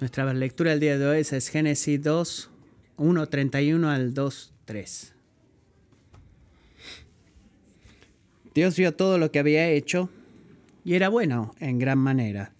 Nuestra 0.00 0.32
lectura 0.32 0.70
del 0.70 0.78
día 0.78 0.96
de 0.96 1.06
hoy 1.06 1.18
es 1.28 1.48
Génesis 1.48 2.00
2, 2.00 2.50
1, 2.98 3.26
31 3.26 3.90
al 3.90 4.14
2, 4.14 4.54
3. 4.64 5.12
Dios 8.54 8.76
vio 8.76 8.94
todo 8.94 9.18
lo 9.18 9.32
que 9.32 9.40
había 9.40 9.68
hecho 9.68 10.08
y 10.84 10.94
era 10.94 11.08
bueno 11.08 11.52
en 11.58 11.80
gran 11.80 11.98
manera. 11.98 12.52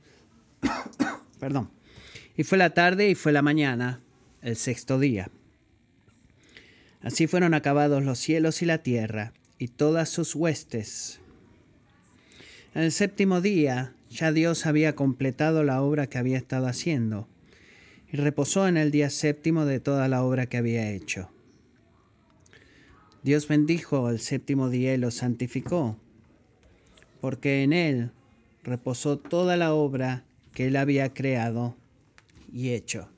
Perdón. 1.38 1.70
Y 2.36 2.42
fue 2.42 2.58
la 2.58 2.70
tarde 2.70 3.08
y 3.08 3.14
fue 3.14 3.30
la 3.30 3.42
mañana, 3.42 4.00
el 4.42 4.56
sexto 4.56 4.98
día. 4.98 5.30
Así 7.02 7.28
fueron 7.28 7.54
acabados 7.54 8.02
los 8.02 8.18
cielos 8.18 8.62
y 8.62 8.66
la 8.66 8.78
tierra 8.78 9.32
y 9.60 9.68
todas 9.68 10.08
sus 10.08 10.34
huestes. 10.34 11.20
En 12.74 12.82
el 12.82 12.90
séptimo 12.90 13.40
día 13.40 13.92
ya 14.10 14.32
Dios 14.32 14.66
había 14.66 14.94
completado 14.94 15.64
la 15.64 15.82
obra 15.82 16.06
que 16.06 16.18
había 16.18 16.38
estado 16.38 16.66
haciendo 16.66 17.28
y 18.10 18.16
reposó 18.16 18.66
en 18.66 18.76
el 18.76 18.90
día 18.90 19.10
séptimo 19.10 19.64
de 19.64 19.80
toda 19.80 20.08
la 20.08 20.22
obra 20.22 20.46
que 20.46 20.56
había 20.56 20.90
hecho. 20.90 21.30
Dios 23.22 23.48
bendijo 23.48 24.08
el 24.08 24.20
séptimo 24.20 24.70
día 24.70 24.94
y 24.94 24.98
lo 24.98 25.10
santificó, 25.10 25.98
porque 27.20 27.62
en 27.62 27.72
él 27.72 28.10
reposó 28.62 29.18
toda 29.18 29.56
la 29.56 29.74
obra 29.74 30.24
que 30.52 30.68
él 30.68 30.76
había 30.76 31.12
creado 31.12 31.76
y 32.52 32.70
hecho. 32.70 33.08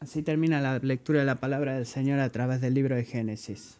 Así 0.00 0.22
termina 0.22 0.60
la 0.60 0.78
lectura 0.78 1.20
de 1.20 1.26
la 1.26 1.36
palabra 1.36 1.74
del 1.74 1.86
Señor 1.86 2.20
a 2.20 2.30
través 2.30 2.60
del 2.60 2.74
libro 2.74 2.96
de 2.96 3.04
Génesis. 3.04 3.78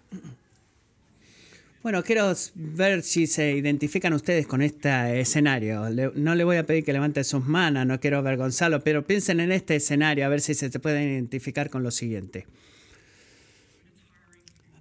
Bueno, 1.81 2.03
quiero 2.03 2.35
ver 2.57 3.05
si 3.05 3.29
se 3.29 3.53
identifican 3.53 4.13
ustedes 4.13 4.49
con 4.49 4.63
este 4.63 5.21
escenario. 5.21 5.89
no 6.15 6.35
le 6.35 6.43
voy 6.43 6.57
a 6.57 6.65
pedir 6.65 6.85
que 6.85 6.93
levante 6.93 7.23
sus 7.23 7.47
manos, 7.47 7.87
no 7.87 8.01
quiero 8.01 8.19
avergonzarlo, 8.19 8.83
pero 8.83 9.07
piensen 9.07 9.39
en 9.39 9.53
este 9.53 9.77
escenario 9.77 10.27
a 10.27 10.29
ver 10.29 10.41
si 10.41 10.55
se 10.55 10.71
pueden 10.81 11.09
identificar 11.09 11.71
con 11.71 11.85
lo 11.85 11.93
siguiente. 11.93 12.47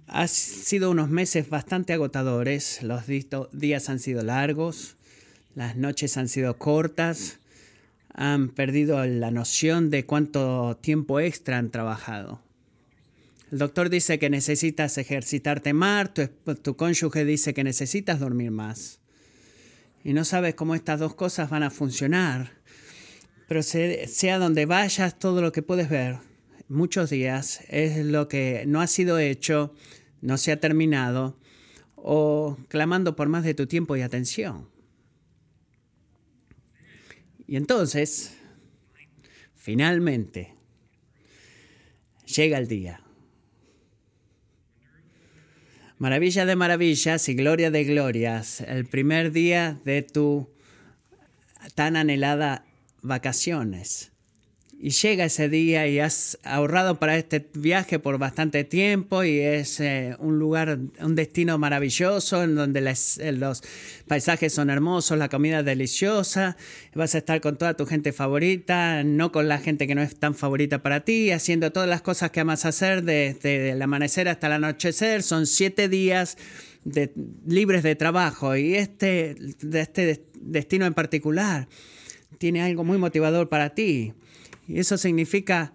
Han 0.08 0.26
sido 0.26 0.90
unos 0.90 1.08
meses 1.08 1.48
bastante 1.48 1.92
agotadores, 1.92 2.82
los 2.82 3.04
días 3.06 3.88
han 3.88 4.00
sido 4.00 4.24
largos, 4.24 4.96
las 5.54 5.76
noches 5.76 6.16
han 6.16 6.28
sido 6.28 6.58
cortas, 6.58 7.38
han 8.12 8.48
perdido 8.48 9.04
la 9.06 9.30
noción 9.30 9.90
de 9.90 10.04
cuánto 10.04 10.76
tiempo 10.80 11.20
extra 11.20 11.58
han 11.58 11.70
trabajado. 11.70 12.47
El 13.50 13.58
doctor 13.58 13.88
dice 13.88 14.18
que 14.18 14.28
necesitas 14.28 14.98
ejercitarte 14.98 15.72
más, 15.72 16.10
tu, 16.62 16.76
cónyuge 16.76 17.24
dice 17.24 17.54
que 17.54 17.64
necesitas 17.64 18.20
dormir 18.20 18.50
más. 18.50 19.00
Y 20.04 20.12
no 20.12 20.24
sabes 20.24 20.54
cómo 20.54 20.74
estas 20.74 21.00
dos 21.00 21.14
cosas 21.14 21.48
van 21.48 21.62
a 21.62 21.70
funcionar. 21.70 22.52
Pero 23.48 23.62
sea 23.62 24.38
donde 24.38 24.66
vayas, 24.66 25.18
todo 25.18 25.40
lo 25.40 25.52
que 25.52 25.62
puedes 25.62 25.88
ver, 25.88 26.18
muchos 26.68 27.08
días, 27.08 27.62
es 27.68 28.04
lo 28.04 28.28
que 28.28 28.64
no 28.66 28.82
ha 28.82 28.86
sido 28.86 29.18
hecho, 29.18 29.74
no 30.20 30.36
se 30.36 30.52
ha 30.52 30.60
terminado, 30.60 31.38
o 31.96 32.58
clamando 32.68 33.16
por 33.16 33.30
más 33.30 33.44
de 33.44 33.54
tu 33.54 33.66
tiempo 33.66 33.96
y 33.96 34.02
atención. 34.02 34.68
Y 37.46 37.56
entonces, 37.56 38.34
finalmente, 39.54 40.54
llega 42.26 42.58
el 42.58 42.68
día 42.68 43.07
Maravilla 45.98 46.46
de 46.46 46.54
maravillas 46.54 47.28
y 47.28 47.34
gloria 47.34 47.72
de 47.72 47.82
glorias, 47.82 48.60
el 48.60 48.86
primer 48.86 49.32
día 49.32 49.80
de 49.84 50.02
tu 50.02 50.48
tan 51.74 51.96
anhelada 51.96 52.64
vacaciones. 53.02 54.12
Y 54.80 54.90
llega 54.90 55.24
ese 55.24 55.48
día 55.48 55.88
y 55.88 55.98
has 55.98 56.38
ahorrado 56.44 57.00
para 57.00 57.18
este 57.18 57.48
viaje 57.54 57.98
por 57.98 58.16
bastante 58.18 58.62
tiempo 58.62 59.24
y 59.24 59.40
es 59.40 59.80
eh, 59.80 60.14
un 60.20 60.38
lugar, 60.38 60.78
un 61.00 61.16
destino 61.16 61.58
maravilloso 61.58 62.44
en 62.44 62.54
donde 62.54 62.78
eh, 63.18 63.32
los 63.32 63.64
paisajes 64.06 64.52
son 64.52 64.70
hermosos, 64.70 65.18
la 65.18 65.28
comida 65.28 65.58
es 65.58 65.64
deliciosa, 65.64 66.56
vas 66.94 67.16
a 67.16 67.18
estar 67.18 67.40
con 67.40 67.56
toda 67.56 67.74
tu 67.74 67.86
gente 67.86 68.12
favorita, 68.12 69.02
no 69.02 69.32
con 69.32 69.48
la 69.48 69.58
gente 69.58 69.88
que 69.88 69.96
no 69.96 70.02
es 70.02 70.14
tan 70.14 70.36
favorita 70.36 70.80
para 70.80 71.00
ti, 71.00 71.32
haciendo 71.32 71.72
todas 71.72 71.88
las 71.88 72.00
cosas 72.00 72.30
que 72.30 72.38
amas 72.38 72.64
hacer 72.64 73.02
desde 73.02 73.70
el 73.70 73.82
amanecer 73.82 74.28
hasta 74.28 74.46
el 74.46 74.52
anochecer. 74.52 75.24
Son 75.24 75.48
siete 75.48 75.88
días 75.88 76.38
de, 76.84 77.12
libres 77.48 77.82
de 77.82 77.96
trabajo 77.96 78.54
y 78.54 78.76
este, 78.76 79.34
de 79.60 79.80
este 79.80 80.24
destino 80.40 80.86
en 80.86 80.94
particular 80.94 81.66
tiene 82.38 82.62
algo 82.62 82.84
muy 82.84 82.98
motivador 82.98 83.48
para 83.48 83.74
ti. 83.74 84.12
Y 84.68 84.78
eso 84.78 84.98
significa 84.98 85.72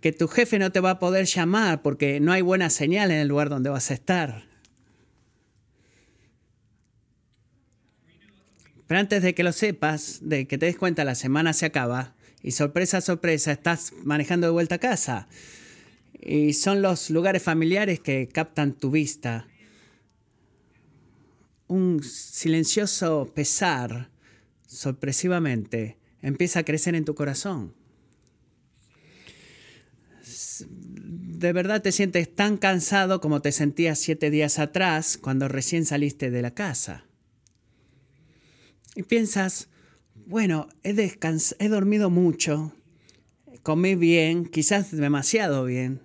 que 0.00 0.12
tu 0.12 0.26
jefe 0.28 0.58
no 0.58 0.72
te 0.72 0.80
va 0.80 0.90
a 0.90 0.98
poder 0.98 1.26
llamar 1.26 1.82
porque 1.82 2.18
no 2.20 2.32
hay 2.32 2.42
buena 2.42 2.70
señal 2.70 3.10
en 3.10 3.18
el 3.18 3.28
lugar 3.28 3.50
donde 3.50 3.70
vas 3.70 3.90
a 3.90 3.94
estar. 3.94 4.44
Pero 8.86 9.00
antes 9.00 9.22
de 9.22 9.34
que 9.34 9.44
lo 9.44 9.52
sepas, 9.52 10.18
de 10.22 10.46
que 10.46 10.58
te 10.58 10.66
des 10.66 10.76
cuenta, 10.76 11.04
la 11.04 11.14
semana 11.14 11.52
se 11.52 11.66
acaba 11.66 12.14
y 12.42 12.52
sorpresa, 12.52 13.00
sorpresa, 13.00 13.52
estás 13.52 13.92
manejando 14.04 14.46
de 14.46 14.52
vuelta 14.52 14.74
a 14.76 14.78
casa. 14.78 15.28
Y 16.20 16.54
son 16.54 16.82
los 16.82 17.10
lugares 17.10 17.42
familiares 17.42 18.00
que 18.00 18.28
captan 18.28 18.72
tu 18.72 18.90
vista. 18.90 19.46
Un 21.66 22.02
silencioso 22.02 23.32
pesar, 23.34 24.10
sorpresivamente, 24.66 25.96
empieza 26.20 26.60
a 26.60 26.64
crecer 26.64 26.94
en 26.94 27.04
tu 27.04 27.14
corazón. 27.14 27.74
De 31.38 31.52
verdad 31.52 31.82
te 31.82 31.92
sientes 31.92 32.34
tan 32.34 32.56
cansado 32.56 33.20
como 33.20 33.40
te 33.40 33.52
sentías 33.52 33.98
siete 33.98 34.30
días 34.30 34.58
atrás 34.58 35.18
cuando 35.20 35.48
recién 35.48 35.84
saliste 35.84 36.30
de 36.30 36.42
la 36.42 36.52
casa. 36.52 37.04
Y 38.94 39.02
piensas, 39.02 39.68
bueno, 40.26 40.68
he, 40.82 40.94
he 41.58 41.68
dormido 41.68 42.10
mucho, 42.10 42.72
comí 43.62 43.94
bien, 43.94 44.46
quizás 44.46 44.92
demasiado 44.92 45.64
bien. 45.64 46.00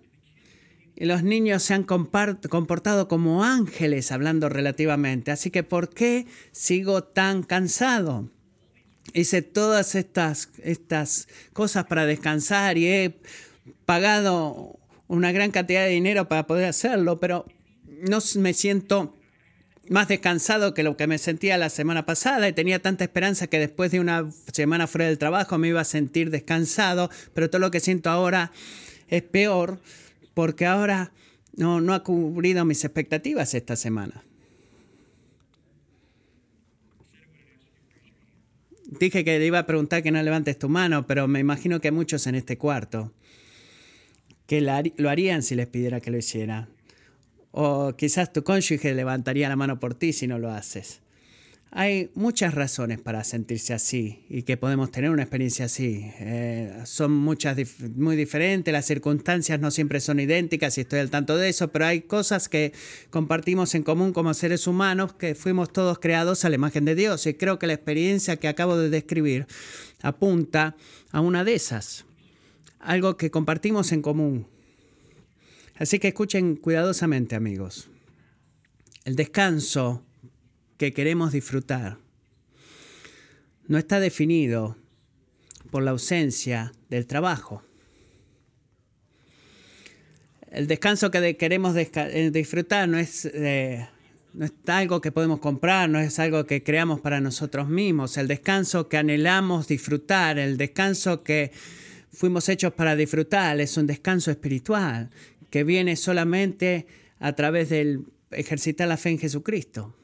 Y 0.95 1.06
los 1.06 1.23
niños 1.23 1.63
se 1.63 1.73
han 1.73 1.84
comportado 1.84 3.07
como 3.07 3.44
ángeles 3.44 4.11
hablando 4.11 4.50
relativamente. 4.50 5.31
Así 5.31 5.50
que, 5.50 5.63
¿por 5.63 5.90
qué 5.90 6.25
sigo 6.51 7.03
tan 7.03 7.44
cansado? 7.44 8.29
Hice 9.13 9.41
todas 9.41 9.96
estas, 9.96 10.50
estas 10.61 11.29
cosas 11.53 11.85
para 11.85 12.06
descansar 12.06 12.78
y 12.78 12.88
he 12.88 13.22
pagado 13.85 14.78
una 15.09 15.31
gran 15.31 15.52
cantidad 15.52 15.84
de 15.84 15.90
dinero 15.90 16.30
para 16.30 16.47
poder 16.47 16.66
hacerlo, 16.66 17.20
pero 17.20 17.46
no 18.08 18.20
me 18.38 18.53
siento 18.53 19.18
más 19.90 20.08
descansado 20.08 20.75
que 20.75 20.84
lo 20.84 20.96
que 20.96 21.08
me 21.08 21.18
sentía 21.18 21.58
la 21.58 21.70
semana 21.70 22.06
pasada 22.06 22.47
y 22.47 22.53
tenía 22.53 22.80
tanta 22.80 23.03
esperanza 23.03 23.47
que 23.47 23.58
después 23.58 23.92
de 23.92 24.00
una 24.00 24.30
semana 24.53 24.86
fuera 24.86 25.08
del 25.08 25.18
trabajo 25.18 25.58
me 25.58 25.68
iba 25.68 25.81
a 25.81 25.86
sentir 25.86 26.30
descansado, 26.30 27.09
pero 27.34 27.50
todo 27.50 27.59
lo 27.59 27.72
que 27.72 27.80
siento 27.80 28.12
ahora 28.12 28.52
es 29.08 29.24
peor 29.24 29.80
porque 30.36 30.68
ahora 30.68 31.12
no, 31.56 31.81
no 31.81 31.96
ha 31.96 32.03
cubrido 32.03 32.64
mis 32.64 32.86
expectativas 32.86 33.56
esta 33.56 33.76
semana. 33.76 34.24
Dije 38.86 39.26
que 39.26 39.40
le 39.40 39.46
iba 39.46 39.58
a 39.58 39.66
preguntar 39.66 40.03
que 40.03 40.12
no 40.12 40.22
levantes 40.22 40.59
tu 40.59 40.70
mano, 40.70 41.08
pero 41.08 41.28
me 41.28 41.40
imagino 41.40 41.81
que 41.81 41.88
hay 41.88 41.94
muchos 41.94 42.28
en 42.28 42.36
este 42.36 42.59
cuarto 42.59 43.12
que 44.49 44.61
lo 44.61 45.09
harían 45.11 45.43
si 45.43 45.53
les 45.53 45.67
pidiera 45.67 46.01
que 46.01 46.09
lo 46.09 46.17
hiciera. 46.17 46.69
O 47.51 47.93
quizás 47.95 48.33
tu 48.33 48.43
cónyuge 48.43 48.95
levantaría 48.95 49.47
la 49.47 49.55
mano 49.55 49.79
por 49.79 49.93
ti 49.93 50.11
si 50.11 50.25
no 50.25 50.39
lo 50.39 50.49
haces. 50.49 51.01
Hay 51.69 52.09
muchas 52.15 52.55
razones 52.55 52.99
para 52.99 53.23
sentirse 53.23 53.75
así 53.75 54.25
y 54.28 54.41
que 54.41 54.57
podemos 54.57 54.90
tener 54.90 55.11
una 55.11 55.22
experiencia 55.22 55.66
así. 55.66 56.11
Eh, 56.19 56.81
son 56.85 57.11
muchas 57.11 57.57
muy 57.96 58.16
diferentes, 58.16 58.72
las 58.72 58.87
circunstancias 58.87 59.59
no 59.59 59.69
siempre 59.69 59.99
son 59.99 60.19
idénticas 60.19 60.79
y 60.79 60.81
estoy 60.81 60.97
al 60.97 61.11
tanto 61.11 61.37
de 61.37 61.49
eso, 61.49 61.67
pero 61.67 61.85
hay 61.85 62.02
cosas 62.02 62.49
que 62.49 62.73
compartimos 63.11 63.75
en 63.75 63.84
común 63.84 64.13
como 64.13 64.34
seres 64.34 64.66
humanos 64.66 65.13
que 65.13 65.35
fuimos 65.35 65.72
todos 65.72 65.99
creados 65.99 66.43
a 66.43 66.49
la 66.49 66.55
imagen 66.55 66.85
de 66.85 66.95
Dios 66.95 67.28
y 67.28 67.35
creo 67.35 67.59
que 67.59 67.67
la 67.67 67.73
experiencia 67.73 68.37
que 68.37 68.47
acabo 68.47 68.78
de 68.78 68.90
describir 68.90 69.45
apunta 70.02 70.75
a 71.11 71.22
una 71.22 71.43
de 71.43 71.53
esas 71.53 72.09
algo 72.79 73.17
que 73.17 73.31
compartimos 73.31 73.91
en 73.91 74.02
común. 74.02 74.47
Así 75.76 75.99
que 75.99 76.09
escuchen 76.09 76.55
cuidadosamente, 76.55 77.35
amigos. 77.35 77.90
El 79.05 79.16
descanso 79.16 80.03
que 80.78 80.93
queremos 80.93 81.31
disfrutar 81.31 81.97
no 83.67 83.78
está 83.78 83.99
definido 83.99 84.78
por 85.72 85.84
la 85.84 85.91
ausencia 85.91 86.73
del 86.90 87.05
trabajo. 87.05 87.64
El 90.52 90.67
descanso 90.67 91.11
que 91.11 91.37
queremos 91.37 91.76
eh, 91.76 92.31
disfrutar 92.34 92.90
no 92.90 92.97
es 92.97 93.26
eh, 93.26 93.87
no 94.34 94.46
es 94.46 94.53
algo 94.67 95.02
que 95.02 95.11
podemos 95.11 95.40
comprar, 95.40 95.90
no 95.90 95.99
es 95.99 96.20
algo 96.20 96.46
que 96.46 96.64
creamos 96.64 97.02
para 97.02 97.20
nosotros 97.20 97.67
mismos. 97.67 98.17
El 98.17 98.28
descanso 98.28 98.87
que 98.87 98.97
anhelamos 98.97 99.67
disfrutar, 99.67 100.37
el 100.37 100.58
descanso 100.58 101.23
que 101.23 101.52
fuimos 102.11 102.50
hechos 102.50 102.73
para 102.73 102.96
disfrutar, 102.96 103.59
es 103.59 103.78
un 103.78 103.88
descanso 103.88 104.32
espiritual 104.32 105.09
que 105.50 105.64
viene 105.64 105.96
solamente 105.96 106.88
a 107.20 107.34
través 107.34 107.70
del 107.70 108.06
ejercitar 108.32 108.88
la 108.88 108.97
fe 108.97 109.09
en 109.09 109.20
Jesucristo. 109.20 109.96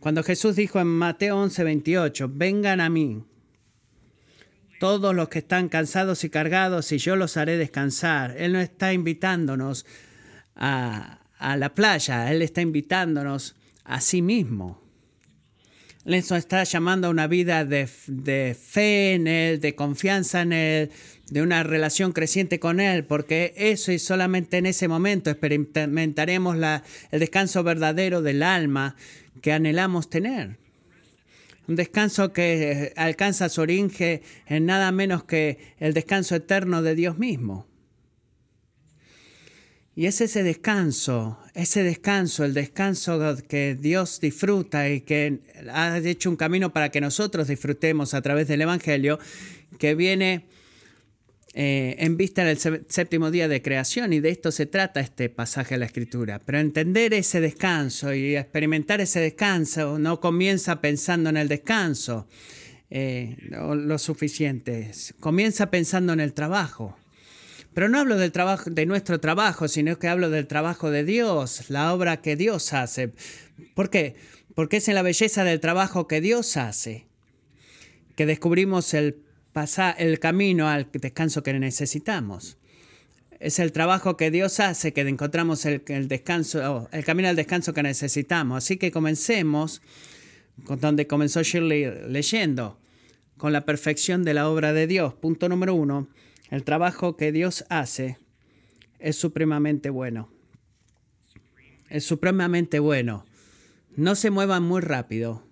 Cuando 0.00 0.22
Jesús 0.22 0.56
dijo 0.56 0.80
en 0.80 0.88
Mateo 0.88 1.38
11, 1.38 1.64
28, 1.64 2.30
vengan 2.32 2.80
a 2.80 2.90
mí, 2.90 3.24
todos 4.78 5.14
los 5.14 5.28
que 5.28 5.38
están 5.38 5.68
cansados 5.68 6.22
y 6.24 6.30
cargados, 6.30 6.92
y 6.92 6.98
yo 6.98 7.16
los 7.16 7.36
haré 7.36 7.56
descansar. 7.56 8.34
Él 8.38 8.52
no 8.52 8.60
está 8.60 8.92
invitándonos 8.92 9.86
a, 10.54 11.20
a 11.38 11.56
la 11.56 11.74
playa, 11.74 12.30
Él 12.30 12.42
está 12.42 12.60
invitándonos 12.60 13.56
a 13.84 14.00
sí 14.00 14.22
mismo. 14.22 14.85
Nos 16.06 16.30
está 16.30 16.62
llamando 16.62 17.08
a 17.08 17.10
una 17.10 17.26
vida 17.26 17.64
de, 17.64 17.88
fe 17.88 19.14
en 19.14 19.26
Él, 19.26 19.60
de 19.60 19.74
confianza 19.74 20.42
en 20.42 20.52
Él, 20.52 20.90
de 21.32 21.42
una 21.42 21.64
relación 21.64 22.12
creciente 22.12 22.60
con 22.60 22.78
Él, 22.78 23.02
porque 23.02 23.52
eso 23.56 23.90
y 23.90 23.98
solamente 23.98 24.58
en 24.58 24.66
ese 24.66 24.86
momento 24.86 25.30
experimentaremos 25.30 26.56
el 27.10 27.18
descanso 27.18 27.64
verdadero 27.64 28.22
del 28.22 28.44
alma 28.44 28.94
que 29.42 29.50
anhelamos 29.50 30.08
tener. 30.08 30.58
Un 31.66 31.74
descanso 31.74 32.32
que 32.32 32.92
alcanza 32.94 33.48
su 33.48 33.62
origen 33.62 34.22
en 34.46 34.64
nada 34.64 34.92
menos 34.92 35.24
que 35.24 35.74
el 35.80 35.92
descanso 35.92 36.36
eterno 36.36 36.82
de 36.82 36.94
Dios 36.94 37.18
mismo. 37.18 37.66
Y 39.98 40.04
es 40.04 40.20
ese 40.20 40.42
descanso, 40.42 41.38
ese 41.54 41.82
descanso, 41.82 42.44
el 42.44 42.52
descanso 42.52 43.18
que 43.48 43.74
Dios 43.80 44.20
disfruta 44.20 44.90
y 44.90 45.00
que 45.00 45.40
ha 45.72 45.96
hecho 45.96 46.28
un 46.28 46.36
camino 46.36 46.70
para 46.70 46.90
que 46.90 47.00
nosotros 47.00 47.48
disfrutemos 47.48 48.12
a 48.12 48.20
través 48.20 48.46
del 48.46 48.60
Evangelio, 48.60 49.18
que 49.78 49.94
viene 49.94 50.44
eh, 51.54 51.96
en 51.98 52.18
vista 52.18 52.44
del 52.44 52.58
séptimo 52.58 53.30
día 53.30 53.48
de 53.48 53.62
creación. 53.62 54.12
Y 54.12 54.20
de 54.20 54.28
esto 54.28 54.52
se 54.52 54.66
trata 54.66 55.00
este 55.00 55.30
pasaje 55.30 55.76
de 55.76 55.78
la 55.78 55.86
Escritura. 55.86 56.40
Pero 56.44 56.58
entender 56.58 57.14
ese 57.14 57.40
descanso 57.40 58.12
y 58.12 58.36
experimentar 58.36 59.00
ese 59.00 59.20
descanso 59.20 59.98
no 59.98 60.20
comienza 60.20 60.82
pensando 60.82 61.30
en 61.30 61.38
el 61.38 61.48
descanso 61.48 62.28
eh, 62.90 63.38
lo 63.48 63.96
suficiente, 63.96 64.90
comienza 65.20 65.70
pensando 65.70 66.12
en 66.12 66.20
el 66.20 66.34
trabajo 66.34 66.98
pero 67.76 67.90
no 67.90 68.00
hablo 68.00 68.16
del 68.16 68.32
trabajo, 68.32 68.70
de 68.70 68.86
nuestro 68.86 69.20
trabajo, 69.20 69.68
sino 69.68 69.98
que 69.98 70.08
hablo 70.08 70.30
del 70.30 70.46
trabajo 70.46 70.90
de 70.90 71.04
Dios, 71.04 71.68
la 71.68 71.92
obra 71.92 72.22
que 72.22 72.34
Dios 72.34 72.72
hace. 72.72 73.12
¿Por 73.74 73.90
qué? 73.90 74.16
Porque 74.54 74.78
es 74.78 74.88
en 74.88 74.94
la 74.94 75.02
belleza 75.02 75.44
del 75.44 75.60
trabajo 75.60 76.08
que 76.08 76.22
Dios 76.22 76.56
hace 76.56 77.06
que 78.14 78.24
descubrimos 78.24 78.94
el, 78.94 79.18
el 79.98 80.18
camino 80.20 80.70
al 80.70 80.88
descanso 80.90 81.42
que 81.42 81.52
necesitamos. 81.52 82.56
Es 83.40 83.58
el 83.58 83.72
trabajo 83.72 84.16
que 84.16 84.30
Dios 84.30 84.58
hace 84.58 84.94
que 84.94 85.02
encontramos 85.02 85.66
el, 85.66 85.82
descanso, 86.08 86.88
el 86.92 87.04
camino 87.04 87.28
al 87.28 87.36
descanso 87.36 87.74
que 87.74 87.82
necesitamos. 87.82 88.64
Así 88.64 88.78
que 88.78 88.90
comencemos 88.90 89.82
con 90.64 90.80
donde 90.80 91.06
comenzó 91.06 91.42
Shirley 91.42 92.08
leyendo, 92.08 92.80
con 93.36 93.52
la 93.52 93.66
perfección 93.66 94.24
de 94.24 94.32
la 94.32 94.48
obra 94.48 94.72
de 94.72 94.86
Dios. 94.86 95.12
Punto 95.12 95.50
número 95.50 95.74
uno 95.74 96.08
el 96.50 96.64
trabajo 96.64 97.16
que 97.16 97.32
Dios 97.32 97.64
hace 97.68 98.18
es 98.98 99.16
supremamente 99.16 99.90
bueno. 99.90 100.30
Es 101.88 102.04
supremamente 102.04 102.78
bueno. 102.78 103.24
No 103.96 104.14
se 104.14 104.30
muevan 104.30 104.62
muy 104.62 104.80
rápido 104.80 105.42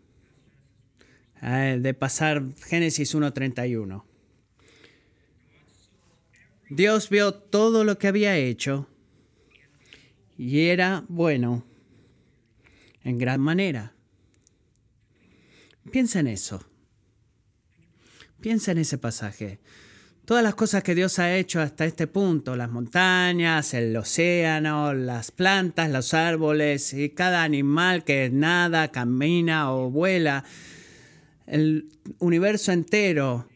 eh, 1.43 1.79
de 1.81 1.95
pasar 1.95 2.43
Génesis 2.67 3.15
1.31. 3.15 4.05
Dios 6.71 7.11
vio 7.11 7.35
todo 7.35 7.85
lo 7.85 7.99
que 7.99 8.09
había 8.09 8.37
hecho 8.37 8.89
y 10.37 10.67
era 10.67 11.05
bueno 11.09 11.65
en 13.03 13.19
gran 13.19 13.41
manera. 13.41 13.95
Piensa 15.91 16.21
en 16.21 16.29
eso. 16.29 16.67
Piensa 18.41 18.73
en 18.73 18.79
ese 18.79 18.99
pasaje. 18.99 19.61
Todas 20.25 20.43
las 20.43 20.55
cosas 20.55 20.83
que 20.83 20.95
Dios 20.95 21.19
ha 21.19 21.37
hecho 21.37 21.61
hasta 21.61 21.85
este 21.85 22.07
punto, 22.07 22.57
las 22.57 22.71
montañas, 22.71 23.75
el 23.75 23.95
océano, 23.95 24.95
las 24.95 25.31
plantas, 25.31 25.91
los 25.91 26.15
árboles 26.15 26.95
y 26.95 27.11
cada 27.11 27.43
animal 27.43 28.05
que 28.05 28.31
nada, 28.33 28.89
camina 28.89 29.71
o 29.71 29.91
vuela, 29.91 30.45
el 31.47 31.91
universo 32.21 32.73
entero, 32.73 33.47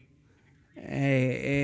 eh, 0.75 0.83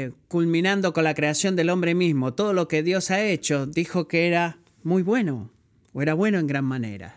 eh, 0.10 0.12
culminando 0.28 0.92
con 0.92 1.04
la 1.04 1.14
creación 1.14 1.56
del 1.56 1.70
hombre 1.70 1.94
mismo, 1.94 2.34
todo 2.34 2.54
lo 2.54 2.68
que 2.68 2.82
Dios 2.82 3.12
ha 3.12 3.24
hecho, 3.24 3.68
dijo 3.68 4.08
que 4.08 4.26
era 4.26 4.58
muy 4.82 5.04
bueno, 5.04 5.52
o 5.94 6.02
era 6.02 6.16
bueno 6.16 6.40
en 6.40 6.48
gran 6.48 6.66
manera. 6.66 7.16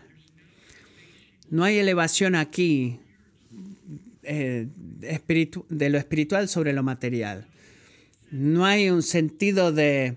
No 1.49 1.63
hay 1.63 1.79
elevación 1.79 2.35
aquí 2.35 2.99
eh, 4.21 4.67
de 4.77 5.89
lo 5.89 5.97
espiritual 5.97 6.47
sobre 6.49 6.71
lo 6.71 6.83
material. 6.83 7.47
No 8.31 8.65
hay 8.65 8.89
un 8.89 9.03
sentido 9.03 9.71
de 9.71 10.15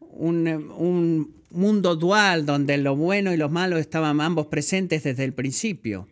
un, 0.00 1.34
mundo 1.50 1.96
dual 1.96 2.44
donde 2.44 2.76
lo 2.76 2.96
bueno 2.96 3.32
y 3.32 3.36
lo 3.36 3.48
malo 3.48 3.78
estaban 3.78 4.20
ambos 4.20 4.48
presentes 4.48 5.04
desde 5.04 5.24
el 5.24 5.32
principio. 5.32 6.06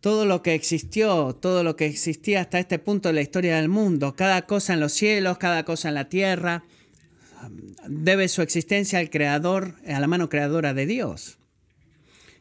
Todo 0.00 0.24
lo 0.24 0.42
que 0.42 0.54
existió, 0.54 1.34
todo 1.34 1.62
lo 1.62 1.76
que 1.76 1.86
existía 1.86 2.40
hasta 2.40 2.58
este 2.58 2.78
punto 2.78 3.08
de 3.08 3.14
la 3.14 3.20
historia 3.20 3.56
del 3.56 3.68
mundo, 3.68 4.14
cada 4.16 4.46
cosa 4.46 4.74
en 4.74 4.80
los 4.80 4.92
cielos, 4.92 5.38
cada 5.38 5.64
cosa 5.64 5.88
en 5.88 5.94
la 5.94 6.08
tierra, 6.08 6.64
debe 7.86 8.28
su 8.28 8.40
existencia 8.40 8.98
al 8.98 9.10
creador, 9.10 9.74
a 9.86 10.00
la 10.00 10.06
mano 10.06 10.28
creadora 10.28 10.74
de 10.74 10.86
Dios. 10.86 11.38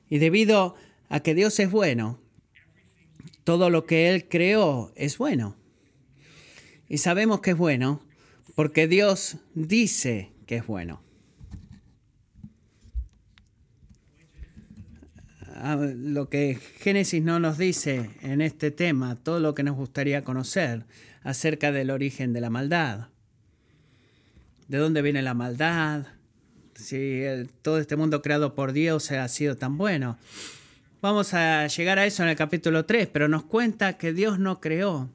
Y 0.09 0.19
debido 0.19 0.75
a 1.09 1.19
que 1.19 1.35
Dios 1.35 1.59
es 1.59 1.69
bueno, 1.69 2.19
todo 3.43 3.69
lo 3.69 3.85
que 3.85 4.09
Él 4.09 4.27
creó 4.29 4.91
es 4.95 5.17
bueno. 5.17 5.55
Y 6.91 6.97
sabemos 6.97 7.39
que 7.39 7.51
es 7.51 7.57
bueno 7.57 8.01
porque 8.53 8.85
Dios 8.85 9.37
dice 9.53 10.33
que 10.45 10.57
es 10.57 10.67
bueno. 10.67 11.01
Ah, 15.55 15.77
lo 15.79 16.27
que 16.27 16.59
Génesis 16.79 17.23
no 17.23 17.39
nos 17.39 17.57
dice 17.57 18.09
en 18.23 18.41
este 18.41 18.71
tema, 18.71 19.15
todo 19.15 19.39
lo 19.39 19.55
que 19.55 19.63
nos 19.63 19.77
gustaría 19.77 20.25
conocer 20.25 20.83
acerca 21.23 21.71
del 21.71 21.91
origen 21.91 22.33
de 22.33 22.41
la 22.41 22.49
maldad. 22.49 23.07
¿De 24.67 24.77
dónde 24.77 25.01
viene 25.01 25.21
la 25.21 25.33
maldad? 25.33 26.07
Si 26.75 27.23
todo 27.61 27.79
este 27.79 27.95
mundo 27.95 28.21
creado 28.21 28.53
por 28.53 28.73
Dios 28.73 29.09
ha 29.11 29.29
sido 29.29 29.55
tan 29.55 29.77
bueno. 29.77 30.17
Vamos 31.01 31.33
a 31.33 31.65
llegar 31.67 31.99
a 31.99 32.05
eso 32.05 32.23
en 32.23 32.27
el 32.27 32.35
capítulo 32.35 32.83
3, 32.83 33.07
pero 33.07 33.29
nos 33.29 33.43
cuenta 33.43 33.97
que 33.97 34.11
Dios 34.11 34.39
no 34.39 34.59
creó 34.59 35.09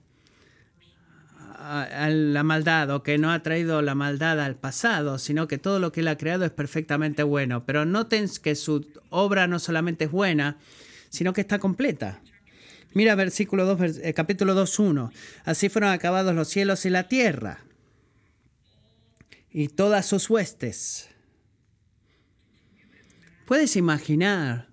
a, 1.66 2.08
la 2.08 2.42
maldad 2.42 2.90
o 2.90 3.02
que 3.02 3.18
no 3.18 3.32
ha 3.32 3.42
traído 3.42 3.82
la 3.82 3.94
maldad 3.94 4.40
al 4.40 4.56
pasado, 4.56 5.18
sino 5.18 5.49
que 5.49 5.58
todo 5.58 5.80
lo 5.80 5.92
que 5.92 6.00
él 6.00 6.08
ha 6.08 6.16
creado 6.16 6.44
es 6.44 6.52
perfectamente 6.52 7.23
bueno. 7.23 7.64
Pero 7.66 7.85
noten 7.85 8.28
que 8.42 8.54
su 8.54 8.87
obra 9.11 9.46
no 9.46 9.58
solamente 9.58 10.04
es 10.04 10.11
buena, 10.11 10.58
sino 11.11 11.32
que 11.32 11.40
está 11.40 11.58
completa. 11.58 12.20
Mira 12.94 13.14
versículo 13.14 13.66
2, 13.66 13.99
eh, 14.02 14.14
capítulo 14.14 14.54
2.1. 14.54 15.11
Así 15.44 15.68
fueron 15.68 15.90
acabados 15.90 16.35
los 16.35 16.49
cielos 16.49 16.87
y 16.87 16.90
la 16.90 17.08
tierra 17.08 17.64
y 19.50 19.68
todas 19.68 20.06
sus 20.06 20.30
huestes. 20.30 21.08
¿Puedes 23.44 23.76
imaginar 23.76 24.68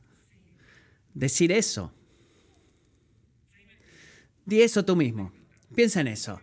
decir 1.13 1.51
eso? 1.51 1.93
Di 4.45 4.61
eso 4.61 4.83
tú 4.83 4.95
mismo. 4.95 5.31
Piensa 5.75 6.01
en 6.01 6.07
eso. 6.07 6.39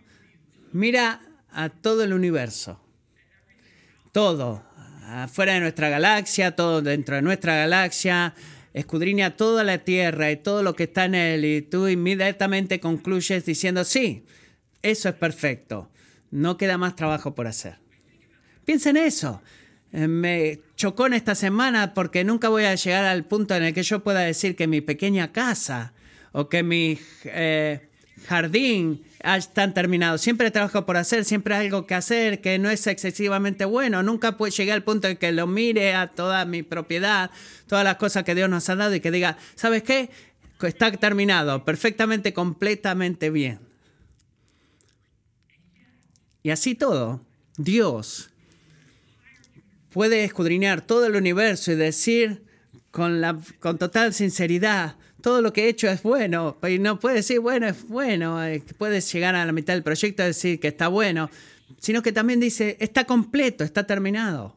Mira 0.73 1.21
a 1.51 1.69
todo 1.69 2.03
el 2.03 2.13
universo. 2.13 2.79
Todo. 4.11 4.63
Afuera 5.05 5.53
de 5.53 5.59
nuestra 5.59 5.89
galaxia, 5.89 6.55
todo 6.55 6.81
dentro 6.81 7.15
de 7.15 7.21
nuestra 7.21 7.55
galaxia. 7.55 8.33
Escudriña 8.73 9.35
toda 9.35 9.65
la 9.65 9.79
Tierra 9.79 10.31
y 10.31 10.37
todo 10.37 10.63
lo 10.63 10.75
que 10.75 10.83
está 10.83 11.05
en 11.05 11.15
él. 11.15 11.45
Y 11.45 11.61
tú 11.61 11.87
inmediatamente 11.87 12.79
concluyes 12.79 13.45
diciendo, 13.45 13.83
sí, 13.83 14.25
eso 14.81 15.09
es 15.09 15.15
perfecto. 15.15 15.91
No 16.29 16.55
queda 16.55 16.77
más 16.77 16.95
trabajo 16.95 17.35
por 17.35 17.47
hacer. 17.47 17.79
Piensa 18.63 18.91
en 18.91 18.97
eso. 18.97 19.41
Eh, 19.91 20.07
me 20.07 20.61
chocó 20.77 21.07
en 21.07 21.13
esta 21.13 21.35
semana 21.35 21.93
porque 21.93 22.23
nunca 22.23 22.47
voy 22.47 22.63
a 22.63 22.75
llegar 22.75 23.03
al 23.03 23.25
punto 23.25 23.55
en 23.55 23.63
el 23.63 23.73
que 23.73 23.83
yo 23.83 24.03
pueda 24.03 24.21
decir 24.21 24.55
que 24.55 24.67
mi 24.67 24.79
pequeña 24.79 25.33
casa 25.33 25.93
o 26.31 26.47
que 26.47 26.63
mi 26.63 26.97
eh, 27.25 27.89
jardín 28.25 29.03
están 29.23 29.73
terminados. 29.73 30.21
Siempre 30.21 30.51
trabajo 30.51 30.85
por 30.85 30.97
hacer, 30.97 31.25
siempre 31.25 31.55
hay 31.55 31.67
algo 31.67 31.85
que 31.85 31.95
hacer 31.95 32.41
que 32.41 32.59
no 32.59 32.69
es 32.69 32.85
excesivamente 32.87 33.65
bueno. 33.65 34.03
Nunca 34.03 34.37
puede 34.37 34.51
llegar 34.51 34.75
al 34.75 34.83
punto 34.83 35.07
de 35.07 35.17
que 35.17 35.31
lo 35.31 35.47
mire 35.47 35.93
a 35.93 36.07
toda 36.07 36.45
mi 36.45 36.63
propiedad, 36.63 37.31
todas 37.67 37.83
las 37.83 37.95
cosas 37.97 38.23
que 38.23 38.35
Dios 38.35 38.49
nos 38.49 38.67
ha 38.69 38.75
dado 38.75 38.95
y 38.95 38.99
que 38.99 39.11
diga, 39.11 39.37
¿sabes 39.55 39.83
qué? 39.83 40.09
Está 40.61 40.91
terminado, 40.91 41.65
perfectamente, 41.65 42.33
completamente 42.33 43.29
bien. 43.29 43.59
Y 46.43 46.49
así 46.49 46.75
todo, 46.75 47.21
Dios 47.57 48.29
puede 49.91 50.23
escudriñar 50.23 50.81
todo 50.81 51.05
el 51.05 51.15
universo 51.15 51.71
y 51.71 51.75
decir 51.75 52.43
con, 52.91 53.21
la, 53.21 53.39
con 53.59 53.77
total 53.77 54.13
sinceridad, 54.13 54.95
todo 55.21 55.41
lo 55.41 55.53
que 55.53 55.65
he 55.65 55.69
hecho 55.69 55.87
es 55.87 56.03
bueno. 56.03 56.57
Y 56.67 56.79
no 56.79 56.99
puede 56.99 57.17
decir, 57.17 57.39
bueno, 57.39 57.67
es 57.67 57.87
bueno. 57.87 58.43
Eh, 58.43 58.63
puedes 58.77 59.11
llegar 59.11 59.35
a 59.35 59.45
la 59.45 59.51
mitad 59.51 59.73
del 59.73 59.83
proyecto 59.83 60.23
y 60.23 60.27
decir 60.27 60.59
que 60.59 60.69
está 60.69 60.87
bueno. 60.87 61.29
Sino 61.79 62.01
que 62.01 62.11
también 62.11 62.39
dice, 62.39 62.77
está 62.79 63.05
completo, 63.05 63.63
está 63.63 63.85
terminado. 63.85 64.55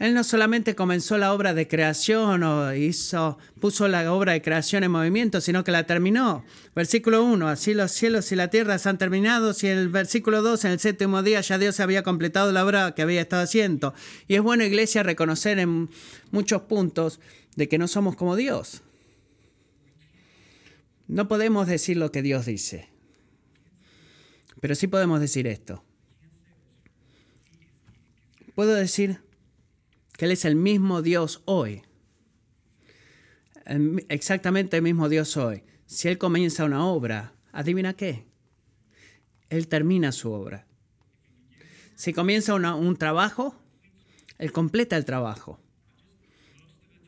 Él 0.00 0.14
no 0.14 0.24
solamente 0.24 0.74
comenzó 0.74 1.18
la 1.18 1.34
obra 1.34 1.52
de 1.52 1.68
creación 1.68 2.42
o 2.42 2.74
hizo, 2.74 3.36
puso 3.60 3.86
la 3.86 4.10
obra 4.10 4.32
de 4.32 4.40
creación 4.40 4.82
en 4.82 4.90
movimiento, 4.90 5.42
sino 5.42 5.62
que 5.62 5.72
la 5.72 5.84
terminó. 5.84 6.42
Versículo 6.74 7.22
1, 7.22 7.46
así 7.48 7.74
los 7.74 7.90
cielos 7.92 8.32
y 8.32 8.36
la 8.36 8.48
tierra 8.48 8.78
se 8.78 8.88
han 8.88 8.96
terminado. 8.96 9.54
Y 9.60 9.66
el 9.66 9.90
versículo 9.90 10.40
2, 10.40 10.64
en 10.64 10.70
el 10.70 10.80
séptimo 10.80 11.22
día 11.22 11.42
ya 11.42 11.58
Dios 11.58 11.80
había 11.80 12.02
completado 12.02 12.50
la 12.50 12.64
obra 12.64 12.94
que 12.94 13.02
había 13.02 13.20
estado 13.20 13.42
haciendo. 13.42 13.92
Y 14.26 14.36
es 14.36 14.40
bueno, 14.40 14.64
iglesia, 14.64 15.02
reconocer 15.02 15.58
en 15.58 15.90
muchos 16.30 16.62
puntos 16.62 17.20
de 17.56 17.68
que 17.68 17.76
no 17.76 17.86
somos 17.86 18.16
como 18.16 18.36
Dios. 18.36 18.80
No 21.10 21.26
podemos 21.26 21.66
decir 21.66 21.96
lo 21.96 22.12
que 22.12 22.22
Dios 22.22 22.46
dice, 22.46 22.88
pero 24.60 24.76
sí 24.76 24.86
podemos 24.86 25.18
decir 25.18 25.48
esto. 25.48 25.82
Puedo 28.54 28.74
decir 28.74 29.20
que 30.16 30.26
Él 30.26 30.30
es 30.30 30.44
el 30.44 30.54
mismo 30.54 31.02
Dios 31.02 31.42
hoy. 31.46 31.82
exactamente 34.08 34.76
el 34.76 34.84
mismo 34.84 35.08
Dios 35.08 35.36
hoy. 35.36 35.64
Si 35.84 36.06
Él 36.06 36.16
comienza 36.16 36.64
una 36.64 36.86
obra, 36.86 37.34
adivina 37.50 37.94
qué. 37.94 38.28
Él 39.48 39.66
termina 39.66 40.12
su 40.12 40.30
obra. 40.30 40.68
Si 41.96 42.12
comienza 42.12 42.54
un 42.54 42.96
trabajo, 42.96 43.60
Él 44.38 44.52
completa 44.52 44.96
el 44.96 45.04
trabajo. 45.04 45.58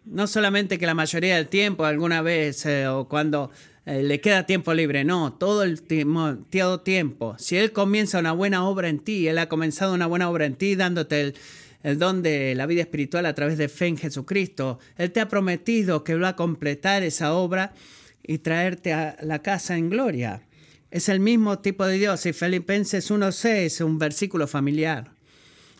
No 0.04 0.26
solamente 0.26 0.76
que 0.76 0.87
la 0.87 0.94
mayoría 0.94 1.37
del 1.37 1.47
tiempo, 1.47 1.85
alguna 1.85 2.21
vez, 2.21 2.66
eh, 2.66 2.88
o 2.88 3.09
cuando 3.09 3.52
eh, 3.85 4.03
le 4.03 4.21
queda 4.21 4.47
tiempo 4.47 4.75
libre. 4.75 5.05
No, 5.05 5.33
todo 5.33 5.62
el 5.62 5.83
tiempo, 5.83 6.39
tiempo. 6.83 7.37
Si 7.39 7.57
Él 7.57 7.73
comienza 7.73 8.19
una 8.19 8.33
buena 8.33 8.67
obra 8.67 8.89
en 8.89 9.01
ti, 9.01 9.29
Él 9.29 9.39
ha 9.39 9.49
comenzado 9.49 9.95
una 9.95 10.07
buena 10.07 10.31
obra 10.31 10.47
en 10.47 10.55
ti 10.55 10.77
dándote 10.77 11.21
el, 11.21 11.35
el 11.83 11.99
don 11.99 12.23
de 12.23 12.55
la 12.55 12.67
vida 12.67 12.83
espiritual 12.83 13.27
a 13.27 13.35
través 13.35 13.59
de 13.59 13.69
fe 13.69 13.87
en 13.87 13.97
Jesucristo. 13.97 14.79
Él 14.97 15.11
te 15.11 15.21
ha 15.21 15.29
prometido 15.29 16.05
que 16.05 16.15
va 16.15 16.29
a 16.29 16.37
completar 16.37 17.03
esa 17.03 17.35
obra 17.35 17.75
y 18.23 18.39
traerte 18.39 18.93
a 18.93 19.17
la 19.23 19.41
casa 19.41 19.77
en 19.77 19.91
gloria. 19.91 20.43
Es 20.91 21.09
el 21.09 21.21
mismo 21.21 21.59
tipo 21.59 21.87
de 21.87 21.99
Dios. 21.99 22.25
Y 22.27 22.33
Filipenses 22.33 23.11
1.6 23.11 23.49
es 23.49 23.81
un 23.81 23.99
versículo 23.99 24.47
familiar. 24.47 25.11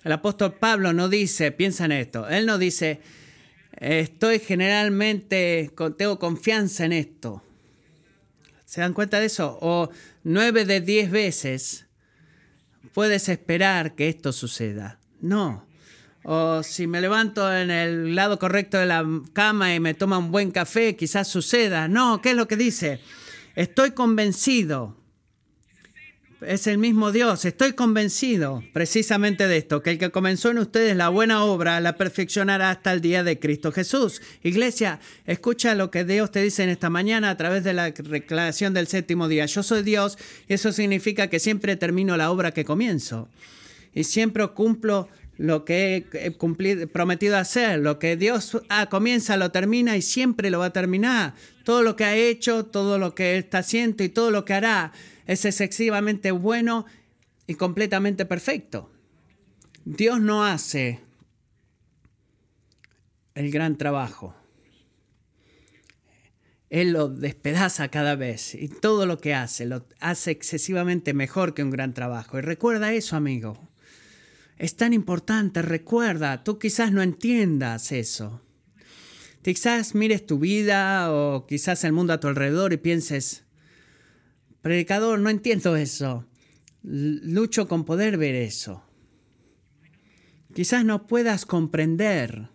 El 0.05 0.13
apóstol 0.13 0.55
Pablo 0.55 0.93
no 0.93 1.09
dice, 1.09 1.53
piensa 1.53 1.85
en 1.85 1.93
esto, 1.93 2.29
él 2.29 2.45
no 2.45 2.59
dice, 2.59 3.01
estoy 3.79 4.41
generalmente, 4.41 5.71
tengo 5.97 6.19
confianza 6.19 6.85
en 6.85 6.93
esto. 6.93 7.43
¿Se 8.73 8.81
dan 8.81 8.95
cuenta 8.95 9.21
de 9.21 9.27
eso? 9.27 9.59
O 9.61 9.91
nueve 10.25 10.65
de 10.65 10.81
diez 10.81 11.11
veces 11.11 11.85
puedes 12.95 13.29
esperar 13.29 13.95
que 13.95 14.09
esto 14.09 14.33
suceda. 14.33 14.99
No. 15.21 15.67
O 16.25 16.63
si 16.63 16.87
me 16.87 17.03
levanto 17.03 17.55
en 17.55 17.71
el 17.71 18.15
lado 18.15 18.39
correcto 18.39 18.79
de 18.79 18.87
la 18.87 19.05
cama 19.35 19.75
y 19.75 19.81
me 19.81 19.93
toma 19.93 20.17
un 20.17 20.33
buen 20.33 20.51
café, 20.51 20.97
quizás 20.97 21.29
suceda. 21.29 21.87
No, 21.87 22.23
¿qué 22.23 22.31
es 22.31 22.37
lo 22.39 22.49
que 22.49 22.57
dice? 22.57 23.01
Estoy 23.57 23.91
convencido 23.91 24.97
es 26.47 26.67
el 26.67 26.79
mismo 26.79 27.13
Dios. 27.13 27.45
Estoy 27.45 27.73
convencido 27.73 28.63
precisamente 28.73 29.47
de 29.47 29.59
esto, 29.59 29.83
que 29.83 29.91
el 29.91 29.99
que 29.99 30.11
comenzó 30.11 30.51
en 30.51 30.59
ustedes 30.59 30.97
la 30.97 31.09
buena 31.09 31.45
obra 31.45 31.81
la 31.81 31.97
perfeccionará 31.97 32.71
hasta 32.71 32.93
el 32.93 33.01
día 33.01 33.23
de 33.23 33.39
Cristo 33.39 33.73
Jesús. 33.73 34.23
Iglesia, 34.43 35.01
escucha 35.27 35.75
lo 35.75 35.91
que 35.91 36.05
Dios 36.05 36.31
te 36.31 36.43
dice 36.43 36.63
en 36.63 36.71
esta 36.71 36.91
mañana 36.91 37.31
a 37.31 37.37
través 37.37 37.65
de 37.65 37.73
la 37.73 37.91
declaración 37.91 38.75
del 38.75 38.87
séptimo 38.87 39.29
día. 39.29 39.47
Yo 39.47 39.63
soy 39.63 39.83
Dios 39.83 40.19
y 40.49 40.55
eso 40.55 40.73
significa 40.73 41.29
que 41.29 41.39
siempre 41.39 41.77
termino 41.77 42.17
la 42.17 42.31
obra 42.31 42.53
que 42.53 42.65
comienzo. 42.65 43.29
Y 43.95 44.05
siempre 44.05 44.47
cumplo 44.49 45.09
lo 45.39 45.65
que 45.65 46.07
he 46.13 46.87
prometido 46.87 47.37
hacer. 47.37 47.79
Lo 47.81 47.99
que 47.99 48.17
Dios 48.17 48.59
ah, 48.69 48.87
comienza, 48.87 49.37
lo 49.37 49.51
termina 49.51 49.97
y 49.97 50.03
siempre 50.03 50.51
lo 50.51 50.61
va 50.61 50.67
a 50.67 50.73
terminar. 50.73 51.35
Todo 51.65 51.83
lo 51.83 51.97
que 51.97 52.05
ha 52.05 52.17
hecho, 52.17 52.65
todo 52.65 52.99
lo 52.99 53.15
que 53.15 53.37
está 53.37 53.59
haciendo 53.59 54.03
y 54.03 54.09
todo 54.09 54.31
lo 54.31 54.45
que 54.45 54.55
hará 54.55 54.93
es 55.27 55.45
excesivamente 55.45 56.31
bueno 56.31 56.87
y 57.47 57.55
completamente 57.55 58.25
perfecto. 58.25 58.91
Dios 59.85 60.21
no 60.21 60.45
hace 60.45 61.01
el 63.35 63.51
gran 63.51 63.77
trabajo. 63.77 64.35
Él 66.71 66.93
lo 66.93 67.09
despedaza 67.09 67.89
cada 67.89 68.17
vez 68.17 68.55
y 68.55 68.69
todo 68.69 69.05
lo 69.05 69.19
que 69.19 69.35
hace 69.35 69.67
lo 69.67 69.87
hace 70.01 70.31
excesivamente 70.31 71.13
mejor 71.13 71.53
que 71.53 71.63
un 71.63 71.71
gran 71.71 71.93
trabajo. 71.93 72.39
Y 72.39 72.41
recuerda 72.41 72.95
eso, 72.95 73.17
amigo. 73.17 73.69
Es 74.57 74.77
tan 74.77 74.93
importante, 74.95 75.61
recuerda, 75.61 76.45
tú 76.45 76.59
quizás 76.59 76.93
no 76.93 77.03
entiendas 77.03 77.93
eso. 77.93 78.41
Quizás 79.43 79.95
mires 79.95 80.25
tu 80.25 80.39
vida 80.39 81.13
o 81.13 81.47
quizás 81.47 81.83
el 81.85 81.93
mundo 81.93 82.13
a 82.13 82.21
tu 82.21 82.29
alrededor 82.29 82.73
y 82.73 82.77
pienses, 82.77 83.45
Predicador, 84.63 85.19
no 85.19 85.29
entiendo 85.29 85.77
eso. 85.77 86.25
Lucho 86.83 87.69
con 87.69 87.85
poder 87.85 88.17
ver 88.17 88.35
eso. 88.35 88.83
Quizás 90.55 90.85
no 90.85 91.07
puedas 91.07 91.47
comprender 91.47 92.49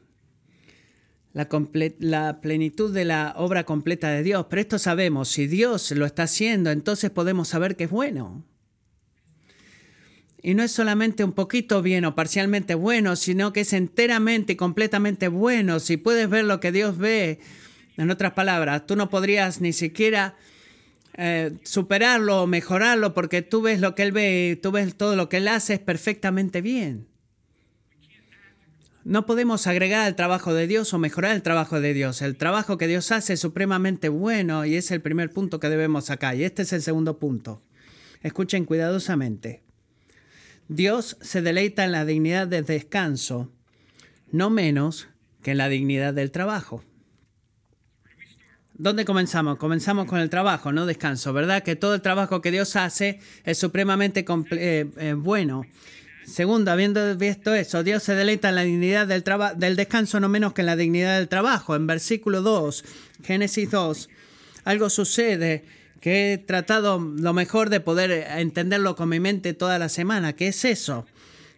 la, 1.33 2.41
plenitud 2.41 2.93
de 2.93 3.05
la 3.05 3.33
obra 3.37 3.63
completa 3.63 4.09
de 4.09 4.23
Dios, 4.23 4.45
pero 4.49 4.61
esto 4.61 4.79
sabemos, 4.79 5.29
si 5.29 5.47
Dios 5.47 5.91
lo 5.91 6.05
está 6.05 6.23
haciendo, 6.23 6.71
entonces 6.71 7.11
podemos 7.11 7.47
saber 7.47 7.75
que 7.75 7.85
es 7.85 7.89
bueno. 7.89 8.45
Y 10.41 10.53
no 10.53 10.63
es 10.63 10.71
solamente 10.71 11.23
un 11.23 11.33
poquito 11.33 11.81
bien 11.81 12.05
o 12.05 12.15
parcialmente 12.15 12.75
bueno, 12.75 13.15
sino 13.15 13.51
que 13.51 13.61
es 13.61 13.73
enteramente 13.73 14.53
y 14.53 14.55
completamente 14.55 15.27
bueno. 15.27 15.79
Si 15.79 15.97
puedes 15.97 16.29
ver 16.29 16.45
lo 16.45 16.59
que 16.59 16.71
Dios 16.71 16.97
ve, 16.97 17.39
en 17.97 18.11
otras 18.11 18.33
palabras, 18.33 18.85
tú 18.85 18.95
no 18.95 19.09
podrías 19.09 19.59
ni 19.59 19.73
siquiera 19.73 20.35
eh, 21.17 21.57
superarlo 21.63 22.43
o 22.43 22.47
mejorarlo 22.47 23.15
porque 23.15 23.41
tú 23.41 23.63
ves 23.63 23.81
lo 23.81 23.95
que 23.95 24.03
él 24.03 24.11
ve, 24.11 24.59
tú 24.61 24.71
ves 24.71 24.95
todo 24.95 25.15
lo 25.15 25.29
que 25.29 25.37
él 25.37 25.47
hace 25.47 25.73
es 25.73 25.79
perfectamente 25.79 26.61
bien. 26.61 27.07
No 29.03 29.25
podemos 29.25 29.67
agregar 29.67 30.05
al 30.05 30.15
trabajo 30.15 30.53
de 30.53 30.67
Dios 30.67 30.93
o 30.93 30.99
mejorar 30.99 31.33
el 31.33 31.41
trabajo 31.41 31.79
de 31.79 31.93
Dios. 31.93 32.21
El 32.21 32.35
trabajo 32.35 32.77
que 32.77 32.87
Dios 32.87 33.11
hace 33.11 33.33
es 33.33 33.39
supremamente 33.39 34.09
bueno 34.09 34.65
y 34.65 34.75
es 34.75 34.91
el 34.91 35.01
primer 35.01 35.31
punto 35.31 35.59
que 35.59 35.69
debemos 35.69 36.05
sacar. 36.05 36.35
Y 36.35 36.43
este 36.43 36.63
es 36.63 36.73
el 36.73 36.81
segundo 36.81 37.17
punto. 37.17 37.63
Escuchen 38.21 38.65
cuidadosamente. 38.65 39.63
Dios 40.67 41.17
se 41.21 41.41
deleita 41.41 41.85
en 41.85 41.93
la 41.93 42.03
dignidad 42.03 42.47
del 42.47 42.65
descanso, 42.65 43.49
no 44.29 44.49
menos 44.49 45.07
que 45.41 45.51
en 45.51 45.57
la 45.57 45.69
dignidad 45.69 46.13
del 46.13 46.31
trabajo. 46.31 46.83
¿Dónde 48.79 49.05
comenzamos? 49.05 49.57
Comenzamos 49.57 50.05
con 50.05 50.19
el 50.19 50.29
trabajo, 50.29 50.71
no 50.71 50.85
descanso, 50.85 51.33
¿verdad? 51.33 51.63
Que 51.63 51.75
todo 51.75 51.95
el 51.95 52.01
trabajo 52.01 52.41
que 52.41 52.51
Dios 52.51 52.75
hace 52.75 53.19
es 53.43 53.57
supremamente 53.57 54.23
eh, 54.51 54.85
eh, 54.97 55.13
bueno. 55.17 55.65
Segundo, 56.27 56.69
habiendo 56.69 57.15
visto 57.17 57.55
eso, 57.55 57.81
Dios 57.83 58.03
se 58.03 58.13
deleita 58.13 58.49
en 58.49 58.55
la 58.55 58.61
dignidad 58.61 59.07
del, 59.07 59.23
del 59.55 59.75
descanso 59.75 60.19
no 60.19 60.29
menos 60.29 60.53
que 60.53 60.61
en 60.61 60.67
la 60.67 60.75
dignidad 60.75 61.17
del 61.17 61.27
trabajo. 61.27 61.75
En 61.75 61.87
versículo 61.87 62.41
2, 62.43 62.85
Génesis 63.23 63.71
2, 63.71 64.09
algo 64.65 64.91
sucede 64.91 65.65
que 65.99 66.33
he 66.33 66.37
tratado 66.37 66.99
lo 66.99 67.33
mejor 67.33 67.71
de 67.71 67.79
poder 67.79 68.11
entenderlo 68.37 68.95
con 68.95 69.09
mi 69.09 69.19
mente 69.19 69.55
toda 69.55 69.79
la 69.79 69.89
semana, 69.89 70.33
que 70.33 70.49
es 70.49 70.65
eso, 70.65 71.07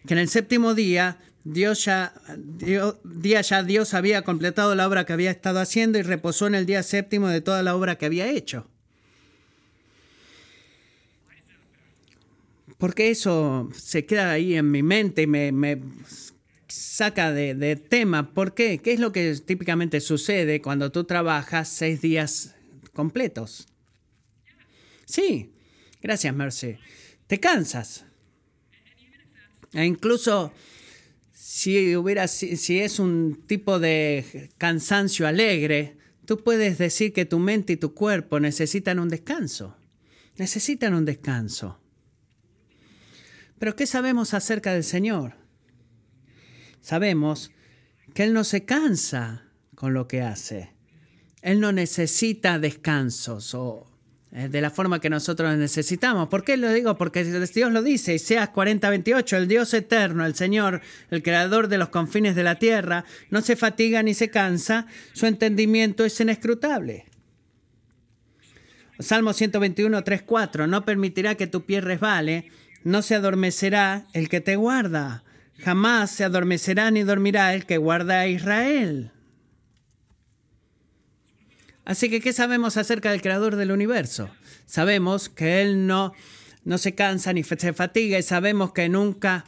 que 0.06 0.14
en 0.14 0.20
el 0.20 0.28
séptimo 0.28 0.74
día 0.74 1.18
Dios 1.44 1.84
ya, 1.86 2.12
día 3.04 3.40
ya 3.40 3.62
Dios 3.62 3.94
había 3.94 4.22
completado 4.22 4.74
la 4.74 4.86
obra 4.86 5.06
que 5.06 5.12
había 5.12 5.30
estado 5.30 5.58
haciendo 5.58 5.98
y 5.98 6.02
reposó 6.02 6.46
en 6.46 6.54
el 6.54 6.66
día 6.66 6.82
séptimo 6.82 7.28
de 7.28 7.40
toda 7.40 7.62
la 7.62 7.74
obra 7.74 7.96
que 7.96 8.06
había 8.06 8.30
hecho. 8.30 8.68
Porque 12.76 13.10
eso 13.10 13.70
se 13.74 14.06
queda 14.06 14.30
ahí 14.32 14.54
en 14.54 14.70
mi 14.70 14.82
mente 14.82 15.22
y 15.22 15.26
me, 15.26 15.82
saca 16.68 17.32
de, 17.32 17.54
de, 17.54 17.76
tema. 17.76 18.32
¿Por 18.32 18.54
qué? 18.54 18.78
¿Qué 18.78 18.92
es 18.92 19.00
lo 19.00 19.12
que 19.12 19.34
típicamente 19.44 20.00
sucede 20.00 20.62
cuando 20.62 20.92
tú 20.92 21.04
trabajas 21.04 21.68
seis 21.68 22.00
días 22.00 22.54
completos? 22.92 23.66
Sí, 25.04 25.52
gracias 26.00 26.34
Mercy. 26.34 26.76
Te 27.26 27.40
cansas. 27.40 28.04
E 29.72 29.84
incluso 29.84 30.52
si, 31.52 32.56
si 32.56 32.78
es 32.78 33.00
un 33.00 33.42
tipo 33.44 33.80
de 33.80 34.50
cansancio 34.56 35.26
alegre, 35.26 35.96
tú 36.24 36.44
puedes 36.44 36.78
decir 36.78 37.12
que 37.12 37.24
tu 37.24 37.40
mente 37.40 37.72
y 37.72 37.76
tu 37.76 37.92
cuerpo 37.92 38.38
necesitan 38.38 39.00
un 39.00 39.08
descanso. 39.08 39.76
Necesitan 40.36 40.94
un 40.94 41.04
descanso. 41.04 41.80
Pero 43.58 43.74
¿qué 43.74 43.88
sabemos 43.88 44.32
acerca 44.32 44.72
del 44.72 44.84
Señor? 44.84 45.34
Sabemos 46.82 47.50
que 48.14 48.22
Él 48.22 48.32
no 48.32 48.44
se 48.44 48.64
cansa 48.64 49.42
con 49.74 49.92
lo 49.92 50.06
que 50.06 50.22
hace. 50.22 50.70
Él 51.42 51.58
no 51.58 51.72
necesita 51.72 52.60
descansos 52.60 53.54
o 53.54 53.89
de 54.30 54.60
la 54.60 54.70
forma 54.70 55.00
que 55.00 55.10
nosotros 55.10 55.56
necesitamos. 55.56 56.28
¿Por 56.28 56.44
qué 56.44 56.56
lo 56.56 56.72
digo? 56.72 56.96
Porque 56.96 57.24
Dios 57.24 57.72
lo 57.72 57.82
dice, 57.82 58.14
Isaías 58.14 58.50
40:28, 58.50 59.36
el 59.36 59.48
Dios 59.48 59.74
eterno, 59.74 60.24
el 60.24 60.36
Señor, 60.36 60.82
el 61.10 61.22
creador 61.22 61.66
de 61.66 61.78
los 61.78 61.88
confines 61.88 62.36
de 62.36 62.44
la 62.44 62.56
tierra, 62.56 63.04
no 63.30 63.40
se 63.40 63.56
fatiga 63.56 64.02
ni 64.02 64.14
se 64.14 64.30
cansa, 64.30 64.86
su 65.12 65.26
entendimiento 65.26 66.04
es 66.04 66.20
inescrutable. 66.20 67.06
Salmo 69.00 69.32
121, 69.32 70.04
3, 70.04 70.22
4, 70.22 70.66
no 70.66 70.84
permitirá 70.84 71.34
que 71.34 71.46
tu 71.46 71.64
pie 71.64 71.80
resbale, 71.80 72.50
no 72.84 73.02
se 73.02 73.14
adormecerá 73.14 74.06
el 74.12 74.28
que 74.28 74.40
te 74.40 74.56
guarda, 74.56 75.24
jamás 75.58 76.10
se 76.10 76.22
adormecerá 76.22 76.90
ni 76.90 77.02
dormirá 77.02 77.54
el 77.54 77.66
que 77.66 77.78
guarda 77.78 78.20
a 78.20 78.28
Israel. 78.28 79.10
Así 81.90 82.08
que, 82.08 82.20
¿qué 82.20 82.32
sabemos 82.32 82.76
acerca 82.76 83.10
del 83.10 83.20
creador 83.20 83.56
del 83.56 83.72
universo? 83.72 84.30
Sabemos 84.64 85.28
que 85.28 85.60
Él 85.60 85.88
no, 85.88 86.12
no 86.62 86.78
se 86.78 86.94
cansa 86.94 87.32
ni 87.32 87.42
se 87.42 87.72
fatiga 87.72 88.16
y 88.16 88.22
sabemos 88.22 88.72
que 88.72 88.88
nunca 88.88 89.44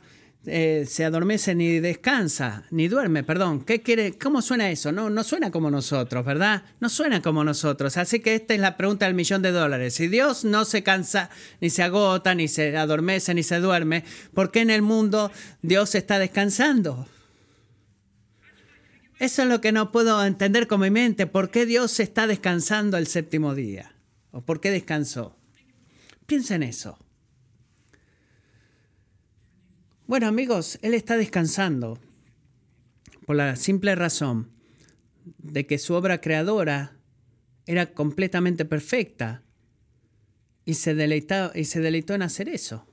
eh, 0.46 0.84
se 0.88 1.04
adormece 1.04 1.54
ni 1.54 1.78
descansa, 1.78 2.64
ni 2.72 2.88
duerme, 2.88 3.22
perdón. 3.22 3.64
¿Qué 3.64 3.80
quiere? 3.80 4.18
¿Cómo 4.18 4.42
suena 4.42 4.72
eso? 4.72 4.90
No, 4.90 5.08
no 5.08 5.22
suena 5.22 5.52
como 5.52 5.70
nosotros, 5.70 6.24
¿verdad? 6.24 6.64
No 6.80 6.88
suena 6.88 7.22
como 7.22 7.44
nosotros. 7.44 7.96
Así 7.96 8.18
que 8.18 8.34
esta 8.34 8.54
es 8.54 8.60
la 8.60 8.76
pregunta 8.76 9.06
del 9.06 9.14
millón 9.14 9.42
de 9.42 9.52
dólares. 9.52 9.94
Si 9.94 10.08
Dios 10.08 10.44
no 10.44 10.64
se 10.64 10.82
cansa, 10.82 11.30
ni 11.60 11.70
se 11.70 11.84
agota, 11.84 12.34
ni 12.34 12.48
se 12.48 12.76
adormece, 12.76 13.34
ni 13.34 13.44
se 13.44 13.60
duerme, 13.60 14.02
¿por 14.34 14.50
qué 14.50 14.62
en 14.62 14.70
el 14.70 14.82
mundo 14.82 15.30
Dios 15.62 15.94
está 15.94 16.18
descansando? 16.18 17.06
Eso 19.22 19.42
es 19.42 19.48
lo 19.48 19.60
que 19.60 19.70
no 19.70 19.92
puedo 19.92 20.26
entender 20.26 20.66
con 20.66 20.80
mi 20.80 20.90
mente. 20.90 21.28
¿Por 21.28 21.52
qué 21.52 21.64
Dios 21.64 22.00
está 22.00 22.26
descansando 22.26 22.96
el 22.96 23.06
séptimo 23.06 23.54
día? 23.54 23.94
¿O 24.32 24.40
por 24.40 24.60
qué 24.60 24.72
descansó? 24.72 25.36
Piensa 26.26 26.56
en 26.56 26.64
eso. 26.64 26.98
Bueno 30.08 30.26
amigos, 30.26 30.76
Él 30.82 30.92
está 30.92 31.16
descansando 31.16 32.00
por 33.24 33.36
la 33.36 33.54
simple 33.54 33.94
razón 33.94 34.50
de 35.38 35.68
que 35.68 35.78
su 35.78 35.94
obra 35.94 36.20
creadora 36.20 36.96
era 37.66 37.94
completamente 37.94 38.64
perfecta 38.64 39.44
y 40.64 40.74
se 40.74 40.96
deleitó, 40.96 41.52
y 41.54 41.66
se 41.66 41.78
deleitó 41.78 42.14
en 42.14 42.22
hacer 42.22 42.48
eso. 42.48 42.91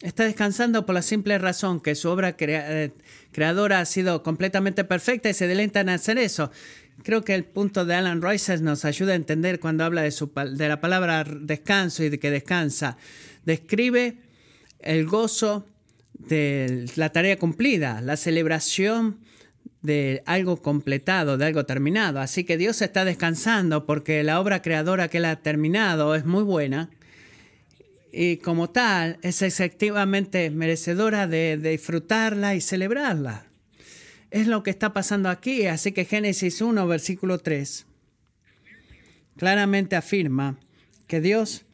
Está 0.00 0.24
descansando 0.24 0.86
por 0.86 0.94
la 0.94 1.02
simple 1.02 1.38
razón 1.38 1.80
que 1.80 1.96
su 1.96 2.08
obra 2.08 2.36
eh, 2.38 2.92
creadora 3.32 3.80
ha 3.80 3.84
sido 3.84 4.22
completamente 4.22 4.84
perfecta 4.84 5.28
y 5.28 5.34
se 5.34 5.48
deleita 5.48 5.80
en 5.80 5.88
hacer 5.88 6.18
eso. 6.18 6.52
Creo 7.02 7.24
que 7.24 7.34
el 7.34 7.44
punto 7.44 7.84
de 7.84 7.94
Alan 7.94 8.22
Royce 8.22 8.58
nos 8.58 8.84
ayuda 8.84 9.12
a 9.12 9.16
entender 9.16 9.58
cuando 9.58 9.84
habla 9.84 10.02
de, 10.02 10.12
su, 10.12 10.30
de 10.52 10.68
la 10.68 10.80
palabra 10.80 11.24
descanso 11.24 12.04
y 12.04 12.10
de 12.10 12.20
que 12.20 12.30
descansa. 12.30 12.96
Describe 13.44 14.18
el 14.78 15.06
gozo 15.06 15.66
de 16.12 16.86
la 16.94 17.10
tarea 17.10 17.38
cumplida, 17.38 18.00
la 18.00 18.16
celebración 18.16 19.18
de 19.82 20.22
algo 20.26 20.62
completado, 20.62 21.38
de 21.38 21.46
algo 21.46 21.66
terminado. 21.66 22.20
Así 22.20 22.44
que 22.44 22.56
Dios 22.56 22.82
está 22.82 23.04
descansando 23.04 23.84
porque 23.84 24.22
la 24.22 24.40
obra 24.40 24.62
creadora 24.62 25.08
que 25.08 25.18
él 25.18 25.24
ha 25.24 25.36
terminado 25.36 26.14
es 26.14 26.24
muy 26.24 26.44
buena 26.44 26.90
y 28.12 28.38
como 28.38 28.70
tal 28.70 29.18
es 29.22 29.42
efectivamente 29.42 30.50
merecedora 30.50 31.26
de, 31.26 31.56
disfrutarla 31.56 32.54
y 32.54 32.60
celebrarla. 32.60 33.46
Es 34.30 34.46
lo 34.46 34.62
que 34.62 34.70
está 34.70 34.92
pasando 34.92 35.28
aquí, 35.28 35.66
así 35.66 35.92
que 35.92 36.04
Génesis 36.04 36.60
1, 36.60 36.86
versículo 36.86 37.38
3, 37.38 37.86
claramente 39.36 39.96
afirma 39.96 40.58
que 41.06 41.20
Dios 41.20 41.64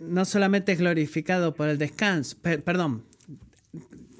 no 0.00 0.24
solamente 0.24 0.72
es 0.72 0.78
glorificado 0.78 1.54
por 1.54 1.68
el 1.68 1.78
descanso, 1.78 2.36
perdón, 2.42 3.04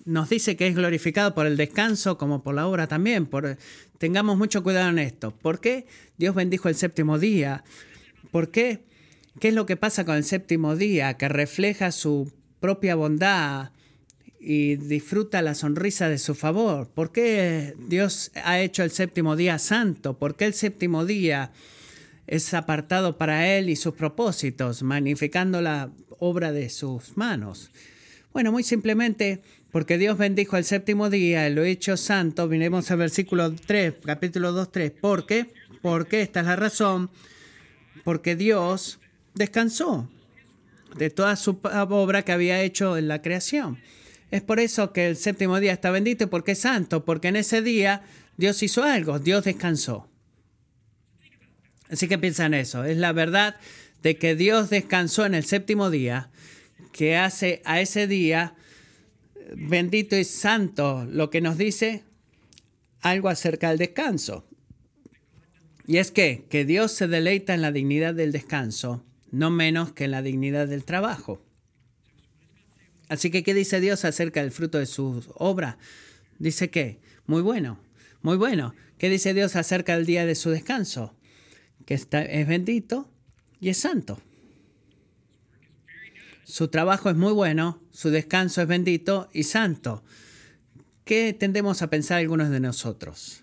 nos 0.06 0.28
dice 0.28 0.56
que 0.56 0.68
es 0.68 0.74
glorificado 0.74 1.34
por 1.34 1.46
el 1.46 1.56
descanso 1.56 2.16
como 2.16 2.42
por 2.42 2.54
la 2.54 2.66
obra 2.66 2.86
también. 2.86 3.26
Por, 3.26 3.58
tengamos 3.98 4.38
mucho 4.38 4.62
cuidado 4.62 4.88
en 4.88 5.00
esto. 5.00 5.32
¿Por 5.32 5.60
qué 5.60 5.86
Dios 6.16 6.34
bendijo 6.34 6.68
el 6.68 6.76
séptimo 6.76 7.18
día? 7.18 7.64
¿Por 8.30 8.52
qué? 8.52 8.84
¿Qué 9.38 9.48
es 9.48 9.54
lo 9.54 9.66
que 9.66 9.76
pasa 9.76 10.06
con 10.06 10.16
el 10.16 10.24
séptimo 10.24 10.76
día? 10.76 11.18
Que 11.18 11.28
refleja 11.28 11.92
su 11.92 12.32
propia 12.58 12.94
bondad 12.94 13.70
y 14.40 14.76
disfruta 14.76 15.42
la 15.42 15.54
sonrisa 15.54 16.08
de 16.08 16.16
su 16.16 16.34
favor. 16.34 16.88
¿Por 16.88 17.12
qué 17.12 17.74
Dios 17.86 18.30
ha 18.42 18.60
hecho 18.60 18.82
el 18.82 18.90
séptimo 18.90 19.36
día 19.36 19.58
santo? 19.58 20.18
¿Por 20.18 20.36
qué 20.36 20.46
el 20.46 20.54
séptimo 20.54 21.04
día 21.04 21.52
es 22.26 22.54
apartado 22.54 23.18
para 23.18 23.46
Él 23.46 23.68
y 23.68 23.76
sus 23.76 23.94
propósitos, 23.94 24.82
magnificando 24.82 25.60
la 25.60 25.90
obra 26.18 26.50
de 26.52 26.70
sus 26.70 27.18
manos? 27.18 27.70
Bueno, 28.32 28.52
muy 28.52 28.62
simplemente 28.62 29.42
porque 29.70 29.98
Dios 29.98 30.16
bendijo 30.16 30.56
el 30.56 30.64
séptimo 30.64 31.10
día, 31.10 31.50
lo 31.50 31.62
hecho 31.62 31.98
santo. 31.98 32.48
Vinemos 32.48 32.90
al 32.90 32.98
versículo 32.98 33.54
3, 33.54 33.96
capítulo 34.02 34.52
2, 34.52 34.72
3. 34.72 34.92
¿Por 34.92 35.26
qué? 35.26 35.52
Porque 35.82 36.22
esta 36.22 36.40
es 36.40 36.46
la 36.46 36.56
razón. 36.56 37.10
Porque 38.02 38.36
Dios 38.36 38.98
descansó 39.36 40.08
de 40.96 41.10
toda 41.10 41.36
su 41.36 41.60
obra 41.62 42.22
que 42.22 42.32
había 42.32 42.62
hecho 42.62 42.96
en 42.96 43.06
la 43.06 43.22
creación. 43.22 43.78
Es 44.30 44.42
por 44.42 44.58
eso 44.58 44.92
que 44.92 45.06
el 45.06 45.16
séptimo 45.16 45.60
día 45.60 45.72
está 45.72 45.90
bendito, 45.90 46.28
porque 46.28 46.52
es 46.52 46.60
santo, 46.60 47.04
porque 47.04 47.28
en 47.28 47.36
ese 47.36 47.62
día 47.62 48.02
Dios 48.36 48.62
hizo 48.62 48.82
algo, 48.82 49.18
Dios 49.18 49.44
descansó. 49.44 50.08
Así 51.88 52.08
que 52.08 52.18
piensa 52.18 52.46
en 52.46 52.54
eso, 52.54 52.84
es 52.84 52.96
la 52.96 53.12
verdad 53.12 53.56
de 54.02 54.18
que 54.18 54.34
Dios 54.34 54.70
descansó 54.70 55.24
en 55.24 55.34
el 55.34 55.44
séptimo 55.44 55.90
día, 55.90 56.30
que 56.92 57.16
hace 57.16 57.62
a 57.64 57.80
ese 57.80 58.08
día 58.08 58.54
bendito 59.54 60.16
y 60.16 60.24
santo, 60.24 61.06
lo 61.08 61.30
que 61.30 61.40
nos 61.40 61.56
dice 61.56 62.02
algo 63.00 63.28
acerca 63.28 63.68
del 63.68 63.78
descanso. 63.78 64.48
Y 65.86 65.98
es 65.98 66.10
que, 66.10 66.46
que 66.50 66.64
Dios 66.64 66.90
se 66.90 67.06
deleita 67.06 67.54
en 67.54 67.62
la 67.62 67.70
dignidad 67.70 68.14
del 68.14 68.32
descanso 68.32 69.05
no 69.30 69.50
menos 69.50 69.92
que 69.92 70.04
en 70.04 70.12
la 70.12 70.22
dignidad 70.22 70.68
del 70.68 70.84
trabajo. 70.84 71.42
Así 73.08 73.30
que, 73.30 73.42
¿qué 73.42 73.54
dice 73.54 73.80
Dios 73.80 74.04
acerca 74.04 74.42
del 74.42 74.50
fruto 74.50 74.78
de 74.78 74.86
su 74.86 75.22
obra? 75.34 75.78
Dice 76.38 76.70
que, 76.70 76.98
muy 77.26 77.42
bueno, 77.42 77.78
muy 78.22 78.36
bueno. 78.36 78.74
¿Qué 78.98 79.08
dice 79.08 79.34
Dios 79.34 79.56
acerca 79.56 79.96
del 79.96 80.06
día 80.06 80.26
de 80.26 80.34
su 80.34 80.50
descanso? 80.50 81.14
Que 81.84 81.94
está, 81.94 82.22
es 82.22 82.48
bendito 82.48 83.10
y 83.60 83.68
es 83.68 83.78
santo. 83.78 84.20
Su 86.44 86.68
trabajo 86.68 87.10
es 87.10 87.16
muy 87.16 87.32
bueno, 87.32 87.82
su 87.90 88.10
descanso 88.10 88.62
es 88.62 88.68
bendito 88.68 89.28
y 89.32 89.42
santo. 89.44 90.02
¿Qué 91.04 91.32
tendemos 91.32 91.82
a 91.82 91.90
pensar 91.90 92.18
algunos 92.18 92.50
de 92.50 92.60
nosotros? 92.60 93.42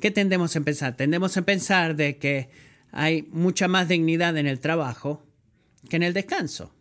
¿Qué 0.00 0.10
tendemos 0.10 0.54
a 0.56 0.60
pensar? 0.60 0.96
Tendemos 0.96 1.36
a 1.36 1.42
pensar 1.42 1.96
de 1.96 2.18
que 2.18 2.48
hay 2.96 3.22
mucha 3.32 3.66
más 3.66 3.88
dignidad 3.88 4.36
en 4.36 4.46
el 4.46 4.60
trabajo 4.60 5.20
que 5.88 5.96
en 5.96 6.04
el 6.04 6.14
descanso. 6.14 6.72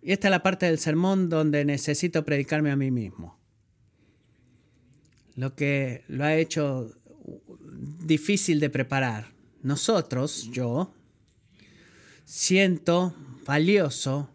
Y 0.00 0.12
esta 0.12 0.28
es 0.28 0.30
la 0.30 0.42
parte 0.42 0.64
del 0.64 0.78
sermón 0.78 1.28
donde 1.28 1.66
necesito 1.66 2.24
predicarme 2.24 2.70
a 2.70 2.76
mí 2.76 2.90
mismo. 2.90 3.38
Lo 5.36 5.54
que 5.54 6.04
lo 6.08 6.24
ha 6.24 6.34
hecho 6.34 6.90
difícil 8.00 8.58
de 8.58 8.70
preparar. 8.70 9.32
Nosotros, 9.62 10.48
yo, 10.50 10.94
siento 12.24 13.14
valioso 13.46 14.30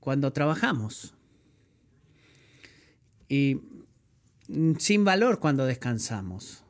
cuando 0.00 0.32
trabajamos. 0.32 1.14
Y 3.28 3.60
sin 4.78 5.04
valor 5.04 5.38
cuando 5.38 5.66
descansamos. 5.66 6.62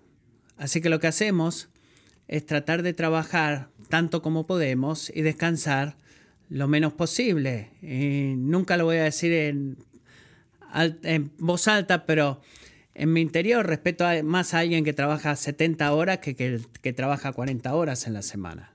Así 0.56 0.80
que 0.80 0.88
lo 0.88 1.00
que 1.00 1.06
hacemos 1.06 1.68
es 2.28 2.46
tratar 2.46 2.82
de 2.82 2.92
trabajar 2.92 3.68
tanto 3.88 4.22
como 4.22 4.46
podemos 4.46 5.10
y 5.14 5.22
descansar 5.22 5.96
lo 6.48 6.68
menos 6.68 6.92
posible. 6.92 7.70
Y 7.82 8.34
nunca 8.36 8.76
lo 8.76 8.84
voy 8.84 8.98
a 8.98 9.04
decir 9.04 9.32
en, 9.32 9.76
voz 11.38 11.68
alta, 11.68 12.06
pero 12.06 12.40
en 12.94 13.12
mi 13.12 13.20
interior 13.20 13.66
respeto 13.66 14.04
más 14.24 14.54
a 14.54 14.60
alguien 14.60 14.84
que 14.84 14.92
trabaja 14.92 15.34
70 15.36 15.92
horas 15.92 16.18
que 16.18 16.34
que, 16.34 16.60
que 16.80 16.92
trabaja 16.92 17.32
40 17.32 17.74
horas 17.74 18.06
en 18.06 18.14
la 18.14 18.22
semana. 18.22 18.72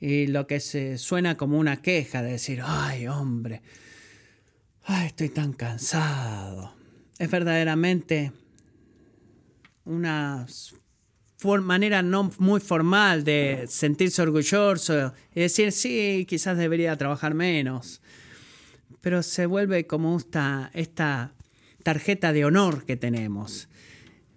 Y 0.00 0.26
lo 0.26 0.46
que 0.46 0.60
se 0.60 0.98
suena 0.98 1.36
como 1.36 1.58
una 1.58 1.80
queja 1.80 2.22
de 2.22 2.32
decir, 2.32 2.60
ay 2.62 3.06
hombre, 3.06 3.62
ay, 4.84 5.06
estoy 5.06 5.30
tan 5.30 5.52
cansado. 5.52 6.74
Es 7.18 7.30
verdaderamente 7.30 8.32
una 9.84 10.46
manera 11.62 12.02
no 12.02 12.30
muy 12.38 12.60
formal 12.60 13.24
de 13.24 13.66
sentirse 13.68 14.22
orgulloso 14.22 15.12
y 15.34 15.40
decir, 15.40 15.72
sí, 15.72 16.26
quizás 16.28 16.56
debería 16.56 16.96
trabajar 16.96 17.34
menos. 17.34 18.00
Pero 19.00 19.22
se 19.22 19.46
vuelve 19.46 19.86
como 19.86 20.16
esta, 20.16 20.70
esta 20.72 21.32
tarjeta 21.82 22.32
de 22.32 22.44
honor 22.44 22.86
que 22.86 22.96
tenemos. 22.96 23.68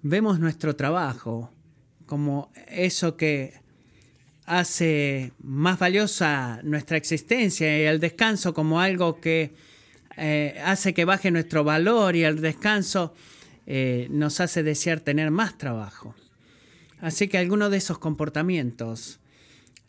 Vemos 0.01 0.39
nuestro 0.39 0.75
trabajo 0.75 1.51
como 2.05 2.51
eso 2.67 3.15
que 3.15 3.61
hace 4.45 5.33
más 5.39 5.77
valiosa 5.77 6.61
nuestra 6.63 6.97
existencia 6.97 7.77
y 7.79 7.83
el 7.83 7.99
descanso 7.99 8.53
como 8.53 8.79
algo 8.79 9.19
que 9.19 9.53
eh, 10.15 10.59
hace 10.63 10.93
que 10.93 11.05
baje 11.05 11.31
nuestro 11.31 11.63
valor 11.63 12.15
y 12.15 12.23
el 12.23 12.41
descanso 12.41 13.13
eh, 13.69 14.07
nos 14.09 14.39
hace 14.39 14.63
desear 14.63 15.01
tener 15.01 15.29
más 15.29 15.57
trabajo. 15.57 16.15
Así 17.01 17.27
que 17.27 17.37
algunos 17.37 17.69
de 17.69 17.77
esos 17.77 17.99
comportamientos, 17.99 19.19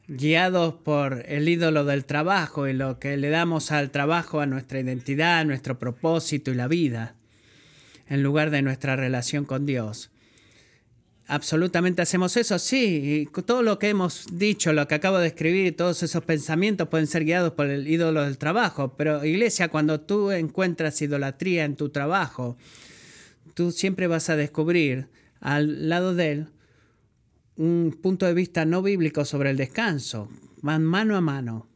guiados 0.08 0.74
por 0.74 1.24
el 1.28 1.48
ídolo 1.48 1.84
del 1.84 2.04
trabajo 2.04 2.66
y 2.66 2.72
lo 2.72 2.98
que 2.98 3.16
le 3.16 3.30
damos 3.30 3.70
al 3.70 3.92
trabajo 3.92 4.40
a 4.40 4.46
nuestra 4.46 4.80
identidad, 4.80 5.44
nuestro 5.44 5.78
propósito 5.78 6.50
y 6.50 6.56
la 6.56 6.66
vida, 6.66 7.14
en 8.08 8.24
lugar 8.24 8.50
de 8.50 8.62
nuestra 8.62 8.96
relación 8.96 9.44
con 9.44 9.64
Dios. 9.64 10.10
Absolutamente 11.28 12.02
hacemos 12.02 12.36
eso, 12.36 12.58
sí. 12.58 13.28
Y 13.30 13.42
todo 13.42 13.62
lo 13.62 13.78
que 13.78 13.90
hemos 13.90 14.26
dicho, 14.32 14.72
lo 14.72 14.88
que 14.88 14.96
acabo 14.96 15.18
de 15.18 15.28
escribir, 15.28 15.76
todos 15.76 16.02
esos 16.02 16.24
pensamientos 16.24 16.88
pueden 16.88 17.06
ser 17.06 17.24
guiados 17.24 17.52
por 17.52 17.66
el 17.66 17.86
ídolo 17.86 18.24
del 18.24 18.38
trabajo. 18.38 18.94
Pero 18.96 19.24
iglesia, 19.24 19.68
cuando 19.68 20.00
tú 20.00 20.32
encuentras 20.32 21.00
idolatría 21.02 21.64
en 21.64 21.76
tu 21.76 21.90
trabajo, 21.90 22.56
tú 23.54 23.72
siempre 23.72 24.06
vas 24.06 24.30
a 24.30 24.37
descubrir 24.37 25.08
al 25.40 25.88
lado 25.88 26.14
de 26.14 26.32
él 26.32 26.48
un 27.56 27.98
punto 28.00 28.26
de 28.26 28.34
vista 28.34 28.64
no 28.64 28.82
bíblico 28.82 29.24
sobre 29.24 29.50
el 29.50 29.56
descanso. 29.56 30.28
Van 30.62 30.84
mano 30.84 31.16
a 31.16 31.20
mano. 31.20 31.68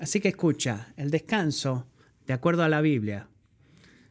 Así 0.00 0.20
que 0.20 0.28
escucha, 0.28 0.92
el 0.96 1.10
descanso, 1.10 1.86
de 2.26 2.32
acuerdo 2.32 2.62
a 2.62 2.68
la 2.68 2.80
Biblia, 2.80 3.28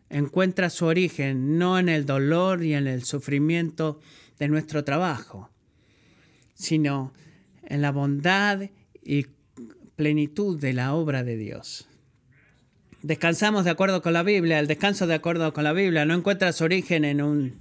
encuentra 0.10 0.70
su 0.70 0.86
origen 0.86 1.58
no 1.58 1.80
en 1.80 1.90
el 1.90 2.06
dolor 2.06 2.64
y 2.64 2.74
en 2.74 2.88
el 2.88 3.04
sufrimiento 3.04 4.00
de 4.38 4.48
nuestro 4.50 4.84
trabajo, 4.84 5.50
sino 6.54 7.14
en 7.64 7.82
la 7.82 7.92
bondad 7.92 8.70
y 9.04 9.28
plenitud 9.96 10.60
de 10.60 10.74
la 10.74 10.94
obra 10.94 11.24
de 11.24 11.38
Dios. 11.38 11.87
Descansamos 13.04 13.64
de 13.64 13.72
acuerdo 13.72 14.02
con 14.02 14.14
la 14.14 14.24
Biblia, 14.24 14.60
el 14.60 14.68
descanso 14.68 15.06
de 15.06 15.14
acuerdo 15.14 15.54
con 15.54 15.64
la 15.64 15.74
Biblia 15.74 16.06
no 16.06 16.16
encuentra 16.16 16.52
su 16.52 16.64
origen 16.64 17.06
en 17.06 17.60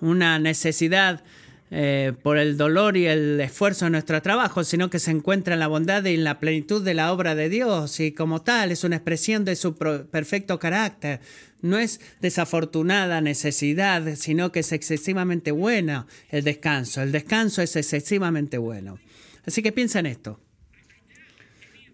una 0.00 0.38
necesidad 0.38 1.22
eh, 1.70 2.12
por 2.22 2.38
el 2.38 2.56
dolor 2.56 2.96
y 2.96 3.06
el 3.06 3.40
esfuerzo 3.40 3.86
de 3.86 3.92
nuestro 3.92 4.20
trabajo, 4.20 4.64
sino 4.64 4.90
que 4.90 4.98
se 4.98 5.10
encuentra 5.10 5.54
en 5.54 5.60
la 5.60 5.68
bondad 5.68 6.04
y 6.04 6.14
en 6.14 6.24
la 6.24 6.38
plenitud 6.38 6.84
de 6.84 6.94
la 6.94 7.12
obra 7.12 7.34
de 7.34 7.48
Dios 7.48 8.00
y 8.00 8.12
como 8.12 8.42
tal 8.42 8.70
es 8.70 8.84
una 8.84 8.96
expresión 8.96 9.44
de 9.44 9.56
su 9.56 9.74
perfecto 9.76 10.58
carácter. 10.58 11.20
No 11.62 11.78
es 11.78 12.00
desafortunada 12.20 13.20
necesidad, 13.20 14.16
sino 14.16 14.52
que 14.52 14.60
es 14.60 14.72
excesivamente 14.72 15.52
bueno 15.52 16.06
el 16.28 16.44
descanso. 16.44 17.00
El 17.00 17.12
descanso 17.12 17.62
es 17.62 17.74
excesivamente 17.76 18.58
bueno. 18.58 18.98
Así 19.46 19.62
que 19.62 19.72
piensa 19.72 20.00
en 20.00 20.06
esto. 20.06 20.43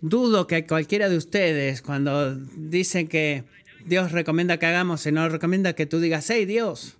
Dudo 0.00 0.46
que 0.46 0.66
cualquiera 0.66 1.08
de 1.08 1.16
ustedes, 1.16 1.82
cuando 1.82 2.34
dicen 2.34 3.08
que 3.08 3.44
Dios 3.84 4.12
recomienda 4.12 4.58
que 4.58 4.66
hagamos, 4.66 5.06
y 5.06 5.12
no 5.12 5.28
recomienda 5.28 5.74
que 5.74 5.86
tú 5.86 6.00
digas, 6.00 6.28
hey 6.30 6.46
Dios, 6.46 6.96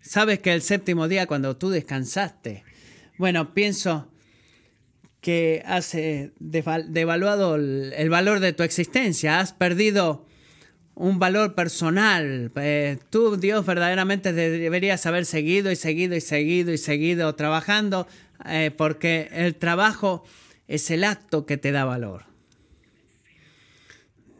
Sabes 0.00 0.38
que 0.38 0.52
el 0.52 0.62
séptimo 0.62 1.08
día 1.08 1.26
cuando 1.26 1.56
tú 1.56 1.70
descansaste, 1.70 2.64
bueno, 3.18 3.52
pienso 3.52 4.10
que 5.20 5.62
has 5.66 5.94
eh, 5.94 6.32
devaluado 6.38 7.56
el, 7.56 8.08
valor 8.08 8.40
de 8.40 8.52
tu 8.52 8.62
existencia, 8.62 9.40
has 9.40 9.52
perdido 9.52 10.24
un 10.94 11.18
valor 11.18 11.54
personal. 11.54 12.52
Eh, 12.56 12.98
tú, 13.10 13.36
Dios, 13.36 13.66
verdaderamente 13.66 14.32
deberías 14.32 15.04
haber 15.06 15.26
seguido 15.26 15.70
y 15.70 15.76
seguido 15.76 16.14
y 16.14 16.20
seguido 16.20 16.72
y 16.72 16.78
seguido 16.78 17.34
trabajando 17.34 18.06
eh, 18.46 18.70
porque 18.76 19.28
el 19.32 19.56
trabajo 19.56 20.24
es 20.68 20.90
el 20.90 21.04
acto 21.04 21.46
que 21.46 21.56
te 21.56 21.72
da 21.72 21.84
valor. 21.84 22.26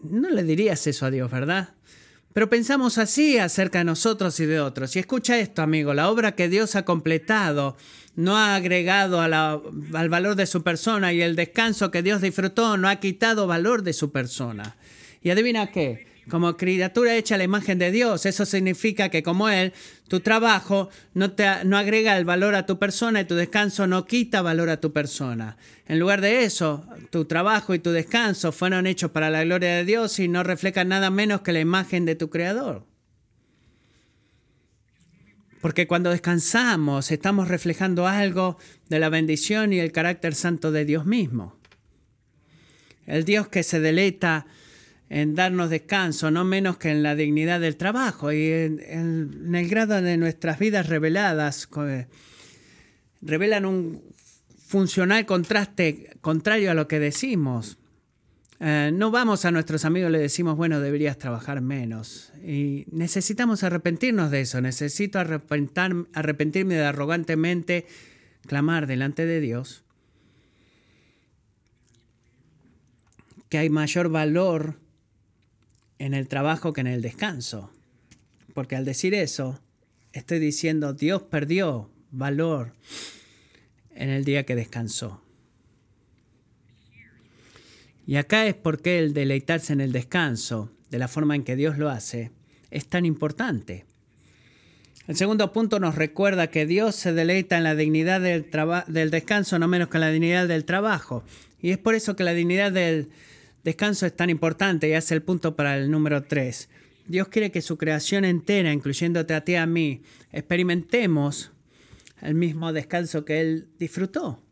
No 0.02 0.30
le 0.30 0.44
dirías 0.44 0.86
eso 0.86 1.06
a 1.06 1.10
Dios, 1.10 1.30
¿verdad? 1.30 1.70
Pero 2.32 2.48
pensamos 2.48 2.98
así 2.98 3.38
acerca 3.38 3.78
de 3.78 3.84
nosotros 3.84 4.38
y 4.38 4.46
de 4.46 4.60
otros. 4.60 4.94
Y 4.94 5.00
escucha 5.00 5.38
esto, 5.38 5.62
amigo, 5.62 5.94
la 5.94 6.08
obra 6.08 6.36
que 6.36 6.48
Dios 6.48 6.76
ha 6.76 6.84
completado 6.84 7.76
no 8.14 8.36
ha 8.36 8.54
agregado 8.54 9.20
al 9.20 10.08
valor 10.08 10.34
de 10.36 10.46
su 10.46 10.62
persona 10.62 11.12
y 11.12 11.22
el 11.22 11.36
descanso 11.36 11.90
que 11.90 12.02
Dios 12.02 12.20
disfrutó 12.20 12.76
no 12.76 12.88
ha 12.88 12.96
quitado 12.96 13.46
valor 13.46 13.82
de 13.82 13.92
su 13.92 14.12
persona. 14.12 14.76
Y 15.22 15.30
adivina 15.30 15.72
qué, 15.72 16.07
como 16.28 16.56
criatura 16.56 17.16
hecha 17.16 17.34
a 17.34 17.38
la 17.38 17.44
imagen 17.44 17.78
de 17.78 17.90
Dios. 17.90 18.26
Eso 18.26 18.44
significa 18.44 19.08
que 19.08 19.22
como 19.22 19.48
Él, 19.48 19.72
tu 20.08 20.20
trabajo 20.20 20.90
no, 21.14 21.32
te, 21.32 21.46
no 21.64 21.76
agrega 21.76 22.16
el 22.16 22.24
valor 22.24 22.54
a 22.54 22.66
tu 22.66 22.78
persona 22.78 23.20
y 23.20 23.24
tu 23.24 23.34
descanso 23.34 23.86
no 23.86 24.06
quita 24.06 24.42
valor 24.42 24.70
a 24.70 24.80
tu 24.80 24.92
persona. 24.92 25.56
En 25.86 25.98
lugar 25.98 26.20
de 26.20 26.44
eso, 26.44 26.86
tu 27.10 27.24
trabajo 27.24 27.74
y 27.74 27.78
tu 27.78 27.90
descanso 27.90 28.52
fueron 28.52 28.86
hechos 28.86 29.10
para 29.10 29.30
la 29.30 29.44
gloria 29.44 29.76
de 29.76 29.84
Dios 29.84 30.18
y 30.18 30.28
no 30.28 30.42
reflejan 30.42 30.88
nada 30.88 31.10
menos 31.10 31.40
que 31.40 31.52
la 31.52 31.60
imagen 31.60 32.04
de 32.04 32.14
tu 32.14 32.30
Creador. 32.30 32.86
Porque 35.60 35.86
cuando 35.86 36.10
descansamos 36.10 37.10
estamos 37.10 37.48
reflejando 37.48 38.06
algo 38.06 38.58
de 38.88 38.98
la 38.98 39.08
bendición 39.08 39.72
y 39.72 39.80
el 39.80 39.92
carácter 39.92 40.34
santo 40.34 40.70
de 40.70 40.84
Dios 40.84 41.04
mismo. 41.04 41.56
El 43.06 43.24
Dios 43.24 43.48
que 43.48 43.62
se 43.62 43.80
deleita 43.80 44.46
en 45.10 45.34
darnos 45.34 45.70
descanso, 45.70 46.30
no 46.30 46.44
menos 46.44 46.76
que 46.76 46.90
en 46.90 47.02
la 47.02 47.14
dignidad 47.14 47.60
del 47.60 47.76
trabajo 47.76 48.32
y 48.32 48.50
en, 48.50 49.54
el 49.54 49.68
grado 49.68 50.00
de 50.02 50.16
nuestras 50.16 50.58
vidas 50.58 50.88
reveladas, 50.88 51.68
revelan 53.22 53.64
un 53.64 54.02
funcional 54.66 55.24
contraste 55.24 56.16
contrario 56.20 56.70
a 56.70 56.74
lo 56.74 56.88
que 56.88 56.98
decimos. 56.98 57.78
Eh, 58.60 58.90
no 58.92 59.10
vamos 59.10 59.44
a 59.44 59.50
nuestros 59.50 59.84
amigos 59.84 60.10
y 60.10 60.12
le 60.12 60.18
decimos, 60.18 60.56
bueno, 60.56 60.80
deberías 60.80 61.16
trabajar 61.16 61.60
menos. 61.60 62.32
Y 62.44 62.84
necesitamos 62.90 63.62
arrepentirnos 63.62 64.30
de 64.30 64.40
eso. 64.40 64.60
Necesito 64.60 65.20
arrepentirme 65.20 66.74
de 66.74 66.84
arrogantemente 66.84 67.86
clamar 68.46 68.86
delante 68.86 69.26
de 69.26 69.40
Dios 69.40 69.84
que 73.48 73.58
hay 73.58 73.70
mayor 73.70 74.08
valor 74.08 74.78
en 75.98 76.14
el 76.14 76.28
trabajo 76.28 76.72
que 76.72 76.80
en 76.80 76.86
el 76.86 77.02
descanso. 77.02 77.72
Porque 78.54 78.76
al 78.76 78.84
decir 78.84 79.14
eso, 79.14 79.60
estoy 80.12 80.38
diciendo 80.38 80.92
Dios 80.92 81.22
perdió 81.22 81.90
valor 82.10 82.72
en 83.94 84.10
el 84.10 84.24
día 84.24 84.44
que 84.44 84.54
descansó. 84.54 85.22
Y 88.06 88.16
acá 88.16 88.46
es 88.46 88.54
porque 88.54 88.98
el 88.98 89.12
deleitarse 89.12 89.72
en 89.72 89.80
el 89.80 89.92
descanso, 89.92 90.72
de 90.90 90.98
la 90.98 91.08
forma 91.08 91.34
en 91.36 91.44
que 91.44 91.56
Dios 91.56 91.76
lo 91.76 91.90
hace, 91.90 92.30
es 92.70 92.86
tan 92.86 93.04
importante. 93.04 93.84
El 95.06 95.16
segundo 95.16 95.52
punto 95.52 95.78
nos 95.78 95.94
recuerda 95.94 96.48
que 96.48 96.66
Dios 96.66 96.94
se 96.94 97.12
deleita 97.12 97.58
en 97.58 97.64
la 97.64 97.74
dignidad 97.74 98.20
del, 98.20 98.46
del 98.86 99.10
descanso, 99.10 99.58
no 99.58 99.68
menos 99.68 99.88
que 99.88 99.98
en 99.98 100.02
la 100.02 100.10
dignidad 100.10 100.48
del 100.48 100.64
trabajo. 100.64 101.22
Y 101.60 101.70
es 101.70 101.78
por 101.78 101.94
eso 101.94 102.16
que 102.16 102.24
la 102.24 102.34
dignidad 102.34 102.72
del 102.72 103.10
descanso 103.64 104.06
es 104.06 104.16
tan 104.16 104.30
importante 104.30 104.88
y 104.88 104.94
hace 104.94 105.14
el 105.14 105.22
punto 105.22 105.56
para 105.56 105.76
el 105.76 105.90
número 105.90 106.22
3. 106.22 106.68
Dios 107.06 107.28
quiere 107.28 107.50
que 107.50 107.62
su 107.62 107.78
creación 107.78 108.24
entera, 108.24 108.72
incluyéndote 108.72 109.34
a 109.34 109.42
ti 109.42 109.52
y 109.52 109.56
a 109.56 109.66
mí, 109.66 110.02
experimentemos 110.32 111.52
el 112.20 112.34
mismo 112.34 112.72
descanso 112.72 113.24
que 113.24 113.40
Él 113.40 113.68
disfrutó. 113.78 114.42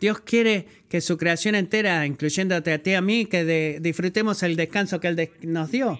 Dios 0.00 0.20
quiere 0.20 0.66
que 0.88 1.00
su 1.00 1.16
creación 1.16 1.54
entera, 1.54 2.06
incluyéndote 2.06 2.72
a 2.72 2.82
ti 2.82 2.90
y 2.90 2.94
a 2.94 3.00
mí, 3.00 3.26
que 3.26 3.80
disfrutemos 3.80 4.42
el 4.42 4.54
descanso 4.56 5.00
que 5.00 5.08
Él 5.08 5.30
nos 5.42 5.70
dio. 5.70 5.98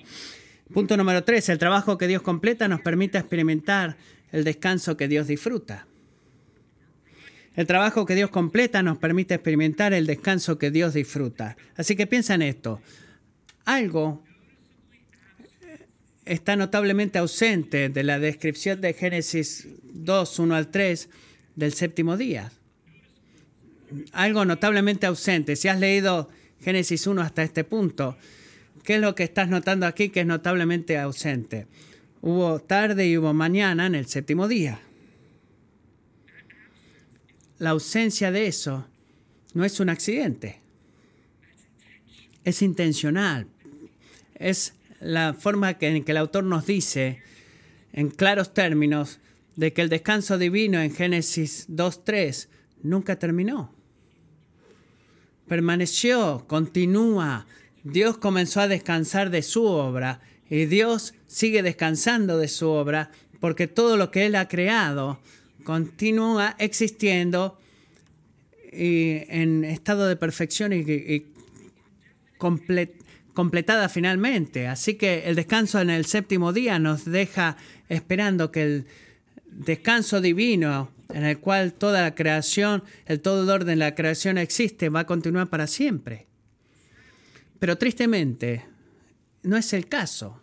Punto 0.72 0.96
número 0.96 1.24
3. 1.24 1.48
El 1.48 1.58
trabajo 1.58 1.98
que 1.98 2.06
Dios 2.06 2.22
completa 2.22 2.68
nos 2.68 2.80
permite 2.80 3.18
experimentar 3.18 3.96
el 4.30 4.44
descanso 4.44 4.96
que 4.96 5.08
Dios 5.08 5.26
disfruta. 5.26 5.87
El 7.58 7.66
trabajo 7.66 8.06
que 8.06 8.14
Dios 8.14 8.30
completa 8.30 8.84
nos 8.84 8.98
permite 8.98 9.34
experimentar 9.34 9.92
el 9.92 10.06
descanso 10.06 10.58
que 10.58 10.70
Dios 10.70 10.94
disfruta. 10.94 11.56
Así 11.74 11.96
que 11.96 12.06
piensa 12.06 12.36
en 12.36 12.42
esto. 12.42 12.80
Algo 13.64 14.22
está 16.24 16.54
notablemente 16.54 17.18
ausente 17.18 17.88
de 17.88 18.02
la 18.04 18.20
descripción 18.20 18.80
de 18.80 18.92
Génesis 18.94 19.66
2, 19.92 20.38
1 20.38 20.54
al 20.54 20.68
3 20.68 21.08
del 21.56 21.72
séptimo 21.72 22.16
día. 22.16 22.52
Algo 24.12 24.44
notablemente 24.44 25.06
ausente. 25.06 25.56
Si 25.56 25.66
has 25.66 25.80
leído 25.80 26.28
Génesis 26.60 27.08
1 27.08 27.20
hasta 27.22 27.42
este 27.42 27.64
punto, 27.64 28.16
¿qué 28.84 28.94
es 28.94 29.00
lo 29.00 29.16
que 29.16 29.24
estás 29.24 29.48
notando 29.48 29.84
aquí 29.84 30.10
que 30.10 30.20
es 30.20 30.26
notablemente 30.26 30.96
ausente? 30.96 31.66
Hubo 32.20 32.60
tarde 32.60 33.08
y 33.08 33.18
hubo 33.18 33.34
mañana 33.34 33.86
en 33.86 33.96
el 33.96 34.06
séptimo 34.06 34.46
día. 34.46 34.80
La 37.58 37.70
ausencia 37.70 38.30
de 38.30 38.46
eso 38.46 38.86
no 39.54 39.64
es 39.64 39.80
un 39.80 39.88
accidente. 39.88 40.60
Es 42.44 42.62
intencional. 42.62 43.46
Es 44.34 44.74
la 45.00 45.34
forma 45.34 45.76
en 45.80 46.04
que 46.04 46.12
el 46.12 46.18
autor 46.18 46.44
nos 46.44 46.66
dice, 46.66 47.20
en 47.92 48.10
claros 48.10 48.54
términos, 48.54 49.18
de 49.56 49.72
que 49.72 49.82
el 49.82 49.88
descanso 49.88 50.38
divino 50.38 50.80
en 50.80 50.94
Génesis 50.94 51.68
2.3 51.68 52.46
nunca 52.82 53.18
terminó. 53.18 53.74
Permaneció, 55.48 56.44
continúa. 56.46 57.46
Dios 57.82 58.18
comenzó 58.18 58.60
a 58.60 58.68
descansar 58.68 59.30
de 59.30 59.42
su 59.42 59.64
obra 59.64 60.20
y 60.48 60.66
Dios 60.66 61.14
sigue 61.26 61.62
descansando 61.62 62.38
de 62.38 62.48
su 62.48 62.68
obra 62.68 63.10
porque 63.40 63.66
todo 63.66 63.96
lo 63.96 64.10
que 64.10 64.26
Él 64.26 64.36
ha 64.36 64.46
creado 64.46 65.18
continúa 65.68 66.56
existiendo 66.58 67.58
y 68.72 69.20
en 69.28 69.64
estado 69.64 70.08
de 70.08 70.16
perfección 70.16 70.72
y, 70.72 71.26
completada 72.38 73.90
finalmente. 73.90 74.66
Así 74.66 74.94
que 74.94 75.24
el 75.26 75.36
descanso 75.36 75.78
en 75.82 75.90
el 75.90 76.06
séptimo 76.06 76.54
día 76.54 76.78
nos 76.78 77.04
deja 77.04 77.58
esperando 77.90 78.50
que 78.50 78.62
el 78.62 78.86
descanso 79.44 80.22
divino 80.22 80.90
en 81.10 81.24
el 81.24 81.38
cual 81.38 81.74
toda 81.74 82.00
la 82.00 82.14
creación, 82.14 82.82
el 83.04 83.20
todo 83.20 83.42
el 83.42 83.50
orden 83.50 83.78
de 83.78 83.84
la 83.84 83.94
creación 83.94 84.38
existe, 84.38 84.88
va 84.88 85.00
a 85.00 85.06
continuar 85.06 85.48
para 85.48 85.66
siempre. 85.66 86.28
Pero 87.58 87.76
tristemente, 87.76 88.64
no 89.42 89.58
es 89.58 89.74
el 89.74 89.86
caso. 89.86 90.40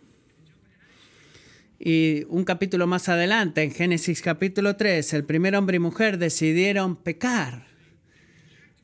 Y 1.87 2.25
un 2.29 2.45
capítulo 2.45 2.87
más 2.87 3.09
adelante, 3.09 3.61
en 3.61 3.69
Génesis 3.69 4.23
capítulo 4.23 4.75
3, 4.75 5.13
el 5.13 5.23
primer 5.23 5.55
hombre 5.55 5.75
y 5.75 5.79
mujer 5.79 6.17
decidieron 6.17 6.95
pecar. 6.95 7.67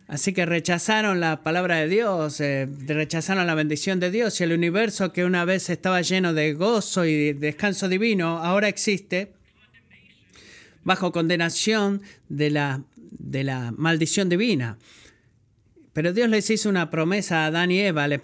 Así 0.07 0.33
que 0.33 0.45
rechazaron 0.45 1.19
la 1.19 1.41
palabra 1.41 1.77
de 1.77 1.87
Dios, 1.87 2.39
eh, 2.41 2.69
rechazaron 2.85 3.47
la 3.47 3.55
bendición 3.55 3.99
de 3.99 4.11
Dios 4.11 4.39
y 4.39 4.43
el 4.43 4.53
universo 4.53 5.13
que 5.13 5.25
una 5.25 5.45
vez 5.45 5.71
estaba 5.71 6.01
lleno 6.01 6.35
de 6.35 6.53
gozo 6.53 7.03
y 7.05 7.33
descanso 7.33 7.89
divino, 7.89 8.37
ahora 8.37 8.67
existe 8.67 9.33
bajo 10.83 11.11
condenación 11.11 12.03
de 12.29 12.51
la, 12.51 12.83
de 13.17 13.43
la 13.43 13.73
maldición 13.75 14.29
divina. 14.29 14.77
Pero 15.93 16.13
Dios 16.13 16.29
les 16.29 16.49
hizo 16.49 16.69
una 16.69 16.89
promesa 16.89 17.43
a 17.43 17.47
Adán 17.47 17.71
y 17.71 17.79
Eva, 17.79 18.07
les 18.07 18.21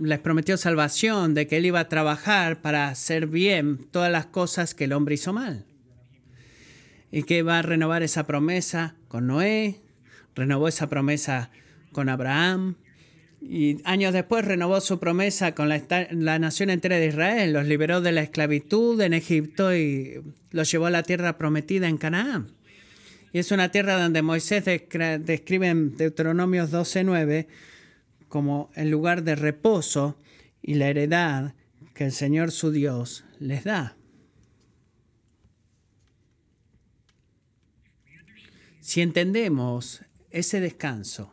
les 0.00 0.18
prometió 0.18 0.56
salvación, 0.56 1.34
de 1.34 1.46
que 1.46 1.56
Él 1.56 1.66
iba 1.66 1.80
a 1.80 1.88
trabajar 1.88 2.60
para 2.60 2.88
hacer 2.88 3.26
bien 3.26 3.86
todas 3.90 4.12
las 4.12 4.26
cosas 4.26 4.74
que 4.74 4.84
el 4.84 4.92
hombre 4.92 5.14
hizo 5.14 5.32
mal. 5.32 5.64
Y 7.10 7.22
que 7.22 7.42
va 7.42 7.58
a 7.58 7.62
renovar 7.62 8.02
esa 8.02 8.26
promesa 8.26 8.94
con 9.08 9.26
Noé, 9.26 9.80
renovó 10.34 10.68
esa 10.68 10.88
promesa 10.88 11.50
con 11.92 12.08
Abraham 12.08 12.76
y 13.40 13.78
años 13.84 14.12
después 14.12 14.44
renovó 14.44 14.80
su 14.80 14.98
promesa 14.98 15.54
con 15.54 15.68
la, 15.68 16.38
nación 16.38 16.70
entera 16.70 16.96
de 16.96 17.06
Israel, 17.06 17.52
los 17.54 17.66
liberó 17.66 18.00
de 18.00 18.12
la 18.12 18.22
esclavitud 18.22 19.00
en 19.00 19.14
Egipto 19.14 19.74
y 19.74 20.20
los 20.50 20.70
llevó 20.70 20.86
a 20.86 20.90
la 20.90 21.02
tierra 21.02 21.38
prometida 21.38 21.88
en 21.88 21.96
Canaán. 21.96 22.52
Y 23.32 23.38
es 23.38 23.52
una 23.52 23.70
tierra 23.70 24.00
donde 24.00 24.22
Moisés 24.22 24.64
describe 24.64 25.68
en 25.68 25.96
Deuteronomios 25.96 26.72
12.9 26.72 27.46
como 28.28 28.70
el 28.74 28.90
lugar 28.90 29.22
de 29.22 29.34
reposo 29.34 30.18
y 30.62 30.74
la 30.74 30.88
heredad 30.88 31.54
que 31.94 32.04
el 32.04 32.12
Señor 32.12 32.50
su 32.50 32.70
Dios 32.70 33.24
les 33.38 33.64
da. 33.64 33.96
Si 38.80 39.00
entendemos 39.00 40.02
ese 40.30 40.60
descanso 40.60 41.32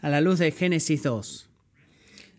a 0.00 0.10
la 0.10 0.20
luz 0.20 0.38
de 0.38 0.52
Génesis 0.52 1.02
2. 1.02 1.48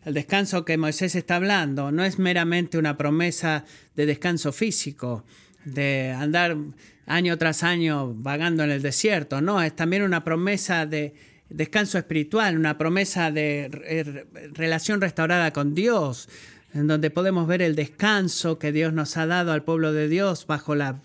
El 0.06 0.14
descanso 0.14 0.66
que 0.66 0.78
Moisés 0.78 1.16
está 1.16 1.38
hablando 1.38 1.92
no 1.92 2.06
es 2.06 2.20
meramente 2.20 2.78
una 2.78 2.96
promesa 2.96 3.66
de 3.96 4.06
descanso 4.06 4.52
físico, 4.52 5.26
de 5.66 6.16
andar 6.18 6.56
año 7.06 7.38
tras 7.38 7.64
año 7.64 8.14
vagando 8.16 8.64
en 8.64 8.72
el 8.72 8.82
desierto, 8.82 9.42
no, 9.42 9.62
es 9.62 9.76
también 9.76 10.04
una 10.04 10.24
promesa 10.24 10.86
de 10.86 11.14
descanso 11.50 11.98
espiritual, 11.98 12.58
una 12.58 12.78
promesa 12.78 13.32
de 13.32 14.26
relación 14.54 15.02
restaurada 15.02 15.52
con 15.52 15.76
Dios, 15.76 16.30
en 16.74 16.88
donde 16.88 17.10
podemos 17.10 17.48
ver 17.48 17.62
el 17.62 17.76
descanso 17.76 18.60
que 18.60 18.72
Dios 18.72 18.94
nos 18.94 19.18
ha 19.18 19.26
dado 19.26 19.52
al 19.52 19.64
pueblo 19.64 19.94
de 19.94 20.08
Dios 20.08 20.48
bajo 20.48 20.76
la, 20.76 21.00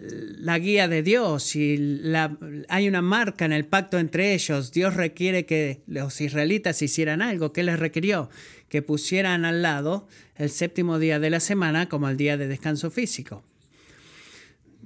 la 0.00 0.58
guía 0.58 0.88
de 0.88 1.02
Dios 1.02 1.54
y 1.56 1.76
la, 1.76 2.36
hay 2.68 2.88
una 2.88 3.02
marca 3.02 3.44
en 3.44 3.52
el 3.52 3.66
pacto 3.66 3.98
entre 3.98 4.34
ellos. 4.34 4.72
Dios 4.72 4.94
requiere 4.94 5.44
que 5.44 5.82
los 5.86 6.20
israelitas 6.20 6.80
hicieran 6.82 7.22
algo. 7.22 7.52
¿Qué 7.52 7.62
les 7.62 7.78
requirió? 7.78 8.30
Que 8.70 8.80
pusieran 8.80 9.44
al 9.44 9.60
lado 9.60 10.08
el 10.36 10.48
séptimo 10.48 10.98
día 10.98 11.20
de 11.20 11.28
la 11.28 11.40
semana 11.40 11.90
como 11.90 12.08
el 12.08 12.16
día 12.16 12.38
de 12.38 12.48
descanso 12.48 12.90
físico. 12.90 13.42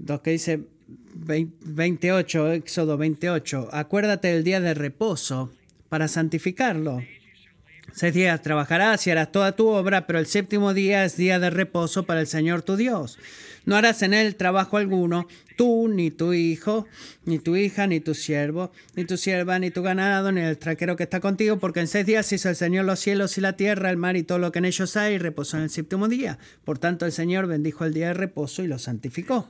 Lo 0.04 0.22
que 0.22 0.32
dice 0.32 0.64
28, 1.14 2.52
Éxodo 2.52 2.96
28, 2.96 3.68
acuérdate 3.70 4.28
del 4.28 4.42
día 4.42 4.60
de 4.60 4.74
reposo 4.74 5.52
para 5.88 6.08
santificarlo. 6.08 7.02
Seis 7.96 8.12
días 8.12 8.42
trabajarás 8.42 9.06
y 9.06 9.12
harás 9.12 9.30
toda 9.30 9.54
tu 9.54 9.68
obra, 9.68 10.04
pero 10.04 10.18
el 10.18 10.26
séptimo 10.26 10.74
día 10.74 11.04
es 11.04 11.16
día 11.16 11.38
de 11.38 11.48
reposo 11.48 12.02
para 12.02 12.20
el 12.20 12.26
Señor 12.26 12.62
tu 12.62 12.74
Dios. 12.74 13.20
No 13.66 13.76
harás 13.76 14.02
en 14.02 14.14
él 14.14 14.34
trabajo 14.34 14.78
alguno, 14.78 15.28
tú, 15.56 15.86
ni 15.86 16.10
tu 16.10 16.32
hijo, 16.32 16.88
ni 17.24 17.38
tu 17.38 17.54
hija, 17.54 17.86
ni 17.86 18.00
tu 18.00 18.14
siervo, 18.14 18.72
ni 18.96 19.04
tu 19.04 19.16
sierva, 19.16 19.60
ni 19.60 19.70
tu 19.70 19.82
ganado, 19.82 20.32
ni 20.32 20.40
el 20.40 20.58
traquero 20.58 20.96
que 20.96 21.04
está 21.04 21.20
contigo, 21.20 21.60
porque 21.60 21.78
en 21.78 21.86
seis 21.86 22.04
días 22.04 22.32
hizo 22.32 22.48
el 22.48 22.56
Señor 22.56 22.84
los 22.84 22.98
cielos 22.98 23.38
y 23.38 23.40
la 23.40 23.52
tierra, 23.52 23.90
el 23.90 23.96
mar 23.96 24.16
y 24.16 24.24
todo 24.24 24.40
lo 24.40 24.50
que 24.50 24.58
en 24.58 24.64
ellos 24.64 24.96
hay, 24.96 25.14
y 25.14 25.18
reposó 25.18 25.58
en 25.58 25.62
el 25.62 25.70
séptimo 25.70 26.08
día. 26.08 26.40
Por 26.64 26.80
tanto, 26.80 27.06
el 27.06 27.12
Señor 27.12 27.46
bendijo 27.46 27.84
el 27.84 27.94
día 27.94 28.08
de 28.08 28.14
reposo 28.14 28.64
y 28.64 28.66
lo 28.66 28.80
santificó. 28.80 29.48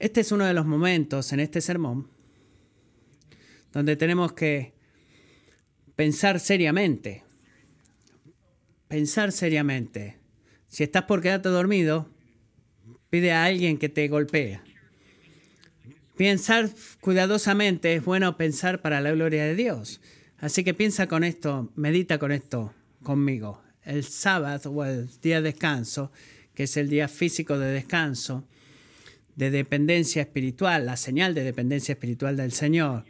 Este 0.00 0.20
es 0.20 0.32
uno 0.32 0.46
de 0.46 0.52
los 0.52 0.66
momentos 0.66 1.32
en 1.32 1.38
este 1.38 1.60
sermón 1.60 2.08
donde 3.72 3.94
tenemos 3.96 4.32
que 4.32 4.73
pensar 5.96 6.40
seriamente. 6.40 7.24
Pensar 8.88 9.32
seriamente. 9.32 10.18
Si 10.66 10.82
estás 10.82 11.04
por 11.04 11.20
quedarte 11.22 11.48
dormido, 11.48 12.08
pide 13.10 13.32
a 13.32 13.44
alguien 13.44 13.78
que 13.78 13.88
te 13.88 14.08
golpee. 14.08 14.60
Pensar 16.16 16.70
cuidadosamente 17.00 17.94
es 17.94 18.04
bueno 18.04 18.36
pensar 18.36 18.80
para 18.82 19.00
la 19.00 19.12
gloria 19.12 19.44
de 19.44 19.54
Dios. 19.54 20.00
Así 20.38 20.62
que 20.62 20.74
piensa 20.74 21.06
con 21.06 21.24
esto, 21.24 21.72
medita 21.74 22.18
con 22.18 22.32
esto 22.32 22.72
conmigo. 23.02 23.62
El 23.82 24.04
sábado 24.04 24.70
o 24.70 24.84
el 24.84 25.08
día 25.20 25.36
de 25.40 25.52
descanso, 25.52 26.12
que 26.54 26.64
es 26.64 26.76
el 26.76 26.88
día 26.88 27.08
físico 27.08 27.58
de 27.58 27.72
descanso, 27.72 28.46
de 29.36 29.50
dependencia 29.50 30.22
espiritual, 30.22 30.86
la 30.86 30.96
señal 30.96 31.34
de 31.34 31.44
dependencia 31.44 31.92
espiritual 31.92 32.36
del 32.36 32.52
Señor. 32.52 33.04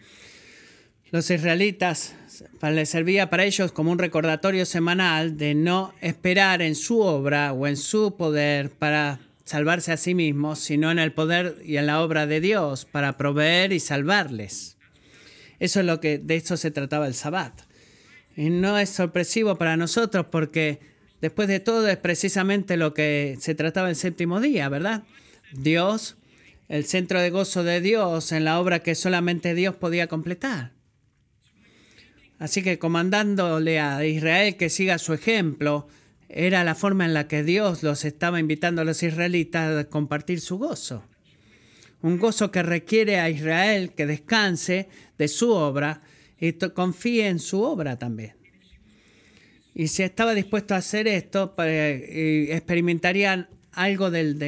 Los 1.10 1.30
israelitas 1.30 2.14
les 2.62 2.88
servía 2.88 3.30
para 3.30 3.44
ellos 3.44 3.72
como 3.72 3.92
un 3.92 3.98
recordatorio 3.98 4.66
semanal 4.66 5.36
de 5.36 5.54
no 5.54 5.92
esperar 6.00 6.62
en 6.62 6.74
su 6.74 7.00
obra 7.00 7.52
o 7.52 7.66
en 7.66 7.76
su 7.76 8.16
poder 8.16 8.70
para 8.70 9.20
salvarse 9.44 9.92
a 9.92 9.96
sí 9.96 10.14
mismos, 10.14 10.58
sino 10.58 10.90
en 10.90 10.98
el 10.98 11.12
poder 11.12 11.56
y 11.64 11.76
en 11.76 11.86
la 11.86 12.02
obra 12.02 12.26
de 12.26 12.40
Dios 12.40 12.84
para 12.84 13.16
proveer 13.16 13.72
y 13.72 13.80
salvarles. 13.80 14.76
Eso 15.60 15.80
es 15.80 15.86
lo 15.86 16.00
que 16.00 16.18
de 16.18 16.36
eso 16.36 16.56
se 16.56 16.70
trataba 16.70 17.06
el 17.06 17.14
Sabbat. 17.14 17.62
Y 18.36 18.50
no 18.50 18.78
es 18.78 18.90
sorpresivo 18.90 19.56
para 19.56 19.76
nosotros 19.76 20.26
porque 20.30 20.80
después 21.20 21.48
de 21.48 21.60
todo 21.60 21.88
es 21.88 21.96
precisamente 21.96 22.76
lo 22.76 22.94
que 22.94 23.36
se 23.40 23.54
trataba 23.54 23.88
el 23.88 23.96
séptimo 23.96 24.40
día, 24.40 24.68
¿verdad? 24.68 25.04
Dios, 25.52 26.16
el 26.68 26.84
centro 26.84 27.20
de 27.20 27.30
gozo 27.30 27.62
de 27.62 27.80
Dios 27.80 28.32
en 28.32 28.44
la 28.44 28.58
obra 28.58 28.80
que 28.80 28.94
solamente 28.94 29.54
Dios 29.54 29.76
podía 29.76 30.08
completar. 30.08 30.73
Así 32.38 32.62
que 32.62 32.78
comandándole 32.78 33.80
a 33.80 34.04
Israel 34.04 34.56
que 34.56 34.68
siga 34.68 34.98
su 34.98 35.12
ejemplo, 35.12 35.88
era 36.28 36.64
la 36.64 36.74
forma 36.74 37.04
en 37.04 37.14
la 37.14 37.28
que 37.28 37.44
Dios 37.44 37.82
los 37.82 38.04
estaba 38.04 38.40
invitando 38.40 38.82
a 38.82 38.84
los 38.84 39.02
israelitas 39.02 39.76
a 39.76 39.88
compartir 39.88 40.40
su 40.40 40.58
gozo. 40.58 41.04
Un 42.02 42.18
gozo 42.18 42.50
que 42.50 42.62
requiere 42.62 43.20
a 43.20 43.30
Israel 43.30 43.92
que 43.92 44.06
descanse 44.06 44.88
de 45.16 45.28
su 45.28 45.52
obra 45.52 46.02
y 46.38 46.52
confíe 46.52 47.28
en 47.28 47.38
su 47.38 47.62
obra 47.62 47.98
también. 47.98 48.34
Y 49.74 49.88
si 49.88 50.02
estaba 50.02 50.34
dispuesto 50.34 50.74
a 50.74 50.78
hacer 50.78 51.08
esto, 51.08 51.54
experimentarían 51.56 53.48
algo 53.74 54.10
del 54.10 54.38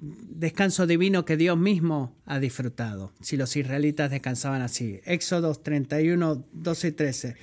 descanso 0.00 0.86
divino 0.86 1.24
que 1.24 1.36
Dios 1.36 1.58
mismo 1.58 2.16
ha 2.24 2.38
disfrutado, 2.38 3.12
si 3.20 3.36
los 3.36 3.56
israelitas 3.56 4.10
descansaban 4.10 4.62
así. 4.62 5.00
Éxodo 5.04 5.54
31, 5.54 6.44
12 6.52 6.88
y 6.88 6.92
13. 6.92 7.36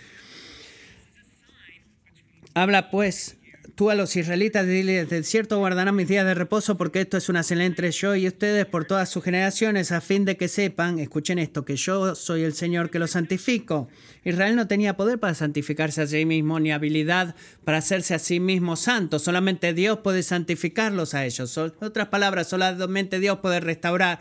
Habla 2.53 2.89
pues 2.91 3.37
tú 3.75 3.89
a 3.89 3.95
los 3.95 4.15
israelitas 4.15 4.67
dile, 4.67 5.05
de 5.05 5.23
cierto 5.23 5.57
guardarán 5.57 5.95
mis 5.95 6.07
días 6.07 6.25
de 6.25 6.35
reposo 6.35 6.77
porque 6.77 7.01
esto 7.01 7.17
es 7.17 7.27
una 7.29 7.41
señal 7.41 7.65
entre 7.65 7.91
yo 7.91 8.15
y 8.15 8.27
ustedes 8.27 8.65
por 8.65 8.85
todas 8.85 9.09
sus 9.09 9.23
generaciones 9.23 9.91
a 9.91 10.01
fin 10.01 10.25
de 10.25 10.37
que 10.37 10.47
sepan, 10.47 10.99
escuchen 10.99 11.39
esto, 11.39 11.65
que 11.65 11.75
yo 11.75 12.13
soy 12.13 12.43
el 12.43 12.53
Señor 12.53 12.91
que 12.91 12.99
los 12.99 13.11
santifico. 13.11 13.89
Israel 14.23 14.55
no 14.55 14.67
tenía 14.67 14.95
poder 14.95 15.19
para 15.19 15.33
santificarse 15.33 16.01
a 16.03 16.07
sí 16.07 16.25
mismo 16.25 16.59
ni 16.59 16.71
habilidad 16.71 17.35
para 17.63 17.79
hacerse 17.79 18.13
a 18.13 18.19
sí 18.19 18.39
mismo 18.39 18.75
santo. 18.75 19.17
Solamente 19.17 19.73
Dios 19.73 19.99
puede 19.99 20.21
santificarlos 20.21 21.15
a 21.15 21.25
ellos. 21.25 21.57
En 21.57 21.73
otras 21.81 22.09
palabras, 22.09 22.47
solamente 22.47 23.19
Dios 23.19 23.39
puede 23.39 23.59
restaurar 23.59 24.19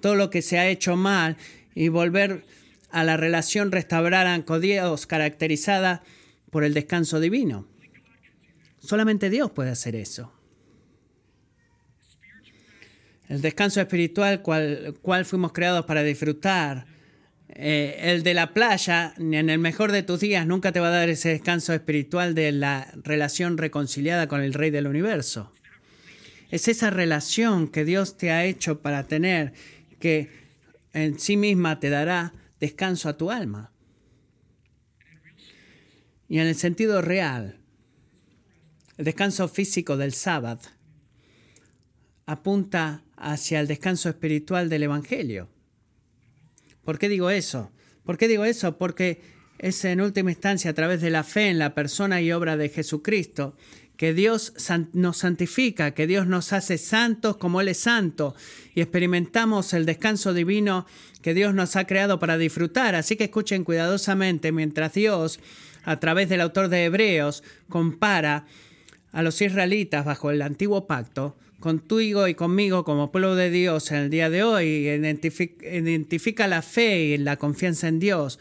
todo 0.00 0.14
lo 0.14 0.30
que 0.30 0.42
se 0.42 0.58
ha 0.58 0.68
hecho 0.68 0.96
mal 0.96 1.36
y 1.74 1.88
volver 1.88 2.44
a 2.90 3.04
la 3.04 3.16
relación 3.16 3.70
restaurada 3.70 4.40
con 4.44 4.60
Dios 4.60 5.06
caracterizada 5.06 6.02
por 6.50 6.64
el 6.64 6.72
descanso 6.72 7.20
divino. 7.20 7.66
Solamente 8.84 9.30
Dios 9.30 9.50
puede 9.50 9.70
hacer 9.70 9.96
eso. 9.96 10.30
El 13.28 13.40
descanso 13.40 13.80
espiritual 13.80 14.42
cual, 14.42 15.24
fuimos 15.24 15.52
creados 15.52 15.86
para 15.86 16.02
disfrutar. 16.02 16.86
Eh, 17.48 17.96
el 18.00 18.22
de 18.22 18.34
la 18.34 18.52
playa, 18.52 19.14
ni 19.16 19.38
en 19.38 19.48
el 19.48 19.58
mejor 19.58 19.90
de 19.90 20.02
tus 20.02 20.20
días, 20.20 20.46
nunca 20.46 20.72
te 20.72 20.80
va 20.80 20.88
a 20.88 20.90
dar 20.90 21.08
ese 21.08 21.30
descanso 21.30 21.72
espiritual 21.72 22.34
de 22.34 22.52
la 22.52 22.92
relación 23.02 23.56
reconciliada 23.56 24.28
con 24.28 24.42
el 24.42 24.52
Rey 24.52 24.70
del 24.70 24.86
Universo. 24.86 25.50
Es 26.50 26.68
esa 26.68 26.90
relación 26.90 27.68
que 27.68 27.84
Dios 27.84 28.18
te 28.18 28.32
ha 28.32 28.44
hecho 28.44 28.82
para 28.82 29.04
tener 29.04 29.54
que 29.98 30.28
en 30.92 31.18
sí 31.18 31.36
misma 31.36 31.80
te 31.80 31.88
dará 31.88 32.34
descanso 32.60 33.08
a 33.08 33.16
tu 33.16 33.30
alma. 33.30 33.72
Y 36.28 36.38
en 36.38 36.46
el 36.48 36.54
sentido 36.54 37.00
real, 37.00 37.63
el 38.96 39.04
descanso 39.04 39.48
físico 39.48 39.96
del 39.96 40.12
sábado 40.12 40.60
apunta 42.26 43.02
hacia 43.16 43.60
el 43.60 43.66
descanso 43.66 44.08
espiritual 44.08 44.68
del 44.68 44.84
Evangelio. 44.84 45.48
¿Por 46.84 46.98
qué 46.98 47.08
digo 47.08 47.30
eso? 47.30 47.70
¿Por 48.04 48.18
qué 48.18 48.28
digo 48.28 48.44
eso? 48.44 48.78
Porque 48.78 49.20
es 49.58 49.84
en 49.84 50.00
última 50.00 50.30
instancia 50.30 50.70
a 50.70 50.74
través 50.74 51.00
de 51.00 51.10
la 51.10 51.24
fe 51.24 51.48
en 51.48 51.58
la 51.58 51.74
persona 51.74 52.20
y 52.20 52.32
obra 52.32 52.56
de 52.56 52.68
Jesucristo 52.68 53.56
que 53.96 54.12
Dios 54.12 54.52
nos 54.92 55.18
santifica, 55.18 55.92
que 55.92 56.06
Dios 56.06 56.26
nos 56.26 56.52
hace 56.52 56.78
santos 56.78 57.36
como 57.36 57.60
Él 57.60 57.68
es 57.68 57.78
santo 57.78 58.34
y 58.74 58.80
experimentamos 58.80 59.72
el 59.72 59.86
descanso 59.86 60.34
divino 60.34 60.86
que 61.22 61.32
Dios 61.32 61.54
nos 61.54 61.76
ha 61.76 61.86
creado 61.86 62.18
para 62.18 62.36
disfrutar. 62.36 62.96
Así 62.96 63.16
que 63.16 63.24
escuchen 63.24 63.64
cuidadosamente 63.64 64.50
mientras 64.50 64.94
Dios, 64.94 65.38
a 65.84 66.00
través 66.00 66.28
del 66.28 66.40
autor 66.40 66.68
de 66.68 66.84
Hebreos, 66.84 67.44
compara 67.68 68.46
a 69.14 69.22
los 69.22 69.40
israelitas 69.40 70.04
bajo 70.04 70.30
el 70.30 70.42
antiguo 70.42 70.86
pacto, 70.86 71.36
contigo 71.60 72.26
y 72.26 72.34
conmigo 72.34 72.84
como 72.84 73.12
pueblo 73.12 73.36
de 73.36 73.48
Dios 73.48 73.90
en 73.92 73.98
el 73.98 74.10
día 74.10 74.28
de 74.28 74.42
hoy, 74.42 74.88
identifica, 74.88 76.48
la 76.48 76.62
fe 76.62 77.04
y 77.04 77.18
la 77.18 77.36
confianza 77.36 77.86
en 77.88 78.00
Dios 78.00 78.40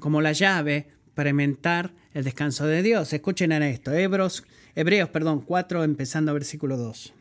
como 0.00 0.22
la 0.22 0.32
llave 0.32 0.86
para 1.14 1.28
inventar 1.28 1.92
el 2.14 2.24
descanso 2.24 2.66
de 2.66 2.82
Dios. 2.82 3.12
Escuchen 3.12 3.52
en 3.52 3.62
esto, 3.62 3.92
Hebreos, 3.92 4.44
Hebreos 4.74 5.10
perdón, 5.10 5.42
4, 5.42 5.84
empezando 5.84 6.32
versículo 6.32 6.78
2. 6.78 7.12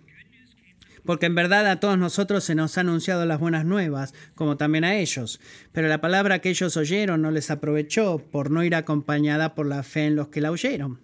Porque 1.06 1.26
en 1.26 1.36
verdad 1.36 1.68
a 1.68 1.82
todos 1.82 1.98
nosotros 1.98 2.46
se 2.46 2.56
nos 2.56 2.78
ha 2.78 2.82
anunciado 2.82 3.26
las 3.26 3.40
buenas 3.40 3.66
nuevas, 3.66 4.14
como 4.34 4.56
también 4.56 4.86
a 4.86 4.96
ellos. 4.96 5.42
Pero 5.74 5.90
la 5.90 6.00
palabra 6.00 6.40
que 6.40 6.50
ellos 6.50 6.78
oyeron 6.78 7.22
no 7.22 7.32
les 7.32 7.52
aprovechó 7.52 8.20
por 8.20 8.50
no 8.50 8.64
ir 8.64 8.74
acompañada 8.74 9.56
por 9.56 9.66
la 9.66 9.84
fe 9.84 10.06
en 10.06 10.16
los 10.16 10.30
que 10.30 10.40
la 10.40 10.52
oyeron 10.52 11.00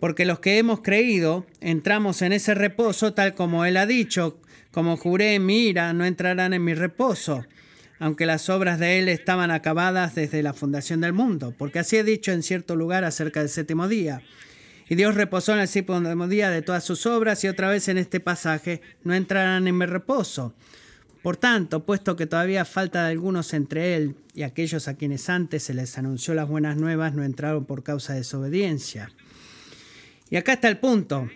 porque 0.00 0.24
los 0.24 0.40
que 0.40 0.58
hemos 0.58 0.80
creído 0.80 1.46
entramos 1.60 2.22
en 2.22 2.32
ese 2.32 2.54
reposo 2.54 3.12
tal 3.12 3.34
como 3.34 3.64
Él 3.64 3.76
ha 3.76 3.86
dicho, 3.86 4.40
como 4.70 4.96
juré 4.96 5.34
en 5.34 5.46
mi 5.46 5.66
ira, 5.66 5.92
no 5.92 6.04
entrarán 6.04 6.54
en 6.54 6.64
mi 6.64 6.74
reposo, 6.74 7.44
aunque 7.98 8.24
las 8.24 8.48
obras 8.48 8.78
de 8.78 8.98
Él 8.98 9.08
estaban 9.08 9.50
acabadas 9.50 10.14
desde 10.14 10.42
la 10.42 10.54
fundación 10.54 11.02
del 11.02 11.12
mundo, 11.12 11.54
porque 11.56 11.80
así 11.80 11.96
he 11.96 12.04
dicho 12.04 12.32
en 12.32 12.42
cierto 12.42 12.76
lugar 12.76 13.04
acerca 13.04 13.40
del 13.40 13.50
séptimo 13.50 13.88
día. 13.88 14.22
Y 14.88 14.96
Dios 14.96 15.14
reposó 15.14 15.52
en 15.52 15.60
el 15.60 15.68
séptimo 15.68 16.26
día 16.26 16.50
de 16.50 16.62
todas 16.62 16.82
sus 16.82 17.06
obras 17.06 17.44
y 17.44 17.48
otra 17.48 17.68
vez 17.68 17.88
en 17.88 17.98
este 17.98 18.18
pasaje, 18.18 18.80
no 19.04 19.14
entrarán 19.14 19.68
en 19.68 19.76
mi 19.76 19.86
reposo. 19.86 20.54
Por 21.22 21.36
tanto, 21.36 21.84
puesto 21.84 22.16
que 22.16 22.26
todavía 22.26 22.64
falta 22.64 23.04
de 23.04 23.10
algunos 23.10 23.52
entre 23.52 23.94
él 23.94 24.16
y 24.34 24.42
aquellos 24.42 24.88
a 24.88 24.94
quienes 24.94 25.28
antes 25.28 25.62
se 25.64 25.74
les 25.74 25.98
anunció 25.98 26.32
las 26.32 26.48
buenas 26.48 26.78
nuevas, 26.78 27.12
no 27.12 27.22
entraron 27.22 27.66
por 27.66 27.82
causa 27.82 28.14
de 28.14 28.20
desobediencia. 28.20 29.10
Y 30.30 30.36
acá 30.36 30.52
está 30.52 30.68
el 30.68 30.78
punto. 30.78 31.28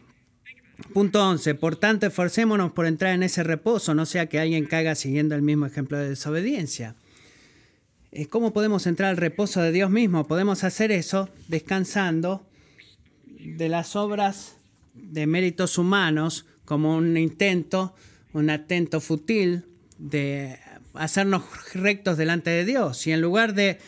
Punto 0.92 1.28
11. 1.28 1.57
Por 1.57 1.76
tanto, 1.76 2.07
esforcémonos 2.07 2.72
por 2.72 2.87
entrar 2.87 3.12
en 3.14 3.24
ese 3.24 3.42
reposo, 3.42 3.94
no 3.94 4.07
sea 4.07 4.26
que 4.26 4.38
alguien 4.38 4.66
caiga 4.66 4.94
siguiendo 4.94 5.35
el 5.35 5.42
mismo 5.42 5.66
ejemplo 5.66 5.98
de 5.98 6.09
desobediencia. 6.09 6.94
Eh, 8.12 8.26
¿Cómo 8.26 8.52
podemos 8.52 8.87
entrar 8.87 9.11
al 9.11 9.16
reposo 9.16 9.61
de 9.61 9.72
Dios 9.72 9.90
mismo? 9.90 10.26
Podemos 10.26 10.62
hacer 10.62 10.92
eso 10.92 11.28
descansando 11.48 12.46
de 13.26 13.68
las 13.68 13.96
obras 13.96 14.57
de 14.94 15.26
méritos 15.26 15.78
humanos 15.78 16.46
como 16.64 16.96
un 16.96 17.16
intento, 17.16 17.94
un 18.33 18.50
atento 18.50 19.00
fútil 19.00 19.64
de 19.98 20.59
hacernos 20.94 21.42
rectos 21.74 22.16
delante 22.16 22.50
de 22.50 22.64
Dios. 22.64 23.07
Y 23.09 23.12
en 23.12 23.20
lugar 23.20 23.54
de 23.54 23.78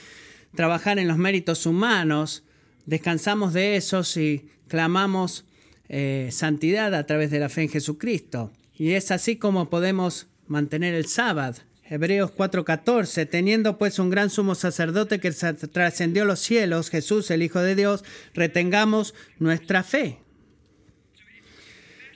trabajar 0.56 0.98
en 0.98 1.06
los 1.06 1.18
méritos 1.18 1.64
humanos, 1.64 2.42
descansamos 2.84 3.52
de 3.52 3.76
esos 3.76 4.16
y 4.16 4.50
clamamos 4.68 5.44
eh, 5.88 6.29
santidad 6.33 6.94
a 6.94 7.07
través 7.07 7.31
de 7.31 7.40
la 7.40 7.48
fe 7.48 7.62
en 7.62 7.68
Jesucristo. 7.68 8.52
Y 8.76 8.92
es 8.92 9.11
así 9.11 9.37
como 9.37 9.70
podemos 9.70 10.26
mantener 10.48 10.94
el 10.94 11.07
sábado. 11.07 11.57
Hebreos 11.88 12.33
4:14, 12.37 13.29
teniendo 13.29 13.79
pues 13.79 13.98
un 13.98 14.11
gran 14.11 14.29
sumo 14.29 14.57
sacerdote 14.57 15.20
que 15.20 15.31
trascendió 15.31 16.24
los 16.24 16.40
cielos, 16.40 16.90
Jesús, 16.90 17.31
el 17.31 17.42
Hijo 17.42 17.61
de 17.61 17.76
Dios, 17.76 18.05
retengamos 18.35 19.14
nuestra 19.38 19.85
fe. 19.85 20.18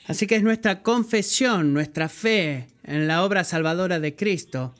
Así 0.06 0.26
que 0.26 0.34
es 0.34 0.42
nuestra 0.42 0.82
confesión, 0.82 1.72
nuestra 1.72 2.08
fe 2.08 2.66
en 2.82 3.06
la 3.06 3.22
obra 3.24 3.44
salvadora 3.44 4.00
de 4.00 4.16
Cristo, 4.16 4.74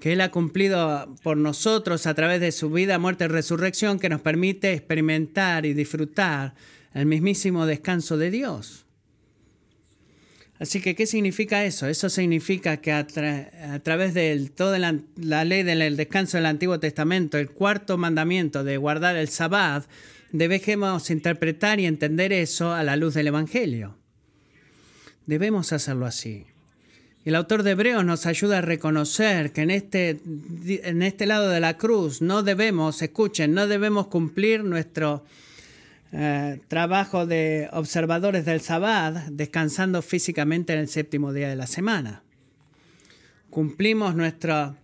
que 0.00 0.12
Él 0.12 0.20
ha 0.20 0.30
cumplido 0.30 1.14
por 1.22 1.38
nosotros 1.38 2.06
a 2.06 2.12
través 2.12 2.42
de 2.42 2.52
su 2.52 2.68
vida, 2.70 2.98
muerte 2.98 3.24
y 3.24 3.28
resurrección, 3.28 3.98
que 3.98 4.10
nos 4.10 4.20
permite 4.20 4.74
experimentar 4.74 5.64
y 5.64 5.72
disfrutar 5.72 6.52
el 6.96 7.04
mismísimo 7.04 7.66
descanso 7.66 8.16
de 8.16 8.30
Dios. 8.30 8.86
Así 10.58 10.80
que, 10.80 10.94
¿qué 10.94 11.06
significa 11.06 11.62
eso? 11.66 11.86
Eso 11.86 12.08
significa 12.08 12.78
que 12.78 12.90
a, 12.90 13.06
través 13.82 14.14
de 14.14 14.50
toda 14.56 14.78
la, 14.78 15.44
ley 15.44 15.62
del 15.62 15.96
descanso 15.98 16.38
del 16.38 16.46
Antiguo 16.46 16.80
Testamento, 16.80 17.36
el 17.36 17.50
cuarto 17.50 17.98
mandamiento 17.98 18.64
de 18.64 18.78
guardar 18.78 19.16
el 19.16 19.28
sabbat, 19.28 19.84
debemos 20.32 21.10
interpretar 21.10 21.78
y 21.80 21.84
entender 21.84 22.32
eso 22.32 22.72
a 22.72 22.82
la 22.82 22.96
luz 22.96 23.12
del 23.12 23.26
Evangelio. 23.26 23.98
Debemos 25.26 25.74
hacerlo 25.74 26.06
así. 26.06 26.46
El 27.26 27.34
autor 27.34 27.62
de 27.62 27.72
Hebreos 27.72 28.06
nos 28.06 28.24
ayuda 28.24 28.58
a 28.58 28.62
reconocer 28.62 29.52
que 29.52 29.60
en 29.60 29.70
este, 29.70 30.20
en 30.66 31.02
este 31.02 31.26
lado 31.26 31.50
de 31.50 31.60
la 31.60 31.76
cruz 31.76 32.22
no 32.22 32.42
debemos, 32.42 33.02
escuchen, 33.02 33.52
no 33.52 33.66
debemos 33.66 34.06
cumplir 34.06 34.64
nuestro 34.64 35.24
eh, 36.12 36.60
trabajo 36.68 37.26
de 37.26 37.68
observadores 37.72 38.44
del 38.44 38.60
Sabbat, 38.60 39.26
descansando 39.28 40.02
físicamente 40.02 40.72
en 40.72 40.80
el 40.80 40.88
séptimo 40.88 41.32
día 41.32 41.48
de 41.48 41.56
la 41.56 41.66
semana. 41.66 42.22
Cumplimos 43.50 44.14
nuestro, 44.14 44.76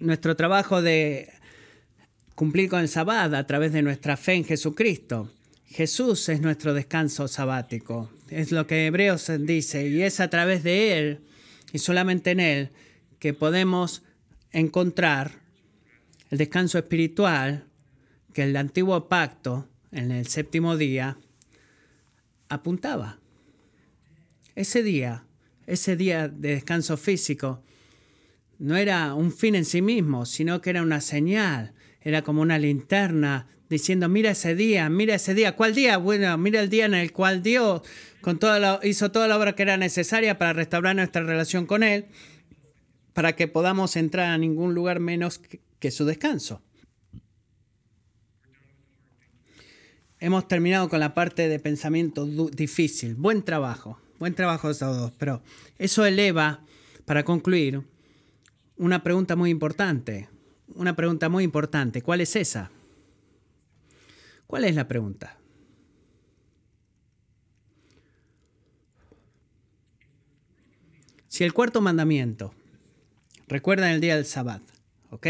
nuestro 0.00 0.36
trabajo 0.36 0.82
de 0.82 1.30
cumplir 2.34 2.68
con 2.68 2.80
el 2.80 2.88
Sabbat 2.88 3.34
a 3.34 3.46
través 3.46 3.72
de 3.72 3.82
nuestra 3.82 4.16
fe 4.16 4.34
en 4.34 4.44
Jesucristo. 4.44 5.30
Jesús 5.66 6.28
es 6.28 6.40
nuestro 6.40 6.74
descanso 6.74 7.26
sabático. 7.26 8.10
Es 8.30 8.52
lo 8.52 8.66
que 8.66 8.86
Hebreos 8.86 9.30
dice. 9.40 9.88
Y 9.88 10.02
es 10.02 10.20
a 10.20 10.30
través 10.30 10.62
de 10.62 10.98
Él 10.98 11.20
y 11.72 11.78
solamente 11.78 12.30
en 12.30 12.40
Él 12.40 12.70
que 13.18 13.34
podemos 13.34 14.02
encontrar 14.52 15.32
el 16.30 16.38
descanso 16.38 16.78
espiritual 16.78 17.64
que 18.32 18.44
el 18.44 18.56
antiguo 18.56 19.08
pacto 19.08 19.68
en 19.94 20.10
el 20.10 20.26
séptimo 20.26 20.76
día, 20.76 21.16
apuntaba. 22.48 23.18
Ese 24.54 24.82
día, 24.82 25.24
ese 25.66 25.96
día 25.96 26.28
de 26.28 26.50
descanso 26.50 26.96
físico, 26.96 27.62
no 28.58 28.76
era 28.76 29.14
un 29.14 29.32
fin 29.32 29.54
en 29.54 29.64
sí 29.64 29.82
mismo, 29.82 30.26
sino 30.26 30.60
que 30.60 30.70
era 30.70 30.82
una 30.82 31.00
señal, 31.00 31.72
era 32.00 32.22
como 32.22 32.42
una 32.42 32.58
linterna 32.58 33.48
diciendo, 33.68 34.08
mira 34.08 34.30
ese 34.30 34.54
día, 34.54 34.88
mira 34.88 35.14
ese 35.14 35.34
día. 35.34 35.56
¿Cuál 35.56 35.74
día? 35.74 35.96
Bueno, 35.96 36.36
mira 36.38 36.60
el 36.60 36.68
día 36.68 36.84
en 36.86 36.94
el 36.94 37.12
cual 37.12 37.42
Dios 37.42 37.82
con 38.20 38.38
toda 38.38 38.80
hizo 38.84 39.10
toda 39.10 39.28
la 39.28 39.36
obra 39.36 39.54
que 39.54 39.62
era 39.62 39.76
necesaria 39.76 40.38
para 40.38 40.52
restaurar 40.52 40.94
nuestra 40.96 41.22
relación 41.22 41.66
con 41.66 41.82
Él, 41.82 42.06
para 43.12 43.34
que 43.36 43.48
podamos 43.48 43.96
entrar 43.96 44.30
a 44.30 44.38
ningún 44.38 44.74
lugar 44.74 45.00
menos 45.00 45.40
que 45.78 45.90
su 45.90 46.04
descanso. 46.04 46.62
Hemos 50.24 50.48
terminado 50.48 50.88
con 50.88 51.00
la 51.00 51.12
parte 51.12 51.50
de 51.50 51.58
pensamiento 51.58 52.24
difícil. 52.24 53.14
Buen 53.14 53.42
trabajo, 53.42 54.00
buen 54.18 54.34
trabajo 54.34 54.68
de 54.68 54.74
todos. 54.74 55.12
Pero 55.18 55.42
eso 55.76 56.06
eleva, 56.06 56.64
para 57.04 57.26
concluir, 57.26 57.82
una 58.78 59.02
pregunta 59.02 59.36
muy 59.36 59.50
importante. 59.50 60.30
Una 60.76 60.96
pregunta 60.96 61.28
muy 61.28 61.44
importante. 61.44 62.00
¿Cuál 62.00 62.22
es 62.22 62.36
esa? 62.36 62.70
¿Cuál 64.46 64.64
es 64.64 64.74
la 64.74 64.88
pregunta? 64.88 65.36
Si 71.28 71.44
el 71.44 71.52
cuarto 71.52 71.82
mandamiento, 71.82 72.54
recuerda 73.46 73.92
el 73.92 74.00
día 74.00 74.16
del 74.16 74.24
sabbat, 74.24 74.62
¿ok? 75.10 75.26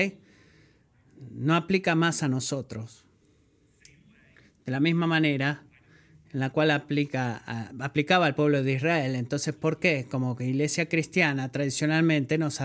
No 1.32 1.56
aplica 1.56 1.96
más 1.96 2.22
a 2.22 2.28
nosotros 2.28 3.03
de 4.64 4.72
la 4.72 4.80
misma 4.80 5.06
manera 5.06 5.62
en 6.32 6.40
la 6.40 6.50
cual 6.50 6.72
aplica, 6.72 7.68
aplicaba 7.78 8.26
al 8.26 8.34
pueblo 8.34 8.62
de 8.62 8.72
Israel. 8.72 9.14
Entonces, 9.14 9.54
¿por 9.54 9.78
qué? 9.78 10.06
Como 10.10 10.36
iglesia 10.40 10.88
cristiana 10.88 11.50
tradicionalmente 11.52 12.38
nos 12.38 12.58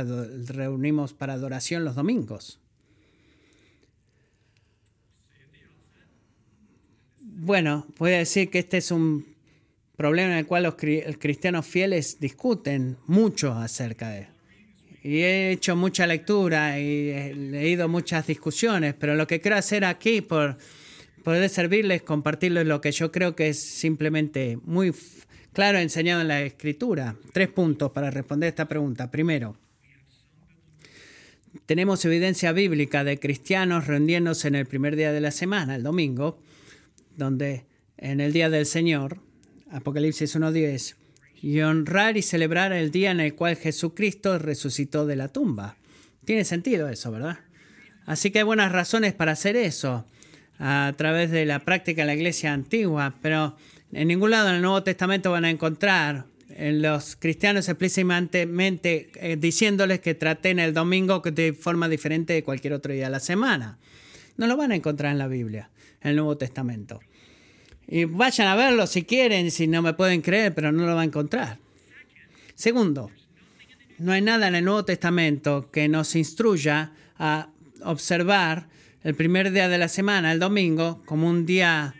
reunimos 0.47 1.13
para 1.13 1.33
adoración 1.33 1.85
los 1.85 1.95
domingos. 1.95 2.59
Bueno, 7.21 7.85
puede 7.95 8.17
decir 8.17 8.49
que 8.49 8.59
este 8.59 8.77
es 8.77 8.91
un 8.91 9.25
problema 9.95 10.31
en 10.31 10.39
el 10.39 10.47
cual 10.47 10.63
los 10.63 10.75
cristianos 10.75 11.65
fieles 11.65 12.19
discuten 12.19 12.97
mucho 13.05 13.53
acerca 13.53 14.09
de 14.09 14.19
él. 14.21 14.27
Y 15.03 15.17
he 15.19 15.51
hecho 15.51 15.75
mucha 15.75 16.05
lectura 16.07 16.79
y 16.79 17.09
he 17.09 17.33
leído 17.35 17.87
muchas 17.87 18.27
discusiones, 18.27 18.95
pero 18.95 19.15
lo 19.15 19.27
que 19.27 19.39
quiero 19.39 19.57
hacer 19.57 19.85
aquí 19.85 20.21
por 20.21 20.57
poder 21.29 21.47
servirles, 21.51 22.01
compartirles 22.01 22.65
lo 22.65 22.81
que 22.81 22.91
yo 22.91 23.11
creo 23.11 23.35
que 23.35 23.49
es 23.49 23.61
simplemente 23.61 24.57
muy 24.63 24.91
claro 25.53 25.77
enseñado 25.77 26.21
en 26.21 26.27
la 26.27 26.41
escritura. 26.41 27.17
Tres 27.33 27.49
puntos 27.49 27.91
para 27.91 28.09
responder 28.09 28.49
esta 28.49 28.67
pregunta. 28.67 29.11
Primero, 29.11 29.55
tenemos 31.67 32.03
evidencia 32.03 32.51
bíblica 32.51 33.03
de 33.03 33.19
cristianos 33.19 33.85
reuniéndose 33.85 34.47
en 34.47 34.55
el 34.55 34.65
primer 34.65 34.95
día 34.95 35.11
de 35.11 35.21
la 35.21 35.29
semana, 35.29 35.75
el 35.75 35.83
domingo, 35.83 36.41
donde 37.15 37.67
en 37.97 38.21
el 38.21 38.33
día 38.33 38.49
del 38.49 38.65
Señor, 38.65 39.21
Apocalipsis 39.69 40.35
1.10, 40.35 40.95
y 41.43 41.59
honrar 41.59 42.17
y 42.17 42.23
celebrar 42.23 42.73
el 42.73 42.89
día 42.89 43.11
en 43.11 43.19
el 43.19 43.35
cual 43.35 43.55
Jesucristo 43.55 44.39
resucitó 44.39 45.05
de 45.05 45.15
la 45.15 45.27
tumba. 45.27 45.77
Tiene 46.25 46.43
sentido 46.43 46.89
eso, 46.89 47.11
¿verdad? 47.11 47.37
Así 48.07 48.31
que 48.31 48.39
hay 48.39 48.45
buenas 48.45 48.71
razones 48.71 49.13
para 49.13 49.33
hacer 49.33 49.55
eso 49.55 50.07
a 50.59 50.93
través 50.97 51.31
de 51.31 51.45
la 51.45 51.59
práctica 51.59 52.01
de 52.01 52.07
la 52.07 52.13
iglesia 52.13 52.53
antigua, 52.53 53.13
pero 53.21 53.55
en 53.93 54.09
ningún 54.09 54.31
lado 54.31 54.49
en 54.49 54.55
el 54.55 54.61
Nuevo 54.61 54.83
Testamento 54.83 55.31
van 55.31 55.45
a 55.45 55.49
encontrar 55.49 56.25
en 56.49 56.81
los 56.81 57.15
cristianos 57.15 57.69
explícitamente 57.69 59.11
eh, 59.15 59.37
diciéndoles 59.39 60.01
que 60.01 60.15
traten 60.15 60.59
el 60.59 60.73
domingo 60.73 61.21
de 61.21 61.53
forma 61.53 61.87
diferente 61.87 62.33
de 62.33 62.43
cualquier 62.43 62.73
otro 62.73 62.93
día 62.93 63.05
de 63.05 63.11
la 63.11 63.19
semana. 63.19 63.77
No 64.37 64.47
lo 64.47 64.57
van 64.57 64.71
a 64.71 64.75
encontrar 64.75 65.11
en 65.11 65.17
la 65.19 65.27
Biblia, 65.27 65.69
en 66.01 66.11
el 66.11 66.15
Nuevo 66.17 66.37
Testamento. 66.37 66.99
Y 67.87 68.03
vayan 68.03 68.47
a 68.47 68.55
verlo 68.55 68.85
si 68.85 69.03
quieren, 69.03 69.51
si 69.51 69.67
no 69.67 69.81
me 69.81 69.93
pueden 69.93 70.21
creer, 70.21 70.53
pero 70.53 70.71
no 70.71 70.85
lo 70.85 70.95
van 70.95 70.99
a 70.99 71.05
encontrar. 71.05 71.57
Segundo, 72.55 73.09
no 73.97 74.11
hay 74.11 74.21
nada 74.21 74.47
en 74.47 74.55
el 74.55 74.65
Nuevo 74.65 74.85
Testamento 74.85 75.69
que 75.71 75.87
nos 75.87 76.15
instruya 76.15 76.91
a 77.17 77.49
observar 77.83 78.67
el 79.03 79.15
primer 79.15 79.51
día 79.51 79.69
de 79.69 79.77
la 79.77 79.87
semana, 79.87 80.31
el 80.31 80.39
domingo, 80.39 81.01
como 81.05 81.29
un 81.29 81.45
día 81.45 81.95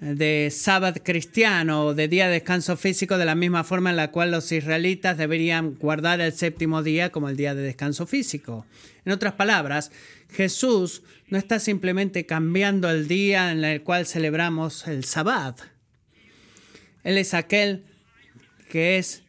de 0.00 0.48
sábado 0.50 1.00
cristiano 1.04 1.84
o 1.84 1.94
de 1.94 2.08
día 2.08 2.26
de 2.26 2.34
descanso 2.34 2.76
físico, 2.76 3.18
de 3.18 3.24
la 3.24 3.34
misma 3.34 3.64
forma 3.64 3.90
en 3.90 3.96
la 3.96 4.10
cual 4.10 4.30
los 4.30 4.50
israelitas 4.50 5.18
deberían 5.18 5.74
guardar 5.74 6.20
el 6.20 6.32
séptimo 6.32 6.82
día 6.82 7.10
como 7.10 7.28
el 7.28 7.36
día 7.36 7.54
de 7.54 7.62
descanso 7.62 8.06
físico. 8.06 8.66
En 9.04 9.12
otras 9.12 9.34
palabras, 9.34 9.92
Jesús 10.30 11.02
no 11.28 11.38
está 11.38 11.58
simplemente 11.58 12.26
cambiando 12.26 12.90
el 12.90 13.08
día 13.08 13.52
en 13.52 13.62
el 13.62 13.82
cual 13.82 14.06
celebramos 14.06 14.88
el 14.88 15.04
sabbat. 15.04 15.60
Él 17.04 17.18
es 17.18 17.34
aquel 17.34 17.84
que 18.70 18.98
es 18.98 19.22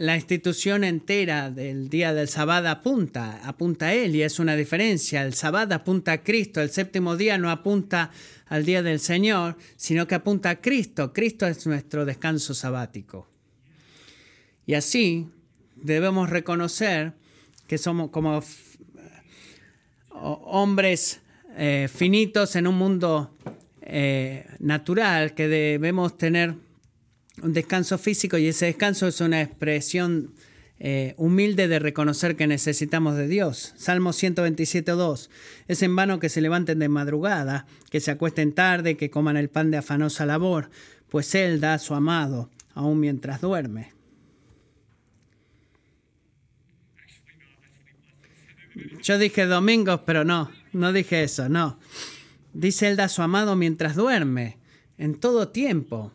la 0.00 0.16
institución 0.16 0.82
entera 0.82 1.50
del 1.50 1.90
día 1.90 2.14
del 2.14 2.26
sábado 2.26 2.70
apunta, 2.70 3.38
apunta 3.44 3.88
a 3.88 3.92
Él 3.92 4.16
y 4.16 4.22
es 4.22 4.38
una 4.38 4.56
diferencia. 4.56 5.22
El 5.22 5.34
sábado 5.34 5.74
apunta 5.74 6.12
a 6.12 6.22
Cristo, 6.22 6.62
el 6.62 6.70
séptimo 6.70 7.18
día 7.18 7.36
no 7.36 7.50
apunta 7.50 8.10
al 8.46 8.64
día 8.64 8.82
del 8.82 8.98
Señor, 8.98 9.58
sino 9.76 10.06
que 10.06 10.14
apunta 10.14 10.48
a 10.48 10.60
Cristo. 10.62 11.12
Cristo 11.12 11.46
es 11.46 11.66
nuestro 11.66 12.06
descanso 12.06 12.54
sabático. 12.54 13.28
Y 14.64 14.72
así 14.72 15.28
debemos 15.76 16.30
reconocer 16.30 17.12
que 17.66 17.76
somos 17.76 18.08
como 18.08 18.42
hombres 20.08 21.20
eh, 21.58 21.90
finitos 21.94 22.56
en 22.56 22.66
un 22.66 22.76
mundo 22.76 23.36
eh, 23.82 24.46
natural, 24.60 25.34
que 25.34 25.46
debemos 25.46 26.16
tener 26.16 26.54
un 27.42 27.52
descanso 27.52 27.98
físico 27.98 28.38
y 28.38 28.48
ese 28.48 28.66
descanso 28.66 29.06
es 29.06 29.20
una 29.20 29.40
expresión 29.42 30.32
eh, 30.78 31.14
humilde 31.18 31.68
de 31.68 31.78
reconocer 31.78 32.36
que 32.36 32.46
necesitamos 32.46 33.16
de 33.16 33.28
Dios. 33.28 33.74
Salmo 33.76 34.10
127.2. 34.10 35.28
Es 35.68 35.82
en 35.82 35.94
vano 35.94 36.18
que 36.18 36.28
se 36.28 36.40
levanten 36.40 36.78
de 36.78 36.88
madrugada, 36.88 37.66
que 37.90 38.00
se 38.00 38.10
acuesten 38.10 38.52
tarde, 38.52 38.96
que 38.96 39.10
coman 39.10 39.36
el 39.36 39.50
pan 39.50 39.70
de 39.70 39.76
afanosa 39.76 40.26
labor, 40.26 40.70
pues 41.08 41.34
Él 41.34 41.60
da 41.60 41.74
a 41.74 41.78
su 41.78 41.94
amado, 41.94 42.50
aun 42.74 43.00
mientras 43.00 43.40
duerme. 43.40 43.92
Yo 49.02 49.18
dije 49.18 49.46
domingos, 49.46 50.00
pero 50.06 50.24
no, 50.24 50.50
no 50.72 50.92
dije 50.92 51.22
eso, 51.22 51.48
no. 51.48 51.78
Dice 52.54 52.88
Él 52.88 52.96
da 52.96 53.04
a 53.04 53.08
su 53.08 53.22
amado 53.22 53.54
mientras 53.56 53.96
duerme, 53.96 54.58
en 54.96 55.18
todo 55.18 55.48
tiempo 55.48 56.12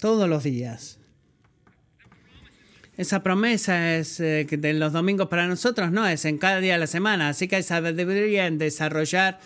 todos 0.00 0.28
los 0.28 0.44
días. 0.44 0.98
Esa 2.96 3.22
promesa 3.22 3.96
es 3.96 4.20
eh, 4.20 4.46
de 4.50 4.72
los 4.72 4.92
domingos 4.92 5.28
para 5.28 5.46
nosotros, 5.46 5.92
no, 5.92 6.06
es 6.06 6.24
en 6.24 6.38
cada 6.38 6.60
día 6.60 6.74
de 6.74 6.78
la 6.78 6.86
semana. 6.86 7.28
Así 7.28 7.46
que 7.46 7.60
deberían 7.60 8.56
desarrollar 8.56 9.38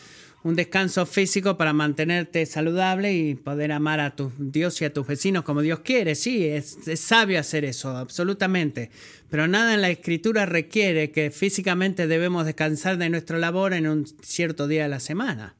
un 0.42 0.56
descanso 0.56 1.04
físico 1.04 1.58
para 1.58 1.72
mantenerte 1.72 2.46
saludable 2.46 3.12
y 3.12 3.34
poder 3.34 3.72
amar 3.72 4.00
a 4.00 4.16
tu 4.16 4.32
Dios 4.38 4.80
y 4.80 4.86
a 4.86 4.92
tus 4.92 5.06
vecinos 5.06 5.44
como 5.44 5.60
Dios 5.60 5.80
quiere. 5.80 6.14
Sí, 6.14 6.46
es, 6.46 6.78
sabio 6.94 7.38
hacer 7.38 7.64
eso, 7.64 7.96
absolutamente. 7.96 8.90
Pero 9.28 9.48
nada 9.48 9.74
en 9.74 9.82
la 9.82 9.90
escritura 9.90 10.46
requiere 10.46 11.10
que 11.10 11.30
físicamente 11.30 12.06
debemos 12.06 12.46
descansar 12.46 12.96
de 12.98 13.10
nuestra 13.10 13.38
labor 13.38 13.74
en 13.74 13.86
un 13.86 14.06
cierto 14.22 14.66
día 14.66 14.84
de 14.84 14.88
la 14.88 15.00
semana. 15.00 15.56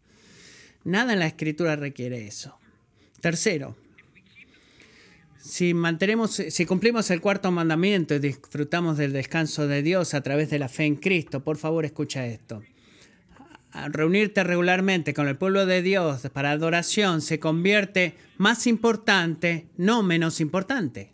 Nada 0.85 1.12
en 1.12 1.18
la 1.18 1.26
escritura 1.26 1.76
requiere 1.76 2.26
eso. 2.26 2.59
Tercero, 3.20 3.76
si 5.41 5.72
mantenemos, 5.72 6.32
si 6.32 6.66
cumplimos 6.66 7.11
el 7.11 7.20
cuarto 7.20 7.51
mandamiento 7.51 8.14
y 8.14 8.18
disfrutamos 8.18 8.99
del 8.99 9.12
descanso 9.12 9.66
de 9.66 9.82
Dios 9.82 10.12
a 10.12 10.20
través 10.20 10.51
de 10.51 10.59
la 10.59 10.68
fe 10.68 10.84
en 10.84 10.97
Cristo, 10.97 11.43
por 11.43 11.57
favor 11.57 11.84
escucha 11.84 12.26
esto. 12.26 12.62
reunirte 13.72 14.45
regularmente 14.45 15.14
con 15.14 15.28
el 15.28 15.36
pueblo 15.36 15.64
de 15.64 15.80
Dios 15.80 16.28
para 16.32 16.51
adoración 16.51 17.22
se 17.22 17.38
convierte 17.38 18.14
más 18.36 18.66
importante, 18.66 19.66
no 19.76 20.03
menos 20.03 20.41
importante. 20.41 21.12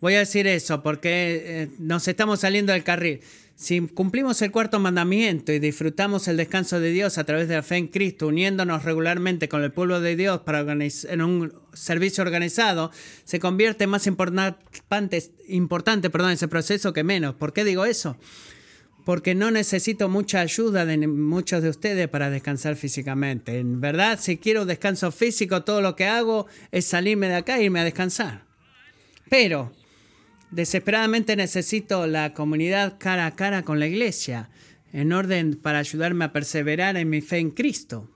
Voy 0.00 0.14
a 0.14 0.20
decir 0.20 0.46
eso 0.46 0.82
porque 0.82 1.42
eh, 1.44 1.68
nos 1.78 2.08
estamos 2.08 2.40
saliendo 2.40 2.72
del 2.72 2.84
carril. 2.84 3.20
Si 3.60 3.80
cumplimos 3.80 4.40
el 4.42 4.52
cuarto 4.52 4.78
mandamiento 4.78 5.50
y 5.52 5.58
disfrutamos 5.58 6.28
el 6.28 6.36
descanso 6.36 6.78
de 6.78 6.92
Dios 6.92 7.18
a 7.18 7.24
través 7.24 7.48
de 7.48 7.56
la 7.56 7.64
fe 7.64 7.74
en 7.74 7.88
Cristo, 7.88 8.28
uniéndonos 8.28 8.84
regularmente 8.84 9.48
con 9.48 9.64
el 9.64 9.72
pueblo 9.72 10.00
de 10.00 10.14
Dios 10.14 10.42
para 10.42 10.60
en 10.60 11.22
un 11.22 11.52
servicio 11.72 12.22
organizado, 12.22 12.92
se 13.24 13.40
convierte 13.40 13.88
más 13.88 14.06
importante, 14.06 15.32
importante 15.48 16.08
perdón, 16.08 16.30
ese 16.30 16.46
proceso 16.46 16.92
que 16.92 17.02
menos. 17.02 17.34
¿Por 17.34 17.52
qué 17.52 17.64
digo 17.64 17.84
eso? 17.84 18.16
Porque 19.04 19.34
no 19.34 19.50
necesito 19.50 20.08
mucha 20.08 20.38
ayuda 20.38 20.86
de 20.86 21.08
muchos 21.08 21.60
de 21.60 21.70
ustedes 21.70 22.06
para 22.06 22.30
descansar 22.30 22.76
físicamente. 22.76 23.58
En 23.58 23.80
verdad, 23.80 24.20
si 24.22 24.36
quiero 24.36 24.66
descanso 24.66 25.10
físico, 25.10 25.64
todo 25.64 25.80
lo 25.80 25.96
que 25.96 26.06
hago 26.06 26.46
es 26.70 26.84
salirme 26.84 27.26
de 27.26 27.34
acá 27.34 27.58
e 27.58 27.64
irme 27.64 27.80
a 27.80 27.84
descansar. 27.84 28.44
Pero 29.28 29.72
Desesperadamente 30.50 31.36
necesito 31.36 32.06
la 32.06 32.32
comunidad 32.32 32.96
cara 32.98 33.26
a 33.26 33.36
cara 33.36 33.62
con 33.62 33.78
la 33.78 33.86
iglesia. 33.86 34.48
en 34.90 35.12
orden 35.12 35.54
para 35.54 35.80
ayudarme 35.80 36.24
a 36.24 36.32
perseverar 36.32 36.96
en 36.96 37.10
mi 37.10 37.20
fe 37.20 37.36
en 37.36 37.50
Cristo. 37.50 38.08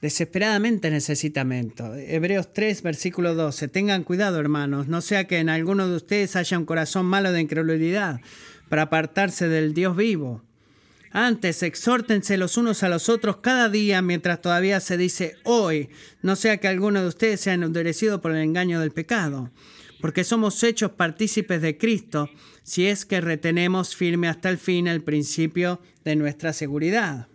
Desesperadamente 0.00 0.90
necesitamiento. 0.90 1.94
Hebreos 1.96 2.52
3, 2.52 2.82
versículo 2.82 3.34
12. 3.34 3.68
Tengan 3.68 4.04
cuidado, 4.04 4.38
hermanos, 4.38 4.86
no 4.86 5.00
sea 5.00 5.24
que 5.24 5.38
en 5.38 5.48
alguno 5.48 5.88
de 5.88 5.96
ustedes 5.96 6.36
haya 6.36 6.58
un 6.58 6.66
corazón 6.66 7.06
malo 7.06 7.32
de 7.32 7.40
incredulidad 7.40 8.20
para 8.68 8.82
apartarse 8.82 9.48
del 9.48 9.74
Dios 9.74 9.96
vivo. 9.96 10.44
Antes, 11.10 11.62
exhórtense 11.62 12.36
los 12.36 12.56
unos 12.56 12.82
a 12.82 12.88
los 12.88 13.08
otros 13.08 13.36
cada 13.38 13.68
día 13.68 14.02
mientras 14.02 14.42
todavía 14.42 14.80
se 14.80 14.96
dice 14.96 15.36
hoy, 15.44 15.88
no 16.22 16.36
sea 16.36 16.58
que 16.58 16.68
alguno 16.68 17.00
de 17.00 17.08
ustedes 17.08 17.40
sea 17.40 17.54
endurecido 17.54 18.20
por 18.20 18.32
el 18.32 18.42
engaño 18.42 18.80
del 18.80 18.90
pecado, 18.90 19.50
porque 20.00 20.24
somos 20.24 20.62
hechos 20.62 20.92
partícipes 20.92 21.62
de 21.62 21.78
Cristo 21.78 22.28
si 22.62 22.86
es 22.86 23.04
que 23.04 23.20
retenemos 23.20 23.94
firme 23.94 24.28
hasta 24.28 24.48
el 24.48 24.58
fin 24.58 24.86
el 24.86 25.02
principio 25.02 25.80
de 26.04 26.16
nuestra 26.16 26.52
seguridad. 26.52 27.28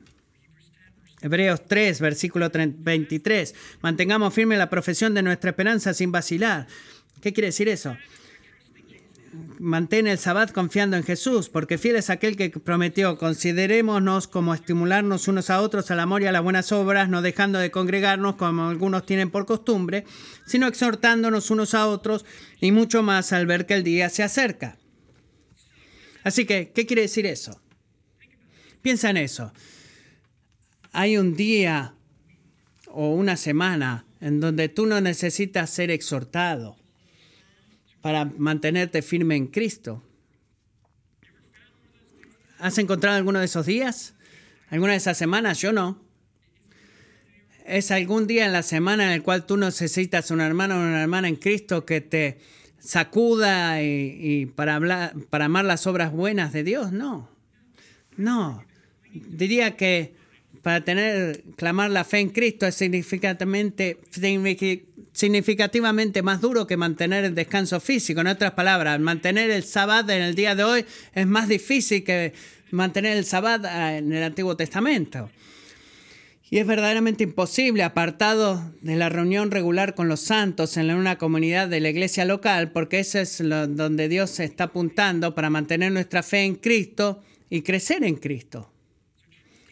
Hebreos 1.21 1.65
3, 1.67 1.99
versículo 1.99 2.49
23. 2.49 3.55
Mantengamos 3.81 4.33
firme 4.33 4.57
la 4.57 4.69
profesión 4.69 5.13
de 5.13 5.21
nuestra 5.21 5.51
esperanza 5.51 5.93
sin 5.93 6.11
vacilar. 6.11 6.67
¿Qué 7.21 7.33
quiere 7.33 7.47
decir 7.47 7.67
eso? 7.67 7.97
Mantén 9.59 10.07
el 10.07 10.17
sabbat 10.17 10.51
confiando 10.51 10.97
en 10.97 11.03
Jesús, 11.03 11.49
porque 11.49 11.77
fiel 11.77 11.95
es 11.95 12.09
aquel 12.09 12.35
que 12.37 12.49
prometió, 12.49 13.17
considerémonos 13.17 14.27
como 14.27 14.53
estimularnos 14.53 15.27
unos 15.27 15.49
a 15.49 15.61
otros 15.61 15.91
al 15.91 15.99
amor 15.99 16.21
y 16.21 16.27
a 16.27 16.31
las 16.31 16.43
buenas 16.43 16.71
obras, 16.71 17.09
no 17.09 17.21
dejando 17.21 17.59
de 17.59 17.71
congregarnos 17.71 18.35
como 18.35 18.69
algunos 18.69 19.05
tienen 19.05 19.29
por 19.29 19.45
costumbre, 19.45 20.05
sino 20.45 20.67
exhortándonos 20.67 21.51
unos 21.51 21.73
a 21.73 21.87
otros 21.87 22.25
y 22.59 22.71
mucho 22.71 23.03
más 23.03 23.33
al 23.33 23.45
ver 23.45 23.65
que 23.65 23.73
el 23.73 23.83
día 23.83 24.09
se 24.09 24.23
acerca. 24.23 24.77
Así 26.23 26.45
que, 26.45 26.71
¿qué 26.73 26.85
quiere 26.85 27.03
decir 27.03 27.25
eso? 27.25 27.61
Piensa 28.81 29.09
en 29.09 29.17
eso 29.17 29.51
hay 30.91 31.17
un 31.17 31.35
día 31.35 31.95
o 32.87 33.11
una 33.11 33.37
semana 33.37 34.05
en 34.21 34.39
donde 34.39 34.69
tú 34.69 34.85
no 34.85 34.99
necesitas 35.01 35.69
ser 35.69 35.91
exhortado 35.91 36.77
para 38.01 38.25
mantenerte 38.25 39.01
firme 39.01 39.35
en 39.35 39.47
Cristo. 39.47 40.03
¿Has 42.59 42.77
encontrado 42.77 43.17
alguno 43.17 43.39
de 43.39 43.45
esos 43.45 43.65
días? 43.65 44.13
¿Alguna 44.69 44.91
de 44.91 44.97
esas 44.97 45.17
semanas? 45.17 45.59
Yo 45.59 45.71
no. 45.71 46.01
¿Es 47.65 47.91
algún 47.91 48.27
día 48.27 48.45
en 48.45 48.51
la 48.51 48.63
semana 48.63 49.05
en 49.05 49.11
el 49.11 49.23
cual 49.23 49.45
tú 49.45 49.55
necesitas 49.55 50.31
un 50.31 50.41
hermano 50.41 50.75
o 50.75 50.79
una 50.79 51.01
hermana 51.01 51.27
en 51.27 51.35
Cristo 51.35 51.85
que 51.85 52.01
te 52.01 52.39
sacuda 52.79 53.81
y, 53.81 54.47
para, 54.55 54.75
hablar, 54.75 55.13
para 55.29 55.45
amar 55.45 55.65
las 55.65 55.87
obras 55.87 56.11
buenas 56.11 56.51
de 56.51 56.63
Dios? 56.63 56.91
No. 56.91 57.29
No. 58.17 58.63
Diría 59.13 59.77
que 59.77 60.13
para 60.61 60.81
tener, 60.81 61.43
clamar 61.55 61.89
la 61.91 62.03
fe 62.03 62.19
en 62.19 62.29
Cristo 62.29 62.65
es 62.65 62.75
significativamente, 62.75 63.97
significativamente 65.19 66.21
más 66.21 66.39
duro 66.39 66.65
que 66.65 66.77
mantener 66.77 67.25
el 67.25 67.35
descanso 67.35 67.81
físico. 67.81 68.21
En 68.21 68.27
otras 68.27 68.53
palabras, 68.53 69.01
mantener 69.01 69.49
el 69.49 69.65
sábado 69.65 70.13
en 70.13 70.21
el 70.21 70.33
día 70.33 70.55
de 70.55 70.63
hoy 70.63 70.85
es 71.13 71.27
más 71.27 71.49
difícil 71.49 72.05
que 72.05 72.31
mantener 72.71 73.17
el 73.17 73.25
sábado 73.25 73.67
ah, 73.69 73.97
en 73.97 74.13
el 74.13 74.23
Antiguo 74.23 74.55
Testamento. 74.55 75.29
Y 76.49 76.59
es 76.59 76.65
verdaderamente 76.65 77.25
imposible, 77.25 77.83
apartado 77.83 78.71
de 78.79 78.95
la 78.95 79.09
reunión 79.09 79.51
regular 79.51 79.93
con 79.93 80.07
los 80.07 80.21
santos 80.21 80.77
en 80.77 80.89
una 80.89 81.17
comunidad 81.17 81.67
de 81.67 81.81
la 81.81 81.89
iglesia 81.89 82.23
local, 82.23 82.71
porque 82.71 82.99
eso 82.99 83.19
es 83.19 83.39
donde 83.39 84.07
Dios 84.07 84.29
se 84.29 84.45
está 84.45 84.65
apuntando 84.65 85.35
para 85.35 85.49
mantener 85.49 85.91
nuestra 85.91 86.23
fe 86.23 86.43
en 86.45 86.55
Cristo 86.55 87.21
y 87.49 87.63
crecer 87.63 88.05
en 88.05 88.15
Cristo. 88.15 88.71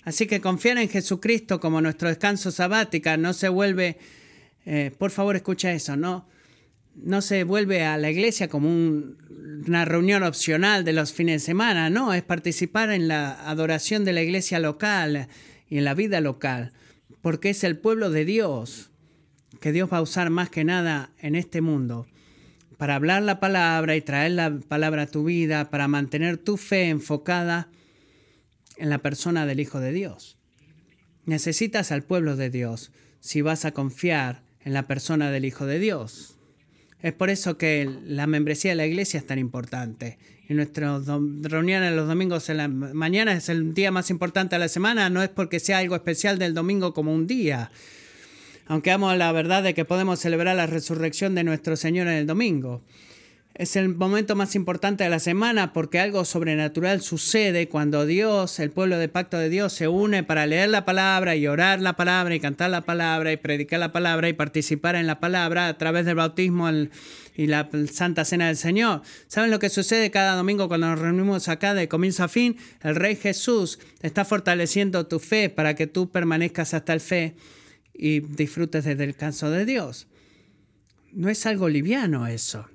Así 0.04 0.28
que 0.28 0.42
confiar 0.42 0.78
en 0.78 0.90
Jesucristo 0.90 1.62
como 1.62 1.80
nuestro 1.80 2.10
descanso 2.10 2.52
sabática 2.52 3.16
no 3.16 3.32
se 3.32 3.48
vuelve, 3.48 3.98
eh, 4.70 4.92
por 4.98 5.12
favor 5.12 5.38
escucha 5.38 5.72
eso, 5.72 5.96
no, 5.96 6.28
no 6.94 7.22
se 7.22 7.46
vuelve 7.46 7.86
a 7.86 7.98
la 7.98 8.12
iglesia 8.12 8.50
como 8.50 8.68
una 8.70 9.86
reunión 9.86 10.24
opcional 10.24 10.84
de 10.84 10.92
los 10.92 11.14
fines 11.14 11.42
de 11.42 11.46
semana, 11.46 11.90
no, 11.90 12.14
es 12.14 12.22
participar 12.22 12.92
en 12.92 13.08
la 13.08 13.50
adoración 13.50 14.04
de 14.04 14.12
la 14.12 14.22
iglesia 14.22 14.60
local 14.60 15.30
y 15.70 15.78
en 15.78 15.86
la 15.86 15.94
vida 15.94 16.20
local, 16.20 16.74
porque 17.22 17.52
es 17.52 17.64
el 17.64 17.78
pueblo 17.78 18.10
de 18.10 18.26
Dios 18.26 18.90
que 19.62 19.72
Dios 19.72 19.90
va 19.92 20.00
a 20.00 20.02
usar 20.02 20.32
más 20.32 20.50
que 20.50 20.66
nada 20.66 21.12
en 21.20 21.36
este 21.36 21.62
mundo 21.62 22.06
para 22.76 22.96
hablar 22.96 23.24
la 23.24 23.40
palabra 23.40 23.96
y 23.96 24.02
traer 24.02 24.34
la 24.34 24.60
palabra 24.68 25.04
a 25.04 25.08
tu 25.08 25.24
vida, 25.24 25.70
para 25.70 25.88
mantener 25.88 26.38
tu 26.38 26.58
fe 26.58 26.90
enfocada 26.90 27.70
en 28.76 28.90
la 28.90 28.98
persona 28.98 29.46
del 29.46 29.62
Hijo 29.62 29.80
de 29.80 29.94
Dios. 29.94 30.38
Necesitas 31.24 31.94
al 31.94 32.04
pueblo 32.04 32.36
de 32.36 32.50
Dios 32.50 32.92
si 33.22 33.42
vas 33.42 33.64
a 33.64 33.72
confiar 33.72 34.46
en 34.68 34.74
la 34.74 34.86
persona 34.86 35.32
del 35.32 35.46
Hijo 35.46 35.66
de 35.66 35.80
Dios. 35.80 36.36
Es 37.02 37.14
por 37.14 37.30
eso 37.30 37.58
que 37.58 37.90
la 38.06 38.28
membresía 38.28 38.72
de 38.72 38.76
la 38.76 38.86
iglesia 38.86 39.18
es 39.18 39.26
tan 39.26 39.40
importante. 39.40 40.18
Y 40.50 40.56
nuestra 40.56 41.00
reunión 41.42 41.84
en 41.84 41.96
los 41.96 42.06
domingos 42.06 42.50
en 42.50 42.58
la 42.58 42.68
mañana 42.68 43.32
es 43.32 43.48
el 43.48 43.74
día 43.74 43.92
más 43.92 44.10
importante 44.10 44.56
de 44.56 44.60
la 44.60 44.68
semana, 44.68 45.10
no 45.10 45.24
es 45.24 45.30
porque 45.30 45.62
sea 45.62 45.78
algo 45.78 45.96
especial 45.96 46.38
del 46.38 46.54
domingo 46.54 46.94
como 46.94 47.14
un 47.14 47.28
día. 47.28 47.72
Aunque 48.66 48.92
amo 48.92 49.14
la 49.16 49.32
verdad 49.32 49.64
de 49.64 49.74
que 49.74 49.86
podemos 49.86 50.20
celebrar 50.20 50.58
la 50.58 50.68
resurrección 50.68 51.34
de 51.34 51.46
nuestro 51.46 51.78
Señor 51.78 52.08
en 52.08 52.16
el 52.16 52.28
domingo. 52.28 52.82
Es 53.58 53.76
el 53.76 53.90
momento 53.90 54.36
más 54.36 54.54
importante 54.54 55.04
de 55.04 55.10
la 55.10 55.18
semana 55.18 55.74
porque 55.74 56.00
algo 56.00 56.26
sobrenatural 56.26 57.02
sucede 57.02 57.68
cuando 57.68 58.06
Dios, 58.06 58.60
el 58.60 58.70
pueblo 58.70 59.00
de 59.00 59.10
pacto 59.10 59.40
de 59.40 59.50
Dios, 59.50 59.74
se 59.74 59.88
une 59.88 60.22
para 60.22 60.46
leer 60.46 60.70
la 60.70 60.86
palabra 60.86 61.36
y 61.36 61.48
orar 61.48 61.82
la 61.82 61.96
palabra 61.96 62.36
y 62.36 62.40
cantar 62.40 62.70
la 62.70 62.82
palabra 62.82 63.32
y 63.32 63.38
predicar 63.38 63.80
la 63.80 63.92
palabra 63.92 64.30
y 64.30 64.34
participar 64.34 64.96
en 64.96 65.08
la 65.08 65.20
palabra 65.20 65.70
a 65.70 65.78
través 65.80 66.06
del 66.06 66.14
bautismo 66.14 66.70
y 66.70 67.48
la 67.48 67.68
Santa 67.92 68.26
Cena 68.26 68.46
del 68.46 68.58
Señor. 68.58 69.02
¿Saben 69.26 69.50
lo 69.50 69.58
que 69.58 69.70
sucede 69.70 70.12
cada 70.12 70.36
domingo 70.36 70.68
cuando 70.68 70.90
nos 70.90 71.00
reunimos 71.00 71.48
acá 71.48 71.74
de 71.74 71.88
comienzo 71.88 72.26
a 72.26 72.28
fin? 72.28 72.58
El 72.84 72.96
Rey 72.96 73.16
Jesús 73.16 73.80
está 74.04 74.24
fortaleciendo 74.24 75.08
tu 75.08 75.18
fe 75.18 75.50
para 75.50 75.74
que 75.74 75.88
tú 75.88 76.12
permanezcas 76.12 76.76
hasta 76.76 76.94
el 76.94 77.02
fe 77.02 77.34
y 77.92 78.20
disfrutes 78.20 78.86
del 78.86 79.00
descanso 79.00 79.50
de 79.50 79.66
Dios. 79.66 80.06
No 81.12 81.28
es 81.28 81.44
algo 81.48 81.70
liviano 81.70 82.28
eso 82.28 82.68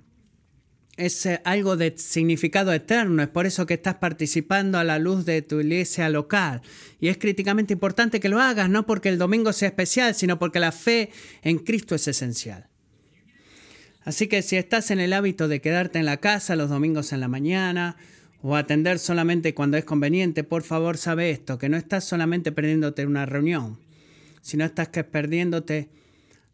es 0.96 1.24
eh, 1.26 1.40
algo 1.44 1.76
de 1.76 1.94
significado 1.96 2.72
eterno, 2.72 3.22
es 3.22 3.28
por 3.28 3.46
eso 3.46 3.66
que 3.66 3.74
estás 3.74 3.96
participando 3.96 4.78
a 4.78 4.84
la 4.84 4.98
luz 4.98 5.24
de 5.24 5.42
tu 5.42 5.60
iglesia 5.60 6.08
local. 6.08 6.62
Y 7.00 7.08
es 7.08 7.18
críticamente 7.18 7.72
importante 7.72 8.20
que 8.20 8.28
lo 8.28 8.40
hagas, 8.40 8.68
no 8.68 8.86
porque 8.86 9.08
el 9.08 9.18
domingo 9.18 9.52
sea 9.52 9.68
especial, 9.68 10.14
sino 10.14 10.38
porque 10.38 10.60
la 10.60 10.72
fe 10.72 11.10
en 11.42 11.58
Cristo 11.58 11.94
es 11.94 12.06
esencial. 12.08 12.68
Así 14.04 14.26
que 14.26 14.42
si 14.42 14.56
estás 14.56 14.90
en 14.90 15.00
el 15.00 15.12
hábito 15.12 15.48
de 15.48 15.60
quedarte 15.60 15.98
en 15.98 16.06
la 16.06 16.18
casa 16.18 16.56
los 16.56 16.70
domingos 16.70 17.12
en 17.12 17.20
la 17.20 17.28
mañana 17.28 17.96
o 18.42 18.56
atender 18.56 18.98
solamente 18.98 19.54
cuando 19.54 19.76
es 19.76 19.84
conveniente, 19.84 20.42
por 20.42 20.64
favor 20.64 20.98
sabe 20.98 21.30
esto, 21.30 21.56
que 21.58 21.68
no 21.68 21.76
estás 21.76 22.04
solamente 22.04 22.50
perdiéndote 22.50 23.06
una 23.06 23.26
reunión, 23.26 23.78
sino 24.40 24.64
estás 24.64 24.88
perdiéndote 24.88 25.88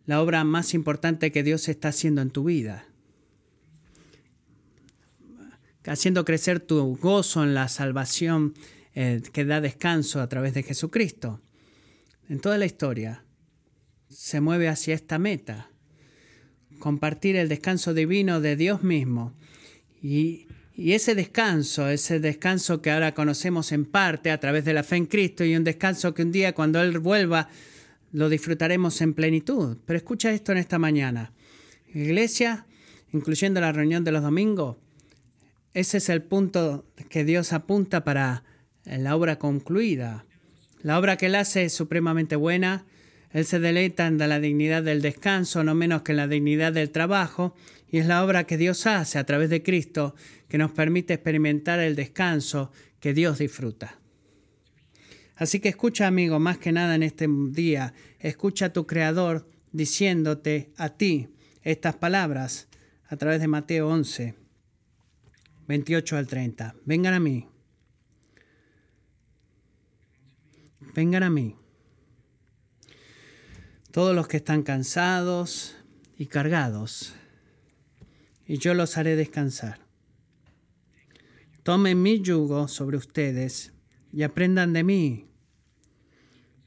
la 0.04 0.20
obra 0.20 0.44
más 0.44 0.74
importante 0.74 1.32
que 1.32 1.42
Dios 1.42 1.68
está 1.68 1.88
haciendo 1.88 2.20
en 2.20 2.30
tu 2.30 2.44
vida 2.44 2.88
haciendo 5.88 6.24
crecer 6.24 6.60
tu 6.60 6.96
gozo 6.96 7.42
en 7.42 7.54
la 7.54 7.68
salvación 7.68 8.54
eh, 8.94 9.22
que 9.32 9.44
da 9.44 9.60
descanso 9.60 10.20
a 10.20 10.28
través 10.28 10.54
de 10.54 10.62
Jesucristo. 10.62 11.40
En 12.28 12.40
toda 12.40 12.58
la 12.58 12.66
historia 12.66 13.24
se 14.08 14.40
mueve 14.40 14.68
hacia 14.68 14.94
esta 14.94 15.18
meta, 15.18 15.70
compartir 16.78 17.36
el 17.36 17.48
descanso 17.48 17.94
divino 17.94 18.40
de 18.40 18.56
Dios 18.56 18.82
mismo. 18.82 19.34
Y, 20.02 20.46
y 20.74 20.92
ese 20.92 21.14
descanso, 21.14 21.88
ese 21.88 22.20
descanso 22.20 22.80
que 22.82 22.90
ahora 22.90 23.14
conocemos 23.14 23.72
en 23.72 23.84
parte 23.84 24.30
a 24.30 24.40
través 24.40 24.64
de 24.64 24.74
la 24.74 24.82
fe 24.82 24.96
en 24.96 25.06
Cristo 25.06 25.44
y 25.44 25.56
un 25.56 25.64
descanso 25.64 26.14
que 26.14 26.22
un 26.22 26.32
día 26.32 26.54
cuando 26.54 26.80
Él 26.80 26.98
vuelva 26.98 27.48
lo 28.12 28.28
disfrutaremos 28.28 29.00
en 29.00 29.14
plenitud. 29.14 29.76
Pero 29.84 29.96
escucha 29.96 30.32
esto 30.32 30.52
en 30.52 30.58
esta 30.58 30.78
mañana. 30.78 31.32
Iglesia, 31.92 32.66
incluyendo 33.12 33.60
la 33.60 33.72
reunión 33.72 34.04
de 34.04 34.12
los 34.12 34.22
domingos, 34.22 34.76
ese 35.78 35.98
es 35.98 36.08
el 36.08 36.22
punto 36.22 36.84
que 37.08 37.24
Dios 37.24 37.52
apunta 37.52 38.02
para 38.02 38.42
la 38.84 39.14
obra 39.14 39.38
concluida. 39.38 40.26
La 40.82 40.98
obra 40.98 41.16
que 41.16 41.26
Él 41.26 41.36
hace 41.36 41.64
es 41.64 41.72
supremamente 41.72 42.34
buena. 42.34 42.84
Él 43.30 43.44
se 43.44 43.60
deleita 43.60 44.08
en 44.08 44.18
la 44.18 44.40
dignidad 44.40 44.82
del 44.82 45.02
descanso, 45.02 45.62
no 45.62 45.76
menos 45.76 46.02
que 46.02 46.12
en 46.12 46.16
la 46.16 46.26
dignidad 46.26 46.72
del 46.72 46.90
trabajo, 46.90 47.54
y 47.88 47.98
es 47.98 48.06
la 48.06 48.24
obra 48.24 48.44
que 48.44 48.56
Dios 48.56 48.88
hace 48.88 49.20
a 49.20 49.24
través 49.24 49.50
de 49.50 49.62
Cristo 49.62 50.16
que 50.48 50.58
nos 50.58 50.72
permite 50.72 51.14
experimentar 51.14 51.78
el 51.78 51.94
descanso 51.94 52.72
que 52.98 53.14
Dios 53.14 53.38
disfruta. 53.38 54.00
Así 55.36 55.60
que 55.60 55.68
escucha, 55.68 56.08
amigo, 56.08 56.40
más 56.40 56.58
que 56.58 56.72
nada 56.72 56.96
en 56.96 57.04
este 57.04 57.28
día, 57.50 57.94
escucha 58.18 58.66
a 58.66 58.72
tu 58.72 58.84
Creador 58.84 59.48
diciéndote 59.70 60.72
a 60.76 60.88
ti 60.88 61.28
estas 61.62 61.94
palabras 61.94 62.66
a 63.08 63.16
través 63.16 63.40
de 63.40 63.46
Mateo 63.46 63.88
11. 63.88 64.47
28 65.68 66.16
al 66.16 66.26
30. 66.26 66.76
Vengan 66.86 67.12
a 67.12 67.20
mí, 67.20 67.46
vengan 70.94 71.22
a 71.22 71.30
mí. 71.30 71.56
Todos 73.90 74.16
los 74.16 74.28
que 74.28 74.38
están 74.38 74.62
cansados 74.62 75.76
y 76.16 76.26
cargados, 76.26 77.12
y 78.46 78.56
yo 78.56 78.72
los 78.72 78.96
haré 78.96 79.14
descansar. 79.14 79.80
Tomen 81.64 82.00
mi 82.00 82.22
yugo 82.22 82.66
sobre 82.66 82.96
ustedes 82.96 83.72
y 84.10 84.22
aprendan 84.22 84.72
de 84.72 84.84
mí, 84.84 85.30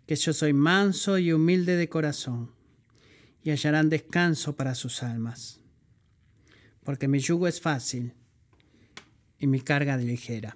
que 0.05 0.15
yo 0.15 0.31
soy 0.31 0.53
manso 0.53 1.17
y 1.17 1.33
humilde 1.33 1.75
de 1.75 1.89
corazón, 1.89 2.51
y 3.41 3.49
hallarán 3.49 3.89
descanso 3.89 4.55
para 4.55 4.75
sus 4.75 5.01
almas, 5.01 5.59
porque 6.83 7.07
mi 7.07 7.17
yugo 7.17 7.47
es 7.47 7.59
fácil 7.59 8.13
y 9.41 9.47
mi 9.47 9.59
carga 9.59 9.97
ligera. 9.97 10.55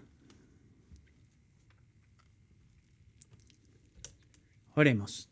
Oremos. 4.76 5.28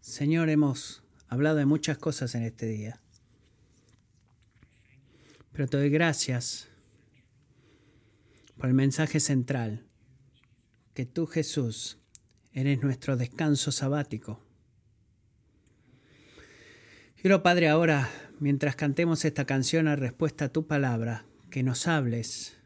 Señor, 0.00 0.48
hemos 0.48 1.04
hablado 1.28 1.56
de 1.56 1.66
muchas 1.66 1.98
cosas 1.98 2.34
en 2.34 2.42
este 2.42 2.66
día, 2.66 3.00
pero 5.52 5.68
te 5.68 5.76
doy 5.76 5.90
gracias 5.90 6.68
por 8.56 8.68
el 8.68 8.74
mensaje 8.74 9.20
central, 9.20 9.89
que 11.00 11.06
tú 11.06 11.26
Jesús 11.26 11.96
eres 12.52 12.82
nuestro 12.82 13.16
descanso 13.16 13.72
sabático. 13.72 14.38
Quiero, 17.16 17.42
Padre, 17.42 17.70
ahora, 17.70 18.10
mientras 18.38 18.76
cantemos 18.76 19.24
esta 19.24 19.46
canción 19.46 19.88
a 19.88 19.96
respuesta 19.96 20.44
a 20.44 20.48
tu 20.50 20.66
palabra, 20.66 21.24
que 21.50 21.62
nos 21.62 21.88
hables, 21.88 22.58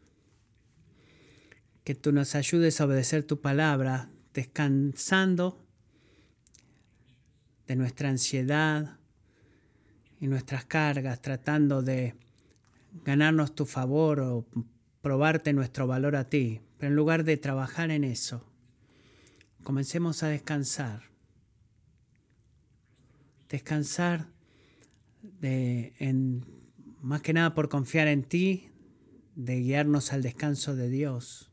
que 1.84 1.94
tú 1.94 2.10
nos 2.10 2.34
ayudes 2.34 2.80
a 2.80 2.86
obedecer 2.86 3.22
tu 3.22 3.40
palabra, 3.40 4.10
descansando 4.32 5.64
de 7.68 7.76
nuestra 7.76 8.08
ansiedad 8.08 8.98
y 10.18 10.26
nuestras 10.26 10.64
cargas, 10.64 11.22
tratando 11.22 11.82
de 11.82 12.16
ganarnos 13.04 13.54
tu 13.54 13.64
favor 13.64 14.18
o 14.18 14.44
probarte 15.04 15.52
nuestro 15.52 15.86
valor 15.86 16.16
a 16.16 16.30
ti. 16.30 16.62
Pero 16.78 16.90
en 16.90 16.96
lugar 16.96 17.24
de 17.24 17.36
trabajar 17.36 17.90
en 17.90 18.04
eso, 18.04 18.42
comencemos 19.62 20.22
a 20.22 20.28
descansar. 20.28 21.02
Descansar 23.50 24.28
de, 25.22 25.92
más 27.02 27.20
que 27.20 27.34
nada 27.34 27.54
por 27.54 27.68
confiar 27.68 28.08
en 28.08 28.22
ti, 28.22 28.70
de 29.36 29.60
guiarnos 29.60 30.14
al 30.14 30.22
descanso 30.22 30.74
de 30.74 30.88
Dios. 30.88 31.50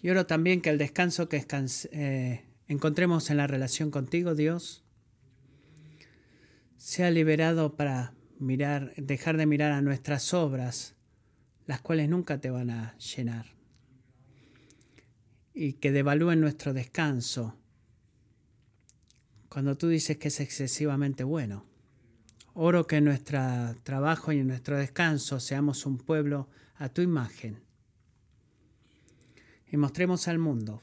Y 0.00 0.08
oro 0.08 0.24
también 0.24 0.62
que 0.62 0.70
el 0.70 0.78
descanso 0.78 1.28
que 1.28 1.44
eh, 1.92 2.44
encontremos 2.68 3.28
en 3.28 3.36
la 3.36 3.46
relación 3.46 3.90
contigo, 3.90 4.34
Dios, 4.34 4.82
sea 6.78 7.10
liberado 7.10 7.76
para 7.76 8.14
mirar, 8.38 8.94
dejar 8.96 9.36
de 9.36 9.46
mirar 9.46 9.72
a 9.72 9.82
nuestras 9.82 10.32
obras, 10.34 10.94
las 11.66 11.80
cuales 11.80 12.08
nunca 12.08 12.40
te 12.40 12.50
van 12.50 12.70
a 12.70 12.96
llenar, 12.98 13.46
y 15.54 15.74
que 15.74 15.92
devalúen 15.92 16.40
nuestro 16.40 16.72
descanso 16.72 17.56
cuando 19.48 19.76
tú 19.76 19.88
dices 19.88 20.18
que 20.18 20.28
es 20.28 20.40
excesivamente 20.40 21.24
bueno. 21.24 21.64
Oro 22.54 22.86
que 22.86 22.96
en 22.96 23.04
nuestro 23.04 23.40
trabajo 23.82 24.32
y 24.32 24.38
en 24.38 24.48
nuestro 24.48 24.76
descanso 24.76 25.40
seamos 25.40 25.86
un 25.86 25.98
pueblo 25.98 26.48
a 26.76 26.88
tu 26.88 27.02
imagen. 27.02 27.60
Y 29.70 29.76
mostremos 29.76 30.28
al 30.28 30.38
mundo 30.38 30.82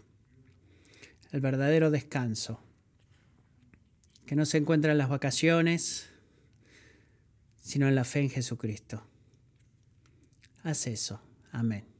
el 1.31 1.41
verdadero 1.41 1.91
descanso, 1.91 2.61
que 4.25 4.35
no 4.35 4.45
se 4.45 4.57
encuentra 4.57 4.93
en 4.93 4.97
las 4.97 5.09
vacaciones, 5.09 6.09
sino 7.65 7.87
en 7.87 7.95
la 7.95 8.03
fe 8.03 8.19
en 8.19 8.29
Jesucristo. 8.29 9.01
Haz 10.63 10.85
eso. 10.85 11.19
Amén. 11.51 11.94